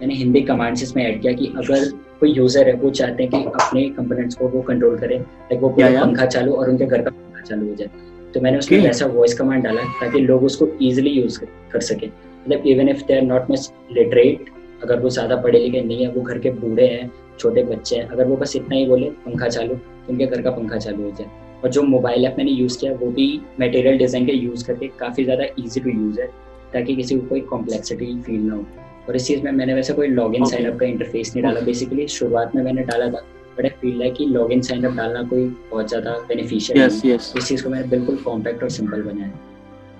मैंने 0.00 0.14
Hindi 0.14 0.40
commands 0.40 0.82
इसमें 0.82 1.04
ऐड 1.04 1.20
किया 1.22 1.32
कि 1.32 1.46
अगर 1.56 1.88
कोई 2.20 2.32
यूज़र 2.32 2.68
है 2.68 2.74
वो 2.74 2.90
चाहते 2.90 3.22
हैं 3.22 3.30
कि 3.30 3.50
अपने 3.54 3.88
कंपोनेंट्स 3.90 4.36
को 4.36 4.48
वो 4.48 4.62
कंट्रोल 4.62 4.98
करे 4.98 5.18
लाइक 5.18 5.60
वो 5.60 5.68
पूरा. 5.68 6.04
पंखा 6.04 6.26
चालू 6.26 6.52
और 6.52 6.70
उनके 6.70 6.86
घर 6.86 7.02
का 7.02 7.10
पंखा 7.10 7.40
चालू 7.40 7.68
हो 7.68 7.74
जाए 7.74 7.90
तो 8.34 8.40
मैंने 8.40 8.58
उसमें. 8.58 8.78
वैसा 8.80 9.06
वॉइस 9.06 9.34
कमांड 9.34 9.64
डाला 9.64 9.82
ताकि 10.00 10.20
लोग 10.20 10.44
उसको 10.44 10.68
ईजिली 10.82 11.10
यूज़ 11.10 11.40
कर, 11.72 11.80
सकें 11.80 12.08
मतलब 12.08 12.66
even 12.66 12.88
if 12.88 13.04
they 13.06 13.16
are 13.16 13.22
not 13.22 13.50
much 13.50 13.72
literate 13.92 14.50
अगर 14.82 15.00
वो 15.00 15.10
ज़्यादा 15.10 15.36
पढ़े 15.36 15.58
लिखे 15.58 15.80
नहीं 15.80 16.04
है 16.04 16.10
वो 16.10 16.22
घर 16.22 16.38
के 16.38 16.50
बूढ़े 16.50 16.86
हैं 16.86 17.10
छोटे 17.38 17.62
बच्चे 17.62 17.96
हैं 17.96 18.08
अगर 18.08 18.24
वो 18.24 18.36
बस 18.36 18.56
इतना 18.56 18.76
ही 18.76 18.86
बोले 18.86 19.10
पंखा 19.26 19.48
चालू 19.48 19.74
तो 19.74 20.12
उनके 20.12 20.26
घर 20.26 20.42
का 20.42 20.50
पंखा 20.50 20.76
चालू 20.76 21.02
हो 21.02 21.10
जाए 21.10 21.43
और 21.64 21.70
जो 21.70 21.82
मोबाइल 21.82 22.24
ऐप 22.26 22.34
मैंने 22.38 22.50
यूज़ 22.50 22.78
किया 22.78 22.92
वो 23.00 23.10
भी 23.10 23.26
मटेरियल 23.60 23.98
डिज़ाइन 23.98 24.26
के 24.26 24.32
यूज़ 24.32 24.64
करके 24.66 24.88
काफ़ी 25.00 25.24
ज़्यादा 25.24 25.44
ईजी 25.60 25.80
टू 25.80 25.90
यूज़ 25.90 26.20
है 26.20 26.26
ताकि 26.72 26.96
किसी 26.96 27.18
को 27.18 27.28
कोई 27.28 27.40
कॉम्प्लेक्सिटी 27.52 28.14
फील 28.22 28.40
ना 28.40 28.54
हो 28.54 28.66
और 29.08 29.16
इस 29.16 29.26
चीज़ 29.26 29.42
में 29.42 29.50
मैंने 29.52 29.74
वैसे 29.74 29.92
कोई 29.92 30.08
log 30.08 30.34
in 30.34 30.42
Okay. 30.42 30.50
Sign 30.50 30.70
up 30.70 30.78
का 30.80 30.86
इंटरफेस 30.86 31.32
नहीं 31.34 31.42
डाला 31.44 31.60
बेसिकली 31.60 32.06
शुरुआत 32.08 32.54
में 32.56 32.62
मैंने 32.62 32.82
डाला 32.82 33.06
था 33.10 33.24
बट 33.58 33.64
आई 33.64 33.70
फील 33.80 34.02
है 34.02 34.10
कि 34.10 34.26
लॉग 34.26 34.52
इन 34.52 34.60
साइन 34.68 34.84
अप 34.84 34.96
डालना 34.96 35.22
कोई 35.28 35.46
बहुत 35.70 35.88
ज़्यादा 35.88 36.18
बेनिफिशियल 36.28 36.78
Yes, 36.82 37.02
yes. 37.06 37.36
इस 37.38 37.48
चीज़ 37.48 37.64
को 37.64 37.70
मैंने 37.70 37.88
बिल्कुल 37.88 38.16
कॉम्पैक्ट 38.24 38.62
और 38.62 38.70
सिंपल 38.78 39.02
बनाया 39.02 39.32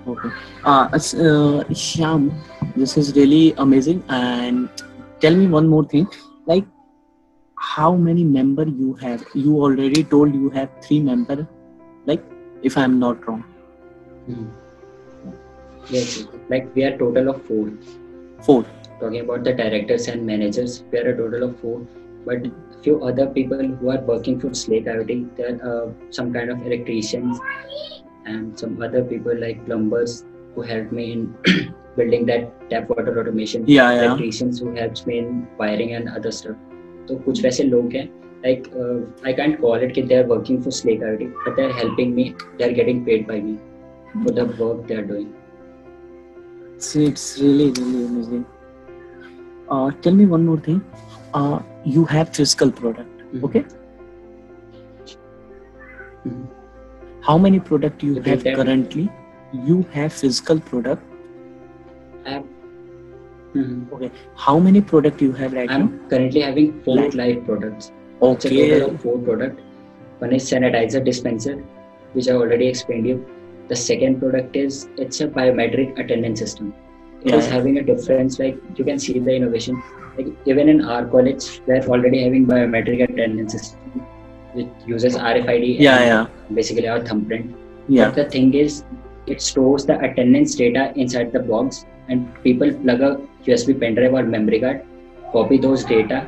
Okay. 0.07 0.29
Uh, 0.63 0.87
uh, 0.93 1.63
Shyam, 1.73 2.25
this 2.75 2.91
is 2.95 3.15
really 3.15 3.55
amazing. 3.57 4.03
And 4.07 4.83
tell 5.19 5.35
me 5.35 5.47
one 5.47 5.67
more 5.67 5.83
thing. 5.83 6.07
Like, 6.45 6.67
how 7.57 7.95
many 7.95 8.23
member 8.23 8.65
you 8.67 8.93
have? 8.95 9.23
You 9.33 9.55
already 9.59 10.03
told 10.03 10.35
you 10.35 10.51
have 10.51 10.69
three 10.83 10.99
member. 10.99 11.37
Like, 12.06 12.22
if 12.62 12.76
I'm 12.76 12.98
not 12.98 13.26
wrong. 13.28 13.44
Mhm. 14.28 14.48
Yes, 15.90 16.26
like 16.48 16.68
we 16.74 16.84
are 16.84 16.96
total 16.98 17.28
of 17.30 17.42
four. 17.42 17.70
Four. 18.42 18.64
Talking 19.00 19.20
about 19.20 19.44
the 19.44 19.52
directors 19.52 20.08
and 20.08 20.26
managers, 20.26 20.84
we 20.92 20.98
are 20.98 21.08
a 21.10 21.16
total 21.16 21.44
of 21.48 21.56
four. 21.58 21.80
But 22.26 22.46
few 22.82 23.02
other 23.04 23.26
people 23.26 23.62
who 23.80 23.90
are 23.90 24.00
working 24.00 24.38
for 24.40 24.52
Slate 24.54 24.86
IoT, 24.86 25.36
there 25.36 25.58
are 25.62 25.84
uh, 25.84 25.90
some 26.10 26.32
kind 26.32 26.50
of 26.50 26.64
electricians 26.66 27.40
and 28.26 28.58
some 28.58 28.80
other 28.82 29.02
people 29.02 29.38
like 29.38 29.64
plumbers 29.66 30.24
who 30.54 30.62
helped 30.62 30.92
me 30.92 31.12
in 31.12 31.34
building 31.96 32.26
that 32.26 32.70
tap 32.70 32.88
water 32.90 33.18
automation. 33.20 33.64
Yeah, 33.66 33.90
yeah. 33.92 34.04
Electricians 34.04 34.60
who 34.60 34.74
helps 34.74 35.06
me 35.06 35.18
in 35.18 35.46
wiring 35.58 35.94
and 35.94 36.08
other 36.08 36.30
stuff. 36.40 36.56
तो 37.08 37.14
कुछ 37.24 37.42
वैसे 37.42 37.64
लोग 37.64 37.92
हैं 37.92 38.08
like 38.45 38.67
uh, 38.79 38.97
I 39.23 39.33
can't 39.33 39.59
call 39.59 39.75
it 39.75 39.95
that 39.95 40.07
they 40.07 40.17
are 40.17 40.27
working 40.31 40.61
for 40.61 40.71
Slate 40.71 41.01
IoT, 41.01 41.33
but 41.45 41.55
they 41.55 41.63
are 41.63 41.73
helping 41.73 42.13
me. 42.15 42.35
They 42.57 42.69
are 42.69 42.73
getting 42.79 43.03
paid 43.05 43.27
by 43.27 43.39
me 43.39 43.57
for 44.23 44.31
the 44.31 44.45
work 44.63 44.87
they 44.87 44.95
are 44.95 45.05
doing. 45.13 45.33
See, 46.77 47.05
it's 47.05 47.39
really, 47.39 47.71
really 47.71 48.05
amazing. 48.05 48.45
Uh, 49.69 49.91
tell 50.01 50.13
me 50.13 50.25
one 50.25 50.45
more 50.45 50.59
thing. 50.59 50.83
Uh, 51.33 51.59
you 51.83 52.05
have 52.05 52.29
physical 52.39 52.71
product, 52.71 53.23
Mhm. 53.33 53.45
okay? 53.49 53.63
Mhm. 56.25 56.45
How 57.29 57.37
many 57.45 57.59
product 57.71 58.03
you 58.07 58.15
Repeat 58.19 58.45
have 58.47 58.59
currently? 58.59 59.07
You 59.69 59.79
have 59.95 60.13
physical 60.23 60.59
product. 60.59 61.03
Have, 62.29 62.45
Mhm. 63.53 63.91
Okay. 63.97 64.11
How 64.45 64.55
many 64.69 64.81
product 64.93 65.21
you 65.25 65.35
have 65.41 65.53
right 65.59 65.75
I'm 65.75 65.91
currently 66.13 66.41
having 66.49 66.73
four 66.87 66.97
live 67.21 67.45
products. 67.49 67.91
Now? 68.25 68.31
It's 68.33 68.45
a 68.45 68.49
total 68.49 68.89
of 68.95 69.01
four 69.01 69.17
product. 69.19 69.59
One 70.19 70.33
is 70.33 70.49
sanitizer 70.49 71.03
dispenser, 71.03 71.55
which 72.13 72.27
I 72.29 72.33
already 72.33 72.67
explained 72.67 73.07
you. 73.07 73.25
The 73.67 73.75
second 73.75 74.19
product 74.19 74.55
is 74.55 74.87
it's 74.97 75.21
a 75.21 75.27
biometric 75.27 75.97
attendance 75.99 76.39
system. 76.39 76.73
It 77.23 77.33
is 77.33 77.47
Yeah. 77.47 77.53
having 77.53 77.77
a 77.79 77.83
difference. 77.83 78.39
Like 78.39 78.57
you 78.77 78.85
can 78.85 78.99
see 78.99 79.19
the 79.19 79.35
innovation. 79.35 79.81
Like 80.17 80.27
even 80.45 80.69
in 80.69 80.83
our 80.85 81.05
college, 81.05 81.61
they're 81.65 81.83
already 81.95 82.23
having 82.23 82.45
biometric 82.51 83.03
attendance 83.09 83.53
system, 83.53 84.05
which 84.53 84.67
uses 84.85 85.17
RFID. 85.17 85.79
Yeah, 85.79 85.99
yeah, 86.11 86.27
Basically 86.53 86.87
our 86.87 87.01
thumbprint. 87.09 87.55
yeah. 87.87 88.05
But 88.05 88.15
the 88.15 88.25
thing 88.35 88.53
is, 88.53 88.83
it 89.27 89.41
stores 89.41 89.85
the 89.85 89.99
attendance 89.99 90.55
data 90.55 90.93
inside 90.95 91.31
the 91.33 91.39
box, 91.39 91.85
and 92.09 92.27
people 92.43 92.71
plug 92.83 93.01
a 93.01 93.11
USB 93.47 93.73
pen 93.73 93.95
drive 93.95 94.13
or 94.13 94.23
memory 94.23 94.59
card, 94.59 94.81
copy 95.33 95.57
those 95.57 95.83
data, 95.83 96.27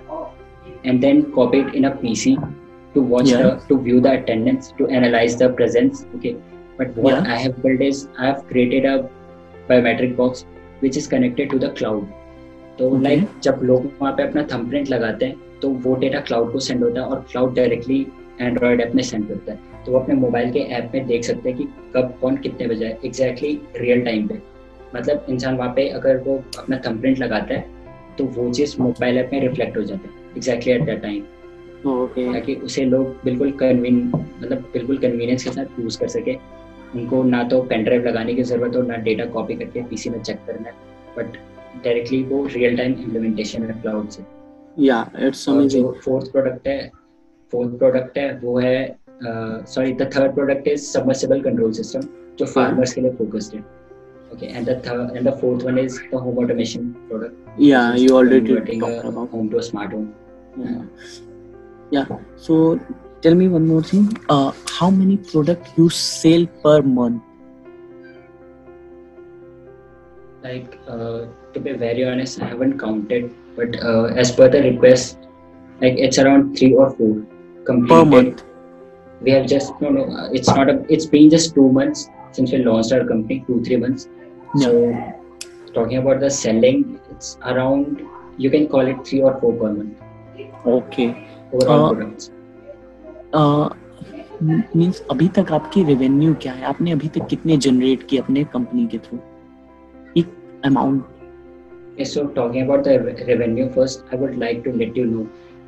and 0.84 1.02
then 1.02 1.32
copy 1.34 1.60
it 1.60 1.74
in 1.76 1.86
a 1.86 1.92
PC 1.92 2.36
to 2.94 3.02
watch 3.14 3.30
Yeah. 3.30 3.42
the 3.44 3.50
to 3.70 3.80
view 3.80 4.02
the 4.02 4.12
attendance, 4.12 4.72
to 4.78 4.88
analyze 4.90 5.38
the 5.38 5.50
presence. 5.50 6.06
Okay, 6.18 6.36
but 6.78 6.96
what 6.98 7.16
Yeah. 7.16 7.34
I 7.36 7.38
have 7.38 7.62
built 7.64 7.82
is 7.82 8.08
I 8.18 8.28
have 8.28 8.46
created 8.48 8.86
a 8.86 9.10
biometric 9.70 10.16
box 10.16 10.46
which 10.82 10.98
is 10.98 11.08
connected 11.08 11.50
to 11.50 11.60
the 11.60 11.72
cloud. 11.72 12.06
तो 12.80 12.90
Okay. 12.90 13.04
Like 13.04 13.28
जब 13.44 13.60
लोग 13.64 13.86
वहाँ 14.02 14.14
पे 14.16 14.24
अपना 14.24 14.44
thumbprint 14.52 14.90
लगाते 14.90 15.26
हैं 15.26 15.60
तो 15.62 15.70
वो 15.86 15.96
डेटा 16.02 16.20
क्लाउड 16.28 16.52
को 16.52 16.60
सेंड 16.60 16.84
होता 16.84 17.02
है 17.02 17.08
और 17.08 17.26
क्लाउड 17.32 17.56
डायरेक्टली 17.56 18.06
एंड्रॉयड 18.42 18.82
ऐप 18.82 18.94
में 18.96 19.02
सेंड 19.04 19.28
करता 19.28 19.52
है 19.52 19.84
तो 19.86 19.92
वो 19.92 20.00
अपने 20.00 20.16
मोबाइल 20.16 20.52
के 20.52 20.60
ऐप 20.80 20.92
में 20.96 21.06
देख 21.08 21.24
सकते 21.24 21.50
हैं 21.50 21.58
कि 21.58 21.68
कब 21.96 22.14
कौन 22.22 22.38
कितने 22.44 22.68
बजे 22.68 22.86
है 22.86 22.98
एग्जैक्टली 23.06 23.60
रियल 23.78 24.02
टाइम 24.06 24.28
पे 24.28 24.42
मतलब 24.96 25.26
इंसान 25.30 25.56
वहाँ 25.58 25.74
पे 25.76 25.88
अगर 26.00 26.18
वो 26.28 26.36
अपना 26.60 26.78
थंबप्रिंट 26.88 27.20
लगाता 27.20 27.54
है 27.54 27.66
तो 28.18 28.24
वो 28.38 28.52
चीज़ 28.54 28.76
मोबाइल 28.82 29.18
ऐप 29.18 29.30
में 29.34 29.40
रिफ्लेक्ट 29.42 29.78
हो 29.78 29.84
जाता 29.84 30.10
है 30.10 30.27
exactly 30.38 30.74
at 30.74 30.86
that 30.86 31.02
time 31.02 31.24
Okay. 31.90 32.24
ताकि 32.34 32.54
उसे 32.68 32.84
लोग 32.86 33.08
बिल्कुल 33.26 33.52
कन्वीन 33.60 33.98
मतलब 34.14 34.64
बिल्कुल 34.74 34.98
कन्वीनियंस 34.98 35.44
के 35.44 35.52
साथ 35.52 35.80
यूज़ 35.80 35.98
कर 36.00 36.08
सके। 36.14 36.34
उनको 36.96 37.22
ना 37.24 37.44
तो 37.50 37.62
पेन 37.70 37.84
ड्राइव 37.84 38.08
लगाने 38.08 38.34
की 38.36 38.44
ज़रूरत 38.44 38.76
हो 38.76 38.82
ना 38.82 38.96
डेटा 39.06 39.26
कॉपी 39.36 39.56
करके 39.56 39.82
पीसी 39.90 40.10
में 40.10 40.22
चेक 40.22 40.38
करना 40.48 40.72
बट 41.18 41.38
डायरेक्टली 41.84 42.22
वो 42.32 42.44
रियल 42.56 42.78
टाइम 42.78 42.94
इम्प्लीमेंटेशन 43.04 43.64
है 43.64 43.80
क्लाउड 43.82 44.10
से। 44.10 44.24
Yeah, 44.88 45.06
it's 45.28 45.48
और 45.48 45.56
amazing. 45.56 45.70
जो 45.70 45.96
फोर्थ 46.06 46.32
प्रोडक्ट 46.32 46.68
है 46.68 46.92
फोर्थ 47.54 47.78
प्रोडक्ट 47.78 48.18
है 48.18 48.28
वो 48.44 48.58
है 48.60 48.98
sorry 49.24 49.94
the 49.94 50.10
third 50.16 50.34
product 50.36 50.68
is 50.68 50.92
submersible 50.92 51.42
control 51.50 51.72
system 51.82 52.08
जो 52.40 52.46
फार्मर्स 52.46 52.94
के 52.94 53.02
लिए 53.02 53.12
फोकस्ड 53.24 53.56
है। 53.56 53.62
Okay 54.34 54.46
and 54.46 54.70
the 54.70 54.82
third 54.88 55.18
and 55.18 55.28
the 55.30 55.40
fourth 55.42 55.66
one 55.66 55.80
is 55.80 56.00
the 56.14 56.24
home 56.26 56.44
automation 56.44 56.90
product 57.10 57.60
Yeah, 57.66 57.96
you 58.06 58.16
already 58.16 58.48
converting 58.48 58.82
talked 58.82 59.06
about. 59.12 59.30
home 59.36 59.52
to 59.52 59.58
a 59.60 59.68
smart 59.68 59.94
home. 59.94 60.10
Yeah. 60.58 60.82
Yeah. 61.92 62.06
So 62.36 62.80
tell 63.22 63.36
me 63.36 63.48
one 63.48 63.68
more 63.68 63.84
thing. 63.84 64.18
Uh, 64.30 64.52
how 64.80 64.90
many 64.90 65.18
product 65.18 65.70
you 65.78 65.90
sell 65.90 66.46
per 66.64 66.82
month? 66.82 67.22
like 70.44 70.80
uh, 70.88 71.26
to 71.54 71.60
be 71.60 71.74
very 71.74 72.04
honest 72.10 72.42
i 72.42 72.48
haven't 72.50 72.78
counted 72.80 73.24
but 73.56 73.78
uh, 73.84 74.06
as 74.24 74.32
per 74.32 74.48
the 74.56 74.62
request 74.62 75.18
like 75.82 75.96
it's 76.08 76.20
around 76.24 76.58
three 76.58 76.74
or 76.74 76.90
four 76.92 77.16
completed 77.66 77.96
Per 77.96 78.06
month. 78.06 78.44
we 79.22 79.32
have 79.32 79.48
just 79.48 79.82
no 79.82 79.90
no 79.98 80.04
uh, 80.18 80.30
it's 80.32 80.48
not 80.48 80.70
a 80.74 80.76
it's 80.94 81.08
been 81.16 81.30
just 81.30 81.56
two 81.56 81.70
months 81.80 82.08
since 82.32 82.52
we 82.52 82.60
launched 82.70 82.94
our 82.98 83.06
company 83.12 83.44
two 83.48 83.58
three 83.64 83.78
months 83.86 84.08
so 84.64 84.72
talking 85.74 85.98
about 86.04 86.20
the 86.26 86.30
selling 86.30 87.00
it's 87.12 87.38
around 87.54 88.04
you 88.38 88.50
can 88.56 88.68
call 88.68 88.86
it 88.94 89.06
three 89.08 89.22
or 89.22 89.34
four 89.42 89.54
per 89.62 89.72
month 89.74 90.07
means 94.44 95.00
uh, 95.00 95.04
uh, 95.04 95.12
अभी 95.12 95.28
तक 95.28 95.52
आपकी 95.52 95.84
revenue 95.84 96.34
क्या 96.42 96.54
है? 96.54 96.64
आपने 96.64 96.92
अभी 96.92 97.08
तक 97.08 97.28
कितने 97.28 97.58
generate 97.58 98.04
किए 98.04 98.20
अपने 98.20 98.44
कंपनी 98.44 98.86
के 98.88 98.98
थ्रू 98.98 99.20
एक 100.18 100.28
amount 100.66 102.02
so 102.06 102.24
talking 102.36 102.64
about 102.64 102.84
the 102.84 103.16
revenue 103.30 103.68
first 103.68 104.14
I 104.14 104.20
would 104.20 104.36
like 104.40 104.62
to 104.66 104.72
let 104.72 104.98
you 104.98 105.06
know 105.06 105.24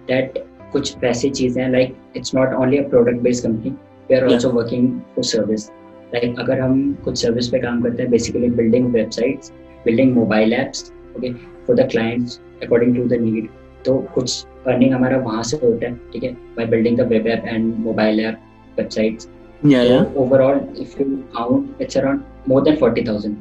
that 0.07 0.43
कुछ 0.71 0.97
वैसे 0.97 1.29
चीज़ें 1.29 1.61
हैं 1.63 1.69
like 1.71 1.95
it's 2.17 2.35
not 2.35 2.53
only 2.53 2.77
a 2.77 2.87
product 2.89 3.21
based 3.21 3.45
company 3.47 3.69
we 4.09 4.15
are 4.15 4.23
also 4.23 4.49
working 4.49 4.99
for 5.15 5.23
service 5.23 5.69
like 6.13 6.39
अगर 6.39 6.59
हम 6.59 6.93
कुछ 7.05 7.21
service 7.21 7.47
पे 7.49 7.59
काम 7.59 7.81
करते 7.81 8.01
हैं 8.01 8.11
basically 8.11 8.49
building 8.49 8.91
websites 8.93 9.51
building 9.85 10.13
mobile 10.15 10.53
apps 10.53 10.91
okay 11.17 11.33
for 11.33 11.75
the 11.75 11.87
clients 11.91 12.39
according 12.63 12.95
to 12.95 13.03
the 13.07 13.21
need 13.21 13.49
तो 13.85 13.97
कुछ 14.15 14.45
अर्निंग 14.67 14.93
हमारा 14.93 15.17
वहाँ 15.19 15.43
से 15.43 15.57
होता 15.57 15.85
है 15.85 15.95
ठीक 16.13 16.23
है? 16.23 16.31
By 16.57 16.65
building 16.65 16.97
the 16.97 17.07
web 17.07 17.27
app 17.27 17.43
and 17.47 17.75
mobile 17.79 18.19
app 18.19 18.39
websites 18.77 19.29
या 19.65 19.81
या 19.83 19.99
overall 20.17 20.59
if 20.81 21.01
you 21.01 21.05
count 21.35 21.81
it's 21.81 21.97
around 21.97 22.21
more 22.49 22.63
than 22.63 22.75
40000 22.77 23.35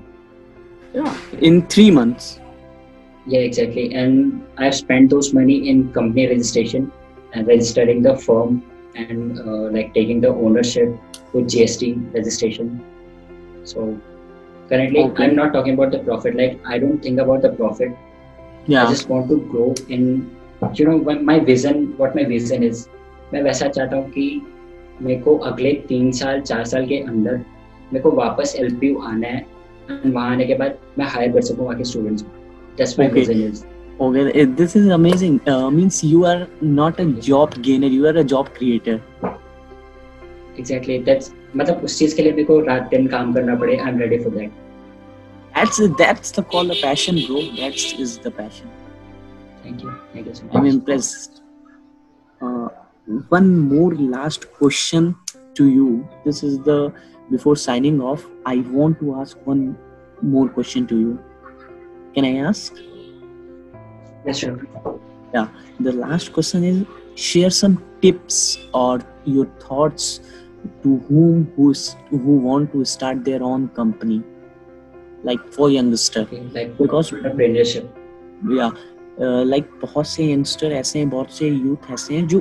या 0.95 1.14
इन 1.43 1.61
3 1.70 1.91
मंथ्स 1.95 2.39
या 3.26 3.41
exactly 3.41 3.84
and 3.84 4.32
I 4.59 4.64
have 4.64 4.72
spent 4.72 5.09
those 5.11 5.30
money 5.34 5.55
in 5.70 5.82
company 5.95 6.26
registration 6.26 6.91
and 7.36 7.51
registering 7.51 8.05
the 8.05 8.14
firm 8.26 8.61
and 8.99 9.32
like 9.74 9.91
taking 9.95 10.22
the 10.22 10.34
ownership 10.45 10.99
to 11.32 11.41
GST 11.47 11.95
registration 12.16 12.78
so 13.66 13.86
currently 14.70 15.01
I 15.01 15.26
am 15.26 15.34
not 15.34 15.53
talking 15.53 15.76
about 15.76 15.95
the 15.95 16.05
profit 16.05 16.36
like 16.36 16.62
I 16.66 16.78
don't 16.78 17.05
think 17.05 17.20
about 17.20 17.41
the 17.43 17.55
profit 17.57 17.95
या 18.69 18.85
I 18.85 18.93
just 18.93 19.11
want 19.11 19.31
to 19.33 19.39
grow 19.53 19.71
in. 19.89 20.09
You 20.75 20.85
know, 20.87 21.19
my 21.27 21.39
vision, 21.51 21.85
what 21.99 22.16
my 22.21 22.25
vision 22.35 22.64
is. 22.71 22.87
मैं 23.33 23.43
वैसा 23.43 23.69
चाहता 23.69 23.97
हूँ 23.97 24.11
कि 24.11 24.27
मेरे 25.03 25.21
को 25.23 25.37
अगले 25.51 25.73
तीन 25.89 26.11
साल 26.21 26.41
चार 26.41 26.64
साल 26.64 26.87
के 26.87 26.99
अंदर 27.12 27.37
मेरे 27.93 28.01
को 28.03 28.11
वापस 28.16 28.55
एल 28.59 28.75
पी 28.77 28.89
यू 28.89 28.99
आना 29.12 29.29
है 29.29 29.47
वहाँ 30.07 30.31
आने 30.31 30.47
के 30.47 30.55
बाद 30.59 30.79
मैं 30.99 31.07
हायर 31.14 31.33
कर 31.33 31.43
सकूँ 31.51 31.64
वहाँ 31.64 31.77
के 31.79 31.85
स्टूडेंट्स 31.85 32.23
को 32.23 32.39
That's 32.79 32.97
my 32.99 33.07
Okay. 33.07 33.21
vision 33.21 33.41
is. 33.43 33.64
Okay, 34.01 34.25
eh, 34.41 34.47
this 34.59 34.77
is 34.77 34.89
amazing. 34.97 35.41
Uh, 35.53 35.71
means 35.71 35.97
you 36.05 36.25
are 36.25 36.47
not 36.62 37.01
a 37.01 37.07
job 37.29 37.55
gainer, 37.61 37.89
you 37.89 38.07
are 38.07 38.16
a 38.16 38.25
job 38.33 38.51
creator. 38.59 39.01
Exactly. 40.59 40.99
That's 41.09 41.33
मतलब 41.57 41.85
उस 41.85 41.99
चीज़ 41.99 42.14
के 42.16 42.23
लिए 42.23 42.33
मेरे 42.33 42.45
को 42.45 42.59
रात 42.61 42.89
दिन 42.91 43.07
काम 43.07 43.33
करना 43.35 43.55
पड़े 43.57 43.77
am 43.89 43.99
ready 43.99 44.19
for 44.25 44.33
that 44.33 44.51
that's 45.59 45.80
that's 45.98 46.30
the 46.30 46.42
call 46.42 46.70
of 46.70 46.80
passion, 46.80 47.16
bro. 47.26 47.40
That 47.61 47.74
is 48.04 48.18
the 48.26 48.30
passion. 48.30 48.70
Thank 49.62 49.82
you. 49.82 49.94
Thank 50.12 50.26
you 50.26 50.34
so 50.34 50.44
much. 50.44 50.56
I'm 50.56 50.66
impressed. 50.66 51.42
Uh, 52.40 52.68
one 53.36 53.48
more 53.70 53.94
last 53.94 54.46
question 54.52 55.16
to 55.54 55.66
you. 55.78 56.09
This 56.24 56.42
is 56.50 56.61
the 56.61 56.92
before 57.30 57.56
signing 57.56 58.00
off. 58.12 58.28
I 58.46 58.56
want 58.78 59.00
to 59.00 59.16
ask 59.16 59.36
one 59.52 59.76
more 60.22 60.48
question 60.61 60.86
to 60.94 61.00
you. 61.00 61.18
Can 62.14 62.24
I 62.30 62.34
ask? 62.52 62.80
Yes, 64.24 64.40
sir. 64.40 64.54
Yeah. 65.34 65.48
The 65.80 65.92
last 66.06 66.32
question 66.38 66.70
is: 66.72 66.86
share 67.26 67.50
some 67.50 67.82
tips 68.00 68.40
or 68.72 69.00
your 69.24 69.46
thoughts 69.68 70.20
to 70.82 70.96
whom 71.12 71.52
who's, 71.56 71.96
who 72.11 72.42
want 72.48 72.72
to 72.72 72.84
start 72.84 73.24
their 73.24 73.42
own 73.42 73.68
company 73.70 74.22
like 75.27 75.43
for 75.57 75.71
youngster. 75.71 76.25
Okay, 76.27 76.43
like 76.57 76.77
Because- 76.83 77.14
like 79.21 79.64
बहुत 79.83 80.07
से 80.07 80.33
youngster 80.33 80.66
ऐसे 80.66 80.99
हैं 80.99 81.09
बहुत 81.09 81.33
से 81.33 81.49
youth 81.49 81.91
ऐसे 81.91 82.14
हैं 82.14 82.29
जो 82.29 82.41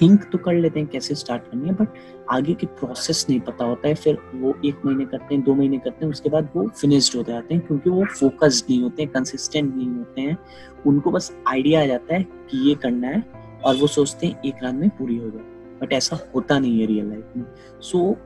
think 0.00 0.24
तो 0.32 0.38
कर 0.38 0.54
लेते 0.54 0.80
हैं 0.80 0.88
कैसे 0.88 1.14
स्टार्ट 1.14 1.42
करनी 1.42 1.68
है 1.68 1.74
बट 1.74 1.88
आगे 2.30 2.54
की 2.54 2.66
प्रोसेस 2.66 3.26
नहीं 3.30 3.40
पता 3.40 3.64
होता 3.64 3.88
है 3.88 3.94
फिर 3.94 4.18
वो 4.34 4.58
एक 4.64 4.76
महीने 4.86 5.04
करते 5.04 5.34
हैं 5.34 5.44
दो 5.44 5.54
महीने 5.54 5.78
करते 5.78 6.04
हैं 6.04 6.12
उसके 6.12 6.28
बाद 6.28 6.48
वो 6.56 6.68
फिनिश्ड 6.68 7.16
हो 7.16 7.22
जाते 7.22 7.54
हैं 7.54 7.66
क्योंकि 7.66 7.90
वो 7.90 8.04
फोकस्ड 8.04 8.64
नहीं 8.70 8.82
होते 8.82 9.02
हैं 9.02 9.12
कंसिस्टेंट 9.12 9.76
नहीं 9.76 9.88
होते 9.88 10.20
हैं। 10.20 10.38
उनको 10.86 11.10
बस 11.10 11.36
आइडिया 11.48 11.82
आ 11.82 11.86
जाता 11.86 12.14
है 12.14 12.22
कि 12.22 12.68
ये 12.68 12.74
करना 12.74 13.08
है 13.08 13.24
और 13.64 13.76
वो 13.76 13.86
सोचते 13.86 14.26
हैं 14.26 14.42
एक 14.42 14.54
रात 14.62 14.74
में 14.74 14.88
पूरी 14.88 15.16
हो 15.16 15.30
जाए। 15.30 15.44
बट 15.82 15.92
ऐसा 15.92 16.18
होता 16.34 16.58
नहीं 16.58 16.80
है 16.80 16.86
रियल 16.86 17.08
लाइफ 17.08 17.24
में। 17.36 17.44
सो 17.80 18.16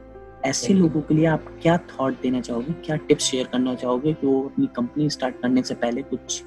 ऐसे 0.45 0.75
लोगों 0.75 1.01
के 1.01 1.15
लिए 1.15 1.27
आप 1.27 1.45
क्या 1.63 1.77
थॉट 1.77 2.21
देना 2.23 2.41
चाहोगे? 2.41 2.73
क्या 2.73 2.97
टिप्स 2.97 3.25
शेयर 3.25 3.47
करना 3.47 3.75
चाहोगे 3.75 4.13
कि 4.13 4.27
वो 4.27 4.43
अपनी 4.43 4.69
कंपनी 4.77 5.11
स्टार्ट 5.11 5.41
करने 5.43 5.63
से 5.63 5.75
पहले 5.75 6.03
कुछ 6.03 6.43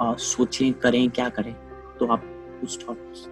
आ, 0.00 0.14
सोचें 0.14 0.72
करें 0.72 1.10
क्या 1.10 1.28
करें? 1.28 1.54
तो 1.98 2.06
आप 2.06 2.24
कुछ 2.60 2.88
thoughts 2.88 3.28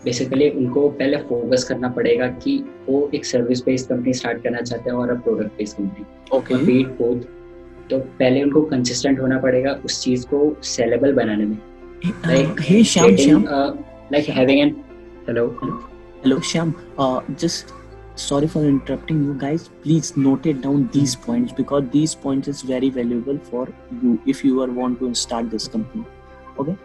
basically 0.04 0.50
उनको 0.50 0.90
पहले 0.90 1.18
फोकस 1.18 1.64
करना 1.64 1.90
पड़ेगा 1.90 2.28
कि 2.28 2.66
वो 2.90 3.12
एक 3.14 3.26
सर्विस 3.26 3.66
बेस्ड 3.66 3.90
कंपनी 3.90 4.14
स्टार्ट 4.14 4.44
करना 4.44 4.62
चाहते 4.62 4.90
हैं 4.90 4.98
और 4.98 5.10
a 5.10 5.14
product 5.14 5.58
based 5.58 5.78
company 5.78 6.38
okay 6.38 6.56
but 6.56 6.88
both 6.88 7.22
तो 7.90 8.00
पहले 8.00 8.44
उनको 8.44 8.62
कंसिस्टेंट 8.62 9.20
होना 9.20 9.40
पड़ेगा 9.40 9.72
उस 9.86 10.04
चीज़ 10.04 10.26
को 10.26 10.58
सेलेबल 10.64 11.14
बनाने 11.14 11.46
में। 11.46 11.58
like 12.06 12.62
hey 12.62 12.84
Shyam 12.84 13.12
getting, 13.12 14.74
uh, 15.22 15.34
hello 15.34 15.44
hello 16.24 16.40
Shyam 16.52 16.72
uh, 17.04 17.20
just 17.44 17.74
sorry 18.24 18.48
for 18.54 18.64
interrupting 18.70 19.20
you 19.28 19.34
guys 19.44 19.68
please 19.84 20.10
note 20.18 20.48
it 20.52 20.62
down 20.62 20.88
these 20.96 21.16
points 21.26 21.54
because 21.60 21.90
these 21.96 22.16
points 22.16 22.48
is 22.48 22.62
very 22.62 22.90
valuable 22.90 23.40
for 23.50 23.68
you 24.04 24.14
if 24.34 24.44
you 24.46 24.62
are 24.62 24.72
want 24.80 25.00
to 25.00 25.14
start 25.24 25.52
this 25.52 25.68
company 25.68 26.06
okay 26.64 26.76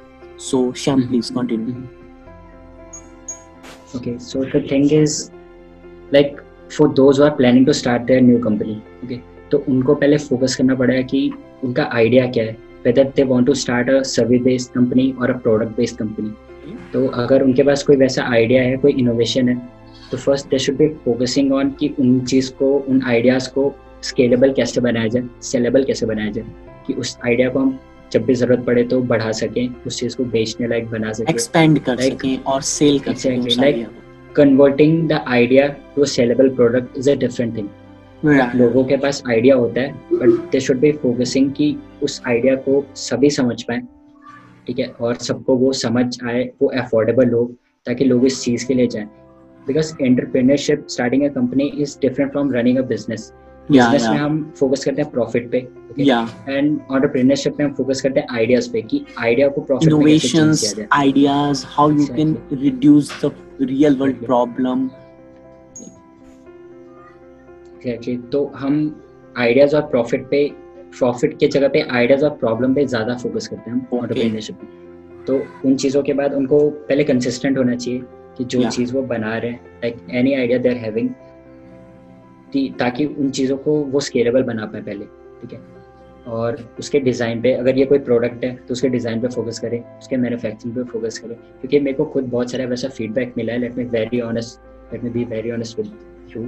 so 0.49 0.63
Shyam 0.85 1.01
Mhm. 1.01 1.09
please 1.13 1.31
continue 1.39 1.87
Okay, 3.97 4.19
so 4.19 4.41
the 4.53 4.61
thing 4.61 4.91
is, 4.91 5.31
like 6.13 6.41
for 6.71 6.87
those 6.97 7.19
who 7.19 7.23
are 7.25 7.35
planning 7.37 7.65
to 7.67 7.75
start 7.75 8.07
their 8.07 8.21
new 8.21 8.41
company, 8.47 8.75
okay, 9.05 9.19
तो 9.51 9.59
उनको 9.69 9.95
पहले 9.95 10.17
focus 10.19 10.57
करना 10.57 10.75
पड़ेगा 10.75 11.03
कि 11.13 11.21
उनका 11.65 11.85
idea 11.93 12.27
क्या 12.37 12.45
है 12.45 12.57
whether 12.87 13.05
they 13.19 13.25
want 13.31 13.49
to 13.51 13.55
start 13.61 13.93
a 13.93 14.05
service 14.05 14.43
based 14.49 14.75
company 14.75 15.07
or 15.21 15.31
a 15.31 15.39
product 15.47 15.73
based 15.79 15.99
company. 16.03 16.33
तो 16.93 17.07
अगर 17.23 17.43
उनके 17.43 17.63
पास 17.63 17.83
कोई 17.83 17.97
वैसा 17.97 18.23
आइडिया 18.33 18.63
है 18.63 18.77
कोई 18.77 18.93
इनोवेशन 18.93 19.49
है 19.49 19.57
तो 20.11 20.17
first 20.17 20.49
they 20.51 20.59
should 20.59 20.77
be 20.77 20.89
focusing 21.05 21.53
on 21.53 21.71
कि 21.81 21.95
उन 22.01 22.19
चीज़ 22.25 22.53
को 22.53 22.73
उन 22.89 23.03
आइडियाज़ 23.07 23.49
को 23.51 23.75
स्केलेबल 24.03 24.53
कैसे 24.53 24.81
बनाया 24.81 25.09
जाए 25.09 25.29
सेलेबल 25.43 25.85
कैसे 25.85 26.07
बनाया 26.07 26.31
जाए 26.31 26.45
कि 26.87 26.93
उस 26.95 27.17
आइडिया 27.27 27.49
को 27.49 27.59
हम 27.59 27.79
जब 28.13 28.25
भी 28.25 28.35
ज़रूरत 28.35 28.65
पड़े 28.67 28.83
तो 28.85 29.01
बढ़ा 29.03 29.33
सकें 29.33 29.69
उस 29.87 29.99
चीज़ 30.01 30.17
को 30.17 30.25
बेचने 30.35 30.67
लायक 30.69 30.91
बना 30.91 31.13
सकें 31.13 31.31
एक्सपेंड 31.31 31.79
कर 31.79 31.97
Like- 31.97 32.13
सकें 32.13 32.43
और 32.45 32.63
सेल 32.63 32.99
कर 32.99 33.15
सकें 33.15 33.37
Exactly, 33.37 33.53
उस 33.53 33.59
like- 33.59 33.77
idea 33.77 33.89
को। 33.89 34.43
converting 34.43 34.95
the 35.09 35.19
idea 35.35 35.67
to 35.95 36.03
a 36.03 36.09
sellable 36.15 36.51
product 36.57 36.97
is 36.99 37.07
a 37.09 37.17
different 37.17 37.55
thing. 37.59 37.69
Right. 38.25 38.55
लोगों 38.55 38.85
के 38.85 38.97
पास 38.97 39.23
आइडिया 39.29 39.55
होता 39.55 39.81
है 39.81 39.93
but 40.13 40.51
they 40.53 40.61
should 40.61 40.79
be 40.81 40.93
focusing 41.03 41.51
कि 41.53 41.77
उस 42.03 42.21
आइडिया 42.27 42.55
को 42.55 42.85
सभी 42.97 43.31
समझ 43.31 43.63
पाए 43.63 43.81
ठीक 44.67 44.79
है? 44.79 44.87
और 45.01 45.15
सबको 45.15 45.57
वो 45.57 45.73
समझ 45.73 46.07
आए 46.25 46.45
वो 46.63 46.69
अफोर्डेबल 46.81 47.31
हो 47.31 47.45
ताकि 47.87 48.05
लोग 48.05 48.27
इस 48.27 48.43
चीज़ 48.43 48.67
के 48.67 48.75
लिए 48.75 48.87
जाएँ। 48.87 49.07
Because 49.67 49.95
entrepreneurship 50.03 50.87
starting 50.91 51.23
a 51.23 51.29
company 51.35 51.65
is 51.83 51.99
different 52.03 52.33
from 52.33 52.53
running 52.53 52.79
a 52.79 52.83
business 52.89 53.33
business 53.71 54.03
में 54.03 54.19
हम 54.19 54.43
फोकस 54.59 54.85
करते 54.85 55.03
हैं 55.03 55.11
प्रॉफिट 55.11 55.51
पे 55.51 55.59
एंड 56.49 56.79
में 57.59 57.65
हम 57.65 57.73
फोकस 57.75 58.01
करते 58.01 58.21
हैं 58.21 58.27
आइडियाज़ 58.33 58.71
पे 58.73 58.83
कि 58.83 59.05
आइडिया 59.19 59.49
को 59.49 59.61
प्रॉफिट 59.61 59.93
में 59.93 60.05
कैसे 60.07 60.29
चेंज 60.29 60.45
innovations 60.45 60.61
किया 60.61 60.87
जाए। 60.87 61.09
ideas 61.09 61.65
how 61.77 61.87
you 61.97 62.07
can 62.19 62.37
reduce 62.63 63.11
the 63.23 63.31
real 63.73 63.99
world 64.03 64.15
Exactly. 64.15 64.29
problem 64.29 64.89
exactly 67.77 68.17
तो 68.33 68.45
हम 68.57 68.79
आइडियाज़ 69.39 69.77
और 69.77 69.83
प्रॉफिट 69.83 70.29
पे 70.31 70.45
प्रॉफिट 70.99 71.39
के 71.39 71.47
जगह 71.49 71.69
पे 71.69 71.81
आइडियाज़ 71.81 72.25
और 72.25 72.31
प्रॉब्लम 72.31 72.75
पे 72.75 72.87
ज़्यादा 72.87 73.17
फोकस 73.17 73.49
करते 73.49 73.71
हैं 73.71 73.77
हम 73.77 74.07
Okay. 74.07 74.33
में 74.33 75.25
तो 75.25 75.43
उन 75.65 75.77
चीज़ों 75.77 76.03
के 76.03 76.13
बाद 76.13 76.35
उनको 76.35 76.59
पहले 76.71 77.05
कंसिस्टेंट 77.05 77.59
होना 77.59 77.77
चाहिए 77.77 78.03
कि 78.39 78.45
जो 78.45 78.59
Yeah. 78.59 78.73
चीज़ 78.73 78.95
वो 78.95 79.03
बना 79.03 79.37
रहे 79.39 79.51
हैं 79.51 79.81
like 79.83 79.97
any 80.11 80.35
idea 80.35 80.59
they 80.59 80.69
are 80.69 80.77
having 80.77 81.11
ताकि 82.79 83.05
उन 83.05 83.31
चीज़ों 83.31 83.57
को 83.57 83.73
वो 83.85 84.01
स्केलेबल 84.01 84.43
बना 84.43 84.67
पाए 84.67 84.83
पहले 84.83 85.05
ठीक 85.41 85.53
है 85.53 85.61
और 86.27 86.57
उसके 86.79 87.01
डिज़ाइन 87.01 87.43
पे 87.43 87.53
अगर 87.53 87.79
ये 87.79 87.85
कोई 87.85 87.99
प्रोडक्ट 87.99 88.45
है 88.45 88.55
तो 88.57 88.73
उसके 88.73 88.89
डिज़ाइन 88.89 89.21
पे 89.21 89.29
फोकस 89.29 89.59
करें 89.59 89.81
उसके 89.99 90.17
मैन्युफैक्चरिंग 90.17 90.75
पे 90.77 90.83
फोकस 90.83 91.19
करें 91.19 91.35
क्योंकि 91.35 91.81
मेरे 91.81 91.97
को 91.97 92.05
खुद 92.05 92.25
बहुत 92.25 92.51
सारा 92.51 92.65
वैसा 92.65 92.89
फीडबैक 92.89 93.35
मिला 93.37 93.53
है 93.53 93.59
let 93.59 93.77
me 93.77 93.85
very 93.85 94.21
honest 94.21 94.61
let 94.93 95.05
me 95.05 95.11
be 95.11 95.25
very 95.25 95.51
honest 95.51 95.79
with 95.79 95.93
you 96.37 96.43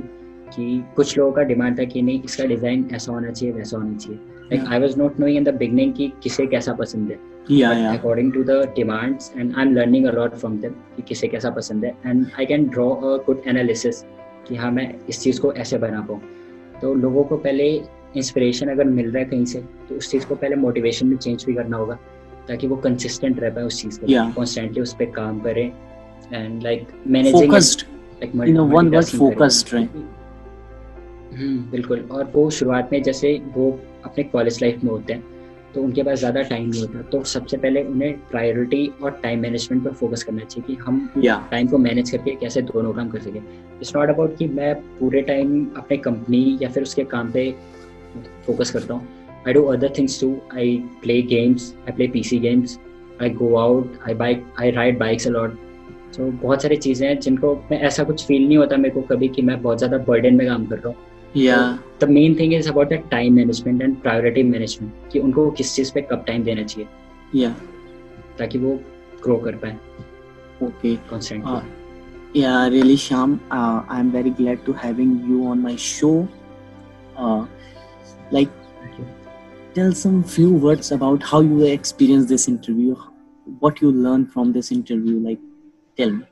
कि 0.57 0.85
कुछ 0.97 1.19
लोगों 1.19 1.33
का 1.33 1.43
डिमांड 1.43 1.79
था 1.79 1.85
कि 1.85 2.03
नहीं 2.03 2.23
इसका 2.23 2.45
डिज़ाइन 2.45 2.89
ऐसा 2.95 3.13
होना 3.13 3.31
चाहिए 3.31 3.55
वैसा 3.55 3.77
होना 3.77 3.97
चाहिए 3.97 4.19
like 4.53 4.69
I 4.69 4.81
was 4.81 4.99
not 4.99 5.21
knowing 5.21 5.37
in 5.37 5.45
the 5.45 5.55
beginning 5.55 5.93
कि 5.95 6.13
किसे 6.23 6.47
कैसा 6.47 6.73
पसंद 6.73 7.11
है। 7.11 7.19
Yeah 7.51 7.73
yeah. 7.73 7.99
According 7.99 8.33
to 8.33 8.43
the 8.45 8.51
demands 8.77 9.33
and 9.37 9.55
I 9.57 9.63
am 9.63 9.75
learning 9.75 10.07
a 10.07 10.27
from 10.29 10.59
them 10.59 10.73
कि 10.97 11.03
किसे 11.09 11.29
कैसा 11.29 11.51
पसंद 11.51 11.85
है। 11.85 11.95
And 12.07 12.27
I 12.39 12.47
can 12.47 12.67
draw 12.69 12.89
a 12.91 13.17
good 13.27 13.43
analysis 13.47 14.03
कि 14.49 14.57
हाँ 14.57 14.71
मैं 14.73 14.93
इस 15.09 15.21
चीज़ 15.21 15.41
को 15.41 15.53
ऐसे 15.55 15.79
बना 15.79 16.01
पाऊँ। 16.01 16.21
तो 16.83 16.95
लोगों 16.95 17.25
को 17.25 17.37
पहले 17.37 17.69
इंस्पिरेशन 18.17 18.69
अगर 18.69 18.85
मिल 18.85 19.11
रहा 19.11 19.23
है 19.23 19.29
कहीं 19.31 19.45
से 19.45 19.61
तो 19.89 19.95
उस 19.95 20.11
चीज़ 20.11 20.27
को 20.27 20.35
पहले 20.35 20.57
मोटिवेशन 20.57 21.07
में 21.07 21.17
चेंज 21.17 21.45
भी 21.45 21.55
करना 21.55 21.77
होगा 21.77 21.99
ताकि 22.49 22.67
वो 22.67 22.77
कंसिस्टेंट 22.77 23.41
रह 23.41 23.51
पाए 23.51 23.65
उस 23.65 23.83
चीज़ 23.83 23.99
के। 24.01 24.33
कॉन्स्टेंटली 24.35 24.83
उस 24.83 24.95
पर 24.95 25.11
काम 25.17 25.41
करें। 25.41 25.67
And 26.33 26.63
like 26.63 26.87
managing 27.07 27.53
focused 27.53 27.85
you 28.23 28.55
know 28.55 28.69
one 28.73 28.89
word 28.95 29.11
focused 29.19 29.75
रहे 29.75 29.83
हम्म 29.83 30.05
बिल्कुल। 31.33 32.07
और 32.11 32.31
वो 32.35 32.49
शुरुआत 32.51 32.93
में 32.93 33.03
जैसे 33.03 33.41
वो 33.57 33.71
अपने 34.05 34.25
कॉलेज 34.27 34.63
लाइफ 34.63 34.85
में 34.85 34.91
होते 34.91 35.13
हैं 35.13 35.25
तो 35.75 35.83
उनके 35.83 36.03
पास 36.03 36.19
ज़्यादा 36.19 36.43
टाइम 36.43 36.69
नहीं 36.69 36.81
होता। 36.81 37.03
तो 37.03 37.23
सबसे 37.27 37.57
पहले 37.57 37.83
उन्हें 37.85 38.13
प्रायोरिटी 38.31 38.87
और 39.03 39.19
टाइम 39.23 39.41
मैनेजमेंट 39.41 39.85
पर 39.85 39.93
फोकस 39.93 40.23
करना 40.23 40.45
चाहिए 40.45 40.67
कि 40.67 40.83
हम 40.83 41.11
yeah. 41.19 41.39
टाइम 41.51 41.67
को 41.69 41.79
मैनेज 41.79 42.11
करके 42.11 42.35
कैसे 42.37 42.63
दोनों 42.63 42.93
काम 42.93 43.09
कर 43.09 43.21
सकें। 43.21 43.41
इट्स 43.41 43.95
नॉट 43.97 44.09
अबाउट 44.09 44.37
कि 44.39 44.47
मैं 44.49 44.75
पूरे 44.99 45.23
टाइम 45.23 45.67
अपने 45.77 45.97
कंपनी 45.99 46.59
या 46.63 46.69
फिर 46.69 46.83
उसके 46.83 47.05
काम 47.07 47.31
पे 47.33 47.51
फोकस 48.47 48.71
करता 48.71 48.95
हूँ। 48.95 49.09
I 49.47 49.53
do 49.53 49.65
other 49.67 49.93
things 49.99 50.21
too 50.21 50.35
I 50.55 50.77
play 51.03 51.21
games 51.25 51.75
I 51.79 51.93
play 51.97 52.07
P 52.09 52.23
C 52.23 52.39
games 52.39 52.79
I 53.23 53.31
go 53.33 53.55
out 53.57 53.99
I 54.09 54.15
bike 54.15 54.45
I 54.61 54.71
ride 54.71 54.99
bikes 54.99 55.27
a lot 55.27 55.59
तो 56.17 56.31
बहुत 56.33 56.63
सारी 56.63 56.77
चीज़ें 56.79 57.07
हैं 57.09 57.19
जिनको 57.21 57.55
मैं 57.71 57.81
ऐसा 57.81 58.05
कुछ 58.05 58.27
फील 58.27 58.47
नहीं 58.47 58.57
होता 58.59 58.77
मेरे 58.77 58.95
को 58.95 59.01
कभी 59.09 59.29
कि 59.29 59.43
मैं 59.43 59.61
बहुत 59.63 59.79
ज़्यादा 59.79 59.99
बर्डन 60.05 60.35
में 60.35 60.47
काम 60.47 60.67
कर 60.67 60.77
रहा 60.77 60.89
हूँ। 60.89 60.97
या 61.37 61.57
the 62.01 62.05
main 62.11 62.35
thing 62.39 62.55
is 62.55 62.69
about 62.69 62.89
the 62.89 63.03
time 63.11 63.35
management 63.35 63.83
and 63.83 63.97
priority 64.03 64.43
management 64.43 65.11
कि 65.13 65.19
उनको 65.19 65.51
किस 65.51 65.75
चीज़ 65.75 65.93
पे 65.95 66.01
कब 66.11 66.25
टाइम 66.27 66.45
देना 66.45 66.63
चाहिए। 66.63 66.89
या 67.35 67.51
ताकि 68.39 68.59
वो 68.59 68.79
ग्रो 69.25 69.37
कर 69.37 69.57
पाए। 69.57 69.77
ओके 70.63 70.95
कंसेंट 71.11 71.45
या 72.37 72.67
रियली 72.67 72.97
शाम 72.97 73.39
I 73.53 74.01
am 74.01 74.11
very 74.11 74.31
glad 74.31 74.65
to 74.65 74.73
having 74.85 75.31
you 75.31 75.45
on 75.49 75.59
my 75.59 75.77
show 75.77 76.11
like 78.33 78.49
tell 79.75 79.93
some 79.93 80.23
few 80.23 80.59
words 80.59 80.93
about 80.93 81.25
how 81.25 81.43
you 81.43 81.61
experience 81.65 82.25
this 82.29 82.49
interview 82.49 82.93
what 82.93 83.83
you 83.83 83.93
learn 83.93 84.25
from 84.25 84.53
this 84.53 84.73
interview 84.73 85.21
like 85.21 85.41
tell 85.97 86.13
me 86.13 86.23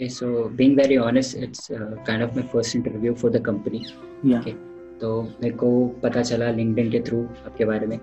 Okay, 0.00 0.08
so 0.08 0.48
being 0.48 0.74
very 0.74 0.96
honest, 0.98 1.36
it's 1.36 1.70
uh, 1.70 1.94
kind 2.04 2.20
of 2.20 2.34
my 2.34 2.42
first 2.42 2.74
interview 2.74 3.14
for 3.14 3.30
the 3.30 3.38
company. 3.38 3.80
yeah. 4.24 4.40
Okay. 4.40 4.54
तो 5.00 5.10
मेरे 5.42 5.54
को 5.56 5.68
पता 6.02 6.22
चला 6.22 6.50
LinkedIn 6.56 6.90
के 6.90 7.00
through 7.08 7.20
आपके 7.46 7.64
बारे 7.64 7.86
में। 7.86 7.98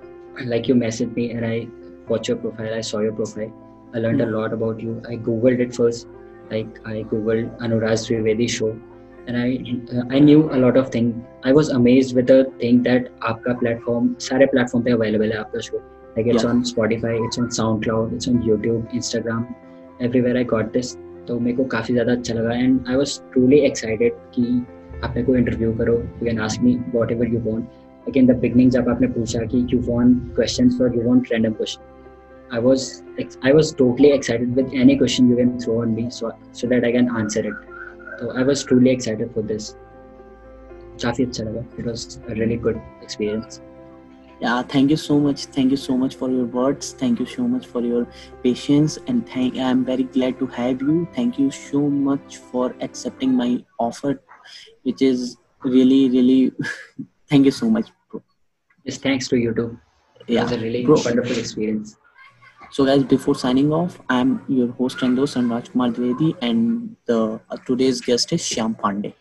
Like 0.47 0.69
you 0.69 0.75
message 0.75 1.09
me 1.17 1.25
and 1.29 1.43
I 1.45 1.59
watch 2.09 2.29
your 2.29 2.39
profile 2.39 2.73
I 2.73 2.81
saw 2.91 3.01
your 3.01 3.13
profile 3.15 3.49
I 3.95 4.01
learn 4.01 4.19
a 4.21 4.25
lot 4.29 4.51
about 4.53 4.83
you 4.83 4.95
I 5.09 5.17
googled 5.27 5.61
it 5.61 5.73
first 5.73 6.07
like 6.51 6.79
I 6.87 7.03
googled 7.11 7.49
Anuraj 7.61 8.07
Trivedi 8.07 8.47
show 8.55 8.69
and 8.69 9.35
I 9.35 9.57
I 10.11 10.19
knew 10.21 10.41
a 10.43 10.57
lot 10.57 10.77
of 10.77 10.89
thing 10.95 11.13
I 11.45 11.51
was 11.59 11.69
amazed 11.75 12.15
with 12.15 12.31
the 12.31 12.51
thing 12.63 12.81
that 12.83 13.11
आपका 13.33 13.53
platform 13.59 14.13
सारे 14.29 14.45
platform 14.55 14.85
पे 14.85 14.91
available 14.91 15.31
है 15.31 15.37
आपका 15.37 15.59
show 15.69 15.77
like 15.77 16.27
it's 16.27 16.45
Yeah. 16.45 16.63
Spotify 16.73 17.23
it's 17.25 17.39
on 17.39 17.47
SoundCloud 17.83 18.13
it's 18.13 18.29
on 18.29 18.41
YouTube 18.47 18.87
Instagram 18.95 19.45
everywhere 20.01 20.37
I 20.37 20.43
got 20.55 20.73
this 20.73 20.97
तो 21.27 21.39
मेरे 21.39 21.55
को 21.57 21.63
काफ़ी 21.73 21.93
ज़्यादा 21.93 22.11
अच्छा 22.11 22.33
लगा 22.33 22.53
and 22.53 22.87
I 22.89 22.95
was 22.95 23.19
truly 23.33 23.59
excited 23.65 24.13
कि 24.35 24.43
आप 25.03 25.09
मेरे 25.09 25.23
को 25.23 25.35
इंटरव्यू 25.35 25.73
करो 25.77 25.93
you 25.93 26.25
can 26.25 26.39
ask 26.39 26.61
me 26.63 26.77
whatever 27.11 27.33
you 27.33 27.39
want 27.41 27.65
like 27.65 28.17
in 28.17 28.27
the 28.27 28.37
beginning 28.39 28.71
जब 28.71 28.89
आपने 28.89 29.07
पूछा 29.07 29.45
कि 29.45 29.65
यू 29.73 29.79
वॉन्ट 29.85 30.35
क्वेश्चन 30.35 30.69
और 30.81 30.95
you 30.97 31.03
want 31.03 31.31
random 31.31 31.53
question 31.53 32.55
I 32.55 32.61
was 32.61 32.89
I 33.45 33.51
was 33.51 33.75
totally 33.77 34.09
excited 34.09 34.55
with 34.55 34.73
any 34.75 34.95
question 34.95 35.29
you 35.31 35.37
can 35.37 35.57
throw 35.57 35.79
on 35.81 35.93
me 35.95 36.09
so 36.11 36.67
that 36.67 36.83
I 36.83 36.91
can 36.91 37.09
answer 37.19 37.47
it 37.47 37.69
तो 38.19 38.37
I 38.37 38.43
was 38.43 38.67
truly 38.67 38.89
excited 38.89 39.31
for 39.33 39.43
this 39.43 39.73
काफ़ी 41.03 41.25
अच्छा 41.25 41.43
लगा. 41.43 41.65
It 41.79 41.87
was 41.87 42.07
really 42.29 42.57
good 42.65 42.79
experience. 43.03 43.61
Yeah, 44.41 44.63
thank 44.63 44.89
you 44.89 44.97
so 44.97 45.19
much. 45.19 45.45
Thank 45.55 45.69
you 45.69 45.77
so 45.77 45.95
much 45.95 46.15
for 46.15 46.27
your 46.29 46.45
words. 46.45 46.93
Thank 46.93 47.19
you 47.19 47.27
so 47.27 47.43
much 47.47 47.67
for 47.67 47.81
your 47.81 48.07
patience, 48.43 48.97
and 49.07 49.27
thank. 49.33 49.57
I'm 49.57 49.85
very 49.85 50.05
glad 50.15 50.39
to 50.39 50.47
have 50.55 50.81
you. 50.81 51.07
Thank 51.17 51.37
you 51.37 51.51
so 51.51 51.81
much 52.07 52.37
for 52.37 52.73
accepting 52.81 53.35
my 53.35 53.63
offer, 53.77 54.19
which 54.81 55.03
is 55.03 55.37
really, 55.63 56.09
really. 56.09 56.51
thank 57.29 57.45
you 57.45 57.51
so 57.51 57.69
much, 57.69 57.91
bro. 58.09 58.23
Yes, 58.83 58.97
thanks 58.97 59.27
to 59.27 59.37
you 59.37 59.53
too. 59.53 59.79
It 60.21 60.33
Yeah, 60.33 60.43
was 60.43 60.53
a 60.53 60.57
really 60.57 60.85
bro. 60.85 60.99
wonderful 61.05 61.37
experience. 61.37 61.95
So, 62.71 62.85
guys, 62.85 63.03
before 63.03 63.35
signing 63.35 63.71
off, 63.71 64.01
I'm 64.09 64.35
your 64.47 64.71
host 64.71 65.03
and 65.03 65.17
host, 65.17 65.35
and 65.35 65.51
Rajkumar 65.51 65.93
Dwivedi, 65.93 66.35
and 66.41 66.95
the 67.05 67.39
uh, 67.51 67.57
today's 67.67 68.01
guest 68.01 68.33
is 68.33 68.41
Shyam 68.41 68.79
Pandey. 68.85 69.13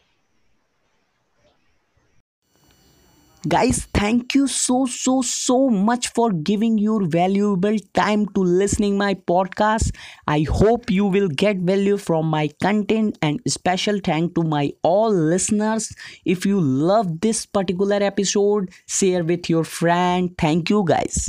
Guys 3.48 3.86
thank 3.94 4.34
you 4.34 4.46
so 4.46 4.84
so 4.86 5.22
so 5.22 5.68
much 5.70 6.08
for 6.18 6.30
giving 6.48 6.76
your 6.78 7.06
valuable 7.06 7.76
time 7.94 8.26
to 8.34 8.40
listening 8.42 8.96
my 8.98 9.14
podcast. 9.14 9.94
I 10.26 10.42
hope 10.48 10.90
you 10.90 11.06
will 11.06 11.28
get 11.28 11.56
value 11.58 11.96
from 11.96 12.26
my 12.26 12.48
content 12.62 13.18
and 13.22 13.40
special 13.46 13.98
thank 14.04 14.34
to 14.34 14.42
my 14.42 14.72
all 14.82 15.10
listeners. 15.10 15.92
If 16.24 16.44
you 16.46 16.60
love 16.60 17.20
this 17.20 17.46
particular 17.46 17.96
episode 18.02 18.70
share 18.86 19.24
with 19.24 19.48
your 19.48 19.64
friend. 19.64 20.30
Thank 20.38 20.68
you 20.70 20.84
guys 20.86 21.28